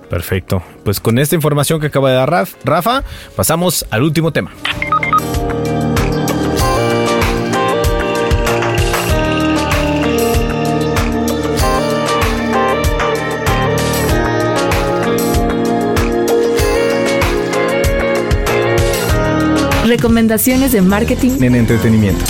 Perfecto. 0.08 0.62
Pues 0.84 1.00
con 1.00 1.18
esta 1.18 1.34
información 1.34 1.80
que 1.80 1.88
acaba 1.88 2.12
de 2.12 2.18
dar 2.18 2.48
Rafa, 2.64 3.04
pasamos 3.36 3.88
al 3.89 4.04
último 4.04 4.32
tema. 4.32 4.52
Recomendaciones 19.92 20.72
de 20.72 20.82
marketing 20.82 21.32
en 21.42 21.54
entretenimiento. 21.54 22.24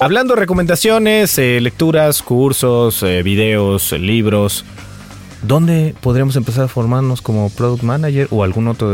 Hablando 0.00 0.34
de 0.34 0.40
recomendaciones, 0.40 1.38
eh, 1.38 1.60
lecturas, 1.60 2.20
cursos, 2.20 3.00
eh, 3.04 3.22
videos, 3.22 3.92
libros, 3.92 4.64
¿dónde 5.42 5.94
podríamos 6.00 6.34
empezar 6.34 6.64
a 6.64 6.68
formarnos 6.68 7.22
como 7.22 7.48
product 7.48 7.84
manager 7.84 8.26
o 8.32 8.42
algún 8.42 8.66
otro 8.66 8.92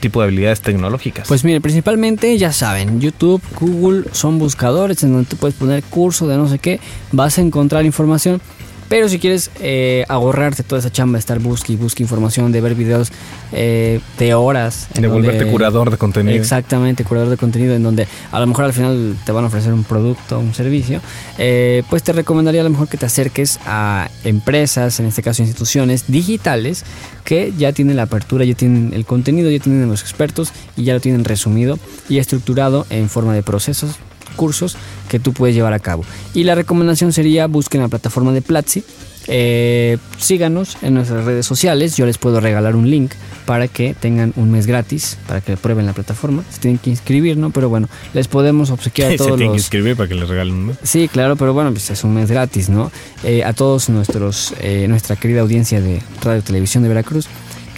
tipo 0.00 0.20
de 0.22 0.28
habilidades 0.28 0.62
tecnológicas? 0.62 1.28
Pues 1.28 1.44
mire, 1.44 1.60
principalmente 1.60 2.38
ya 2.38 2.50
saben, 2.54 2.98
YouTube, 2.98 3.42
Google 3.60 4.04
son 4.12 4.38
buscadores 4.38 5.02
en 5.02 5.12
donde 5.12 5.28
tú 5.28 5.36
puedes 5.36 5.54
poner 5.54 5.82
curso 5.82 6.26
de 6.26 6.38
no 6.38 6.48
sé 6.48 6.58
qué, 6.58 6.80
vas 7.12 7.36
a 7.36 7.42
encontrar 7.42 7.84
información 7.84 8.40
pero 8.88 9.08
si 9.08 9.18
quieres 9.18 9.50
eh, 9.60 10.04
ahorrarte 10.08 10.62
toda 10.62 10.80
esa 10.80 10.90
chamba 10.90 11.16
de 11.16 11.20
estar 11.20 11.38
busque 11.38 11.72
y 11.72 11.76
busque 11.76 12.02
información, 12.02 12.52
de 12.52 12.60
ver 12.60 12.74
videos 12.74 13.12
eh, 13.52 14.00
de 14.18 14.34
horas. 14.34 14.88
De 14.94 15.06
volverte 15.08 15.46
curador 15.46 15.90
de 15.90 15.96
contenido. 15.96 16.36
Exactamente, 16.36 17.04
curador 17.04 17.30
de 17.30 17.36
contenido, 17.36 17.74
en 17.74 17.82
donde 17.82 18.06
a 18.32 18.40
lo 18.40 18.46
mejor 18.46 18.64
al 18.64 18.72
final 18.72 19.16
te 19.24 19.32
van 19.32 19.44
a 19.44 19.48
ofrecer 19.48 19.72
un 19.72 19.84
producto, 19.84 20.38
un 20.38 20.54
servicio, 20.54 21.00
eh, 21.38 21.82
pues 21.90 22.02
te 22.02 22.12
recomendaría 22.12 22.62
a 22.62 22.64
lo 22.64 22.70
mejor 22.70 22.88
que 22.88 22.96
te 22.96 23.06
acerques 23.06 23.60
a 23.66 24.10
empresas, 24.24 25.00
en 25.00 25.06
este 25.06 25.22
caso 25.22 25.42
instituciones 25.42 26.04
digitales, 26.08 26.84
que 27.24 27.52
ya 27.56 27.72
tienen 27.72 27.96
la 27.96 28.04
apertura, 28.04 28.44
ya 28.44 28.54
tienen 28.54 28.94
el 28.94 29.04
contenido, 29.04 29.50
ya 29.50 29.58
tienen 29.58 29.88
los 29.88 30.02
expertos 30.02 30.52
y 30.76 30.84
ya 30.84 30.94
lo 30.94 31.00
tienen 31.00 31.24
resumido 31.24 31.78
y 32.08 32.18
estructurado 32.18 32.86
en 32.90 33.08
forma 33.08 33.34
de 33.34 33.42
procesos 33.42 33.96
cursos 34.36 34.76
que 35.08 35.18
tú 35.18 35.32
puedes 35.32 35.54
llevar 35.54 35.72
a 35.72 35.78
cabo. 35.78 36.04
Y 36.34 36.44
la 36.44 36.54
recomendación 36.54 37.12
sería 37.12 37.46
busquen 37.46 37.80
la 37.80 37.88
plataforma 37.88 38.32
de 38.32 38.42
Platzi. 38.42 38.84
Eh, 39.30 39.98
síganos 40.16 40.78
en 40.80 40.94
nuestras 40.94 41.24
redes 41.24 41.44
sociales. 41.44 41.96
Yo 41.96 42.06
les 42.06 42.16
puedo 42.16 42.40
regalar 42.40 42.74
un 42.74 42.90
link 42.90 43.12
para 43.44 43.68
que 43.68 43.94
tengan 43.94 44.32
un 44.36 44.50
mes 44.50 44.66
gratis, 44.66 45.18
para 45.26 45.40
que 45.42 45.56
prueben 45.56 45.86
la 45.86 45.92
plataforma. 45.92 46.42
Se 46.50 46.60
tienen 46.60 46.78
que 46.78 46.90
inscribir, 46.90 47.36
¿no? 47.36 47.50
Pero 47.50 47.68
bueno, 47.68 47.88
les 48.14 48.26
podemos 48.26 48.70
obsequiar 48.70 49.12
a 49.12 49.16
todos. 49.16 49.32
Se 49.32 49.36
tienen 49.36 49.52
que 49.52 49.58
inscribir 49.58 49.96
para 49.96 50.08
que 50.08 50.14
les 50.14 50.28
regalen 50.28 50.54
un 50.54 50.66
mes. 50.68 50.78
Sí, 50.82 51.08
claro, 51.08 51.36
pero 51.36 51.52
bueno, 51.52 51.70
pues 51.70 51.90
es 51.90 52.04
un 52.04 52.14
mes 52.14 52.30
gratis, 52.30 52.70
¿no? 52.70 52.90
Eh, 53.22 53.44
a 53.44 53.52
todos 53.52 53.90
nuestros, 53.90 54.54
eh, 54.60 54.86
nuestra 54.88 55.16
querida 55.16 55.42
audiencia 55.42 55.80
de 55.80 56.02
Radio 56.22 56.42
Televisión 56.42 56.82
de 56.82 56.88
Veracruz, 56.88 57.28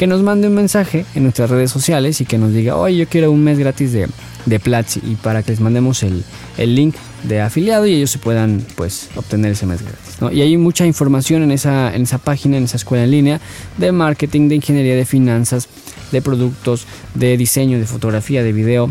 que 0.00 0.06
nos 0.06 0.22
mande 0.22 0.48
un 0.48 0.54
mensaje 0.54 1.04
en 1.14 1.24
nuestras 1.24 1.50
redes 1.50 1.70
sociales 1.70 2.22
y 2.22 2.24
que 2.24 2.38
nos 2.38 2.54
diga, 2.54 2.74
oye, 2.74 2.96
yo 2.96 3.06
quiero 3.06 3.30
un 3.30 3.44
mes 3.44 3.58
gratis 3.58 3.92
de 3.92 4.08
de 4.46 4.58
Platzi 4.58 4.98
y 5.04 5.16
para 5.16 5.42
que 5.42 5.50
les 5.50 5.60
mandemos 5.60 6.02
el, 6.02 6.24
link 6.56 6.94
de 7.24 7.42
afiliado 7.42 7.86
y 7.86 7.96
ellos 7.96 8.10
se 8.10 8.18
puedan 8.18 8.64
pues 8.76 9.10
obtener 9.14 9.52
ese 9.52 9.66
mes 9.66 9.82
gratis. 9.82 10.16
Y 10.34 10.40
hay 10.40 10.56
mucha 10.56 10.86
información 10.86 11.42
en 11.42 11.50
esa, 11.50 11.94
en 11.94 12.00
esa 12.00 12.16
página, 12.16 12.56
en 12.56 12.64
esa 12.64 12.78
escuela 12.78 13.04
en 13.04 13.10
línea 13.10 13.40
de 13.76 13.92
marketing, 13.92 14.48
de 14.48 14.54
ingeniería, 14.54 14.96
de 14.96 15.04
finanzas, 15.04 15.68
de 16.12 16.22
productos, 16.22 16.86
de 17.14 17.36
diseño, 17.36 17.78
de 17.78 17.84
fotografía, 17.84 18.42
de 18.42 18.54
video 18.54 18.90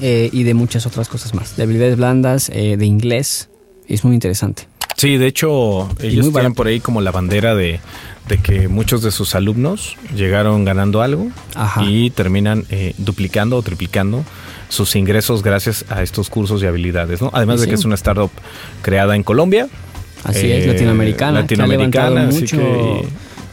eh, 0.00 0.30
y 0.32 0.44
de 0.44 0.54
muchas 0.54 0.86
otras 0.86 1.10
cosas 1.10 1.34
más. 1.34 1.56
De 1.58 1.64
habilidades 1.64 1.98
blandas, 1.98 2.48
eh, 2.54 2.78
de 2.78 2.86
inglés. 2.86 3.50
Es 3.86 4.02
muy 4.02 4.14
interesante. 4.14 4.71
Sí, 5.02 5.16
de 5.16 5.26
hecho, 5.26 5.88
ellos 6.00 6.26
muy 6.26 6.32
tienen 6.32 6.54
por 6.54 6.68
ahí 6.68 6.78
como 6.78 7.00
la 7.00 7.10
bandera 7.10 7.56
de, 7.56 7.80
de 8.28 8.38
que 8.38 8.68
muchos 8.68 9.02
de 9.02 9.10
sus 9.10 9.34
alumnos 9.34 9.96
llegaron 10.14 10.64
ganando 10.64 11.02
algo 11.02 11.26
Ajá. 11.56 11.82
y 11.82 12.10
terminan 12.10 12.64
eh, 12.70 12.94
duplicando 12.98 13.56
o 13.56 13.62
triplicando 13.62 14.24
sus 14.68 14.94
ingresos 14.94 15.42
gracias 15.42 15.84
a 15.88 16.04
estos 16.04 16.30
cursos 16.30 16.62
y 16.62 16.66
habilidades, 16.66 17.20
¿no? 17.20 17.30
Además 17.32 17.58
de 17.58 17.64
Sí. 17.64 17.70
que 17.70 17.74
es 17.74 17.84
una 17.84 17.96
startup 17.96 18.30
creada 18.80 19.16
en 19.16 19.24
Colombia. 19.24 19.66
Así 20.22 20.46
eh, 20.46 20.58
es, 20.58 20.66
latinoamericana. 20.68 21.32
que 21.32 21.54
ha 21.54 21.58
Latinoamericana, 21.58 22.28
así 22.28 22.42
mucho, 22.42 22.58
que 22.58 23.04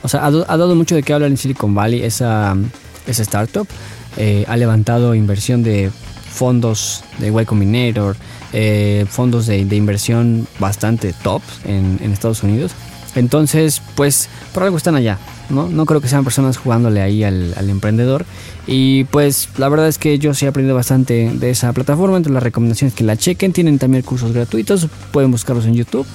O 0.03 0.07
sea, 0.07 0.27
ha 0.27 0.29
dado 0.29 0.75
mucho 0.75 0.93
de 0.93 1.01
qué 1.01 1.13
hablar 1.13 1.31
en 1.31 1.37
Silicon 1.37 1.73
Valley 1.73 2.03
esa, 2.03 2.55
esa 3.07 3.23
startup. 3.23 3.67
Eh, 4.17 4.45
ha 4.47 4.55
levantado 4.55 5.15
inversión 5.15 5.63
de 5.63 5.89
fondos 6.31 7.03
de 7.19 7.27
Y 7.29 7.45
Combinator, 7.45 8.15
eh, 8.53 9.05
fondos 9.09 9.45
de, 9.47 9.65
de 9.65 9.75
inversión 9.75 10.47
bastante 10.59 11.13
top 11.23 11.41
en, 11.65 11.99
en 12.01 12.11
Estados 12.11 12.43
Unidos. 12.43 12.71
Entonces, 13.15 13.81
pues, 13.95 14.29
por 14.53 14.63
algo 14.63 14.77
están 14.77 14.95
allá, 14.95 15.17
¿no? 15.49 15.67
No 15.67 15.87
creo 15.87 15.99
que 15.99 16.07
sean 16.07 16.23
personas 16.23 16.57
jugándole 16.57 17.01
ahí 17.01 17.23
al, 17.23 17.53
al 17.57 17.69
emprendedor. 17.69 18.23
Y 18.67 19.05
pues, 19.05 19.49
la 19.57 19.67
verdad 19.67 19.87
es 19.87 19.97
que 19.97 20.19
yo 20.19 20.35
sí 20.35 20.45
he 20.45 20.47
aprendido 20.47 20.75
bastante 20.75 21.31
de 21.33 21.49
esa 21.49 21.73
plataforma. 21.73 22.17
Entre 22.17 22.31
las 22.31 22.43
recomendaciones 22.43 22.93
que 22.93 23.03
la 23.03 23.17
chequen, 23.17 23.51
tienen 23.51 23.79
también 23.79 24.03
cursos 24.03 24.31
gratuitos, 24.31 24.87
pueden 25.11 25.31
buscarlos 25.31 25.65
en 25.65 25.73
YouTube. 25.73 26.05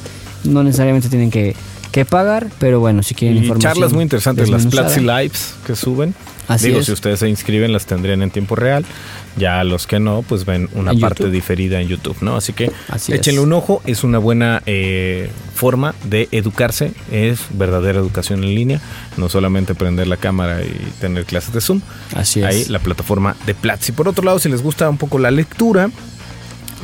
No 0.44 0.62
necesariamente 0.62 1.08
tienen 1.08 1.32
que, 1.32 1.56
que 1.90 2.04
pagar, 2.04 2.48
pero 2.60 2.78
bueno, 2.78 3.02
si 3.02 3.14
quieren 3.16 3.38
y 3.38 3.40
información. 3.40 3.72
charlas 3.72 3.92
muy 3.92 4.02
interesantes, 4.04 4.48
las. 4.48 4.66
Platzi 4.66 5.00
Lives 5.00 5.54
que 5.66 5.74
suben. 5.74 6.14
Así 6.46 6.68
Digo, 6.68 6.80
es. 6.80 6.86
si 6.86 6.92
ustedes 6.92 7.18
se 7.20 7.28
inscriben, 7.28 7.72
las 7.72 7.86
tendrían 7.86 8.22
en 8.22 8.30
tiempo 8.30 8.54
real. 8.54 8.84
Ya 9.36 9.64
los 9.64 9.86
que 9.86 9.98
no, 9.98 10.22
pues 10.22 10.44
ven 10.44 10.68
una 10.74 10.94
parte 10.94 11.24
YouTube. 11.24 11.32
diferida 11.32 11.80
en 11.80 11.88
YouTube, 11.88 12.16
¿no? 12.20 12.36
Así 12.36 12.52
que 12.52 12.70
Así 12.88 13.12
échenle 13.12 13.40
es. 13.40 13.46
un 13.46 13.52
ojo. 13.52 13.82
Es 13.84 14.04
una 14.04 14.18
buena 14.18 14.62
eh, 14.66 15.28
forma 15.54 15.94
de 16.04 16.28
educarse. 16.30 16.92
Es 17.10 17.40
verdadera 17.50 17.98
educación 17.98 18.44
en 18.44 18.54
línea. 18.54 18.80
No 19.16 19.28
solamente 19.28 19.74
prender 19.74 20.06
la 20.06 20.16
cámara 20.16 20.62
y 20.62 20.72
tener 21.00 21.24
clases 21.24 21.52
de 21.52 21.60
Zoom. 21.60 21.80
Así 22.14 22.40
es. 22.40 22.46
Ahí 22.46 22.64
la 22.66 22.78
plataforma 22.78 23.36
de 23.46 23.54
Platzi. 23.54 23.92
Por 23.92 24.08
otro 24.08 24.24
lado, 24.24 24.38
si 24.38 24.48
les 24.48 24.62
gusta 24.62 24.88
un 24.88 24.98
poco 24.98 25.18
la 25.18 25.30
lectura, 25.30 25.88
¿Qué 25.88 26.13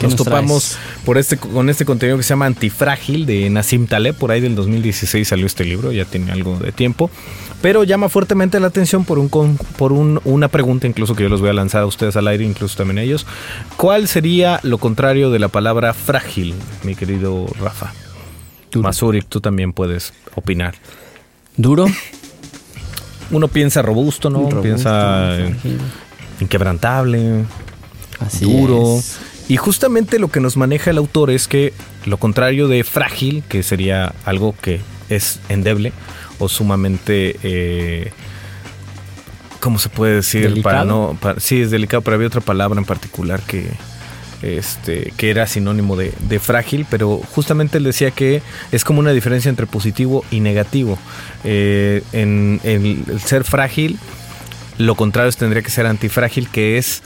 nos 0.06 0.12
nos 0.12 0.24
topamos 0.24 0.78
por 1.04 1.18
este, 1.18 1.36
con 1.36 1.68
este 1.70 1.84
contenido 1.84 2.16
que 2.16 2.22
se 2.22 2.30
llama 2.30 2.46
Antifrágil 2.46 3.26
de 3.26 3.48
Nassim 3.50 3.86
Taleb. 3.86 4.14
Por 4.14 4.30
ahí 4.30 4.40
del 4.40 4.54
2016 4.54 5.26
salió 5.28 5.46
este 5.46 5.64
libro, 5.64 5.92
ya 5.92 6.04
tiene 6.04 6.32
algo 6.32 6.56
de 6.58 6.72
tiempo. 6.72 7.10
Pero 7.62 7.84
llama 7.84 8.08
fuertemente 8.08 8.58
la 8.58 8.68
atención 8.68 9.04
por, 9.04 9.18
un, 9.18 9.28
con- 9.28 9.58
por 9.76 9.92
un- 9.92 10.20
una 10.24 10.48
pregunta, 10.48 10.86
incluso 10.86 11.14
que 11.14 11.24
yo 11.24 11.28
les 11.28 11.40
voy 11.40 11.50
a 11.50 11.52
lanzar 11.52 11.82
a 11.82 11.86
ustedes 11.86 12.16
al 12.16 12.26
aire, 12.28 12.44
incluso 12.44 12.76
también 12.76 12.98
a 12.98 13.02
ellos. 13.02 13.26
¿Cuál 13.76 14.08
sería 14.08 14.60
lo 14.62 14.78
contrario 14.78 15.30
de 15.30 15.38
la 15.38 15.48
palabra 15.48 15.92
frágil, 15.92 16.54
mi 16.84 16.94
querido 16.94 17.46
Rafa? 17.60 17.92
Duro. 18.70 18.84
Masuri, 18.88 19.20
tú 19.22 19.40
también 19.40 19.72
puedes 19.74 20.12
opinar. 20.36 20.74
Duro. 21.56 21.86
Uno 23.30 23.48
piensa 23.48 23.82
robusto, 23.82 24.30
¿no? 24.30 24.38
robusto, 24.38 24.62
piensa 24.62 25.34
frágil. 25.36 25.78
inquebrantable, 26.40 27.44
Así 28.18 28.44
duro. 28.44 28.98
es. 28.98 29.18
Y 29.50 29.56
justamente 29.56 30.18
lo 30.20 30.28
que 30.30 30.38
nos 30.40 30.56
maneja 30.56 30.90
el 30.92 30.98
autor 30.98 31.30
es 31.30 31.48
que 31.48 31.72
lo 32.06 32.18
contrario 32.18 32.68
de 32.68 32.84
frágil, 32.84 33.42
que 33.48 33.62
sería 33.64 34.14
algo 34.24 34.54
que 34.62 34.80
es 35.08 35.40
endeble 35.48 35.92
o 36.38 36.48
sumamente, 36.48 37.36
eh, 37.42 38.12
¿cómo 39.58 39.78
se 39.80 39.88
puede 39.88 40.14
decir? 40.14 40.42
¿Delicado? 40.42 40.62
Para 40.62 40.84
no, 40.84 41.18
para- 41.20 41.40
sí, 41.40 41.60
es 41.60 41.70
delicado, 41.72 42.02
pero 42.02 42.14
había 42.14 42.28
otra 42.28 42.40
palabra 42.40 42.78
en 42.78 42.84
particular 42.86 43.40
que, 43.40 43.66
este, 44.42 45.12
que 45.16 45.30
era 45.30 45.46
sinónimo 45.48 45.96
de, 45.96 46.12
de 46.28 46.38
frágil, 46.38 46.86
pero 46.88 47.20
justamente 47.34 47.78
él 47.78 47.84
decía 47.84 48.12
que 48.12 48.42
es 48.70 48.84
como 48.84 49.00
una 49.00 49.10
diferencia 49.10 49.48
entre 49.48 49.66
positivo 49.66 50.24
y 50.30 50.40
negativo. 50.40 50.96
Eh, 51.42 52.02
en 52.12 52.60
el- 52.62 53.02
el 53.08 53.20
ser 53.20 53.42
frágil 53.44 53.98
lo 54.78 54.94
contrario 54.94 55.30
tendría 55.32 55.60
que 55.62 55.70
ser 55.70 55.86
antifrágil, 55.86 56.48
que 56.48 56.78
es 56.78 57.02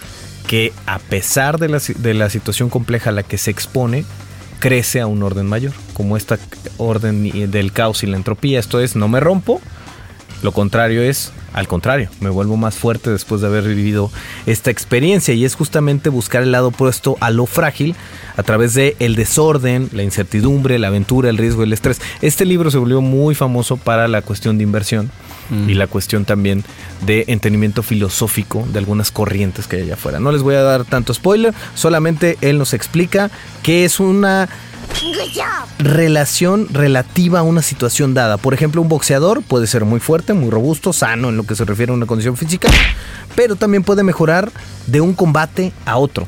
que 0.46 0.72
a 0.86 0.98
pesar 0.98 1.58
de 1.58 1.68
la, 1.68 1.80
de 1.98 2.14
la 2.14 2.30
situación 2.30 2.70
compleja 2.70 3.10
a 3.10 3.12
la 3.12 3.22
que 3.22 3.38
se 3.38 3.50
expone, 3.50 4.04
crece 4.60 5.00
a 5.00 5.06
un 5.06 5.22
orden 5.22 5.46
mayor, 5.46 5.72
como 5.92 6.16
esta 6.16 6.38
orden 6.78 7.50
del 7.50 7.72
caos 7.72 8.02
y 8.02 8.06
la 8.06 8.16
entropía. 8.16 8.58
Esto 8.58 8.80
es, 8.80 8.96
no 8.96 9.08
me 9.08 9.20
rompo, 9.20 9.60
lo 10.44 10.52
contrario 10.52 11.02
es, 11.02 11.32
al 11.54 11.68
contrario, 11.68 12.10
me 12.20 12.28
vuelvo 12.28 12.58
más 12.58 12.74
fuerte 12.74 13.10
después 13.10 13.40
de 13.40 13.46
haber 13.46 13.64
vivido 13.64 14.10
esta 14.44 14.70
experiencia 14.70 15.32
y 15.32 15.46
es 15.46 15.54
justamente 15.54 16.10
buscar 16.10 16.42
el 16.42 16.52
lado 16.52 16.68
opuesto 16.68 17.16
a 17.20 17.30
lo 17.30 17.46
frágil 17.46 17.96
a 18.36 18.42
través 18.42 18.74
de 18.74 18.94
el 18.98 19.16
desorden, 19.16 19.88
la 19.92 20.02
incertidumbre, 20.02 20.78
la 20.78 20.88
aventura, 20.88 21.30
el 21.30 21.38
riesgo, 21.38 21.62
el 21.62 21.72
estrés. 21.72 22.00
Este 22.20 22.44
libro 22.44 22.70
se 22.70 22.76
volvió 22.76 23.00
muy 23.00 23.34
famoso 23.34 23.78
para 23.78 24.06
la 24.06 24.20
cuestión 24.20 24.58
de 24.58 24.64
inversión 24.64 25.10
Mm. 25.50 25.68
y 25.68 25.74
la 25.74 25.86
cuestión 25.86 26.24
también 26.24 26.64
de 27.04 27.24
entendimiento 27.28 27.82
filosófico 27.82 28.66
de 28.72 28.78
algunas 28.78 29.10
corrientes 29.10 29.66
que 29.66 29.76
hay 29.76 29.82
allá 29.82 29.94
afuera. 29.94 30.20
No 30.20 30.32
les 30.32 30.42
voy 30.42 30.54
a 30.54 30.62
dar 30.62 30.84
tanto 30.84 31.12
spoiler, 31.12 31.54
solamente 31.74 32.38
él 32.40 32.58
nos 32.58 32.72
explica 32.72 33.30
que 33.62 33.84
es 33.84 34.00
una 34.00 34.48
relación 35.78 36.68
relativa 36.72 37.40
a 37.40 37.42
una 37.42 37.62
situación 37.62 38.14
dada. 38.14 38.36
Por 38.36 38.54
ejemplo, 38.54 38.80
un 38.80 38.88
boxeador 38.88 39.42
puede 39.42 39.66
ser 39.66 39.84
muy 39.84 40.00
fuerte, 40.00 40.32
muy 40.34 40.50
robusto, 40.50 40.92
sano 40.92 41.28
en 41.28 41.36
lo 41.36 41.44
que 41.44 41.56
se 41.56 41.64
refiere 41.64 41.92
a 41.92 41.94
una 41.94 42.06
condición 42.06 42.36
física, 42.36 42.68
pero 43.34 43.56
también 43.56 43.82
puede 43.82 44.02
mejorar 44.02 44.50
de 44.86 45.00
un 45.00 45.14
combate 45.14 45.72
a 45.84 45.96
otro. 45.96 46.26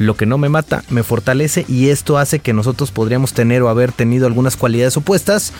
Lo 0.00 0.16
que 0.16 0.24
no 0.24 0.38
me 0.38 0.48
mata 0.48 0.82
me 0.88 1.02
fortalece 1.02 1.66
y 1.68 1.90
esto 1.90 2.16
hace 2.16 2.38
que 2.38 2.54
nosotros 2.54 2.90
podríamos 2.90 3.34
tener 3.34 3.60
o 3.60 3.68
haber 3.68 3.92
tenido 3.92 4.26
algunas 4.26 4.56
cualidades 4.56 4.96
opuestas 4.96 5.52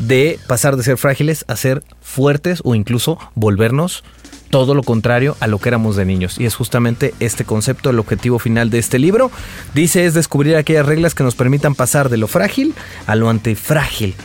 de 0.00 0.40
pasar 0.48 0.76
de 0.76 0.82
ser 0.82 0.96
frágiles 0.96 1.44
a 1.46 1.54
ser 1.54 1.84
fuertes 2.02 2.60
o 2.64 2.74
incluso 2.74 3.20
volvernos 3.36 4.02
todo 4.50 4.74
lo 4.74 4.82
contrario 4.82 5.36
a 5.38 5.46
lo 5.46 5.60
que 5.60 5.68
éramos 5.68 5.94
de 5.94 6.04
niños. 6.04 6.40
Y 6.40 6.44
es 6.44 6.56
justamente 6.56 7.14
este 7.20 7.44
concepto 7.44 7.88
el 7.88 8.00
objetivo 8.00 8.40
final 8.40 8.68
de 8.68 8.80
este 8.80 8.98
libro. 8.98 9.30
Dice 9.74 10.06
es 10.06 10.12
descubrir 10.12 10.56
aquellas 10.56 10.86
reglas 10.86 11.14
que 11.14 11.22
nos 11.22 11.36
permitan 11.36 11.76
pasar 11.76 12.08
de 12.08 12.16
lo 12.16 12.26
frágil 12.26 12.74
a 13.06 13.14
lo 13.14 13.30
antifrágil. 13.30 14.16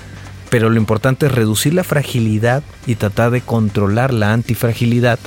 Pero 0.49 0.71
lo 0.71 0.77
importante 0.77 1.27
es 1.27 1.31
reducir 1.31 1.75
la 1.75 1.83
fragilidad 1.83 2.63
y 2.87 2.95
tratar 2.95 3.29
de 3.29 3.41
controlar 3.41 4.15
la 4.15 4.33
antifragilidad 4.33 5.19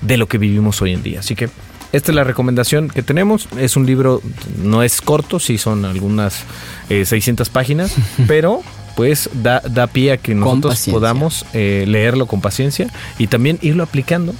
de 0.00 0.16
lo 0.16 0.26
que 0.26 0.38
vivimos 0.38 0.80
hoy 0.80 0.94
en 0.94 1.02
día. 1.02 1.20
Así 1.20 1.36
que 1.36 1.50
esta 1.94 2.10
es 2.10 2.16
la 2.16 2.24
recomendación 2.24 2.88
que 2.88 3.04
tenemos. 3.04 3.48
Es 3.56 3.76
un 3.76 3.86
libro, 3.86 4.20
no 4.60 4.82
es 4.82 5.00
corto, 5.00 5.38
sí 5.38 5.58
son 5.58 5.84
algunas 5.84 6.42
eh, 6.90 7.04
600 7.04 7.48
páginas, 7.50 7.94
pero 8.26 8.62
pues 8.96 9.30
da, 9.32 9.60
da 9.60 9.86
pie 9.86 10.12
a 10.12 10.16
que 10.16 10.34
nosotros 10.34 10.86
podamos 10.90 11.46
eh, 11.52 11.84
leerlo 11.86 12.26
con 12.26 12.40
paciencia 12.40 12.88
y 13.16 13.28
también 13.28 13.58
irlo 13.62 13.84
aplicando 13.84 14.34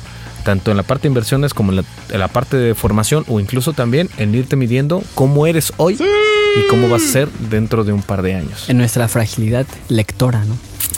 tanto 0.45 0.71
en 0.71 0.77
la 0.77 0.83
parte 0.83 1.03
de 1.03 1.09
inversiones 1.09 1.55
como 1.55 1.71
en 1.71 1.77
la, 1.77 1.85
en 2.11 2.21
la 2.21 2.29
parte 2.29 2.57
de 2.57 2.75
formación 2.75 3.25
o 3.29 3.41
incluso 3.41 3.73
también 3.73 4.11
en 4.19 4.35
irte 4.35 4.57
midiendo 4.57 5.03
cómo 5.15 5.47
eres 5.47 5.73
hoy 5.77 5.97
y 6.57 6.67
cómo 6.69 6.89
vas 6.89 7.03
a 7.05 7.09
ser 7.09 7.29
dentro 7.51 7.85
de 7.85 7.93
un 7.93 8.03
par 8.03 8.23
de 8.23 8.35
años. 8.35 8.69
En 8.69 8.79
nuestra 8.79 9.09
fragilidad 9.09 9.67
lectora, 9.89 10.45
¿no? 10.45 10.57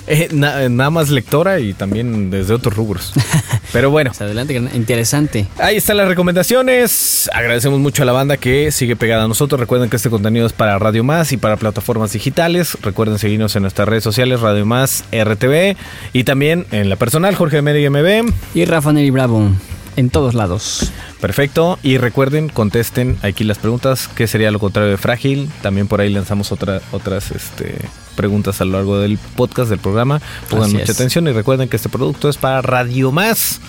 Eh, 0.08 0.28
na- 0.32 0.68
nada 0.68 0.90
más 0.90 1.10
lectora 1.10 1.58
y 1.58 1.72
también 1.72 2.30
desde 2.30 2.54
otros 2.54 2.74
rubros. 2.76 3.12
Pero 3.72 3.90
bueno, 3.90 4.10
Pues 4.10 4.20
adelante, 4.20 4.54
interesante. 4.74 5.48
Ahí 5.58 5.76
están 5.76 5.96
las 5.96 6.06
recomendaciones. 6.08 7.28
Agradecemos 7.32 7.80
mucho 7.80 8.02
a 8.02 8.06
la 8.06 8.12
banda 8.12 8.36
que 8.36 8.70
sigue 8.70 8.94
pegada 8.96 9.24
a 9.24 9.28
nosotros. 9.28 9.60
Recuerden 9.60 9.90
que 9.90 9.96
este 9.96 10.08
contenido 10.10 10.46
es 10.46 10.52
para 10.52 10.78
Radio 10.78 11.02
Más 11.04 11.32
y 11.32 11.36
para 11.36 11.56
plataformas 11.56 12.12
digitales. 12.12 12.76
Recuerden 12.82 13.18
seguirnos 13.18 13.56
en 13.56 13.62
nuestras 13.62 13.88
redes 13.88 14.04
sociales, 14.04 14.40
Radio 14.40 14.64
Más, 14.64 15.04
RTV 15.12 15.76
y 16.12 16.24
también 16.24 16.66
en 16.70 16.88
la 16.88 16.96
personal, 16.96 17.34
Jorge 17.34 17.60
Meri 17.62 17.88
MB. 17.90 18.32
Y 18.54 18.64
Rafa 18.64 18.92
Neri 18.92 19.10
Bravo, 19.10 19.50
en 19.96 20.10
todos 20.10 20.34
lados. 20.34 20.92
Perfecto. 21.20 21.78
Y 21.82 21.98
recuerden, 21.98 22.48
contesten 22.48 23.18
aquí 23.22 23.44
las 23.44 23.58
preguntas. 23.58 24.08
¿Qué 24.14 24.26
sería 24.26 24.50
lo 24.50 24.58
contrario 24.58 24.90
de 24.90 24.96
frágil? 24.96 25.50
También 25.62 25.88
por 25.88 26.00
ahí 26.00 26.10
lanzamos 26.10 26.52
otra, 26.52 26.80
otras 26.92 27.30
este, 27.30 27.76
preguntas 28.14 28.60
a 28.60 28.64
lo 28.64 28.72
largo 28.72 28.98
del 29.00 29.18
podcast, 29.18 29.70
del 29.70 29.78
programa. 29.78 30.20
Pongan 30.48 30.66
Así 30.66 30.74
mucha 30.74 30.92
es. 30.92 30.98
atención 30.98 31.26
y 31.28 31.32
recuerden 31.32 31.68
que 31.68 31.76
este 31.76 31.88
producto 31.88 32.28
es 32.28 32.36
para 32.36 32.62
Radio 32.62 33.12
Más. 33.12 33.60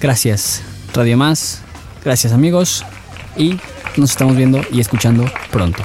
Gracias, 0.00 0.62
Radio 0.94 1.16
Más. 1.16 1.62
Gracias, 2.04 2.32
amigos. 2.32 2.84
Y 3.36 3.58
nos 3.96 4.10
estamos 4.10 4.36
viendo 4.36 4.60
y 4.72 4.80
escuchando 4.80 5.24
pronto. 5.50 5.82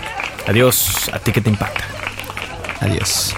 Adiós. 0.47 1.09
A 1.11 1.19
ti 1.19 1.31
que 1.31 1.41
te 1.41 1.49
impacta. 1.49 1.83
Adiós. 2.79 3.33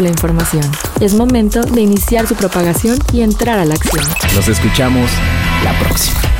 la 0.00 0.08
información. 0.08 0.62
Es 1.00 1.14
momento 1.14 1.62
de 1.62 1.80
iniciar 1.80 2.26
su 2.26 2.34
propagación 2.34 2.98
y 3.12 3.22
entrar 3.22 3.58
a 3.58 3.64
la 3.64 3.74
acción. 3.74 4.04
Nos 4.34 4.48
escuchamos 4.48 5.10
la 5.64 5.78
próxima. 5.78 6.31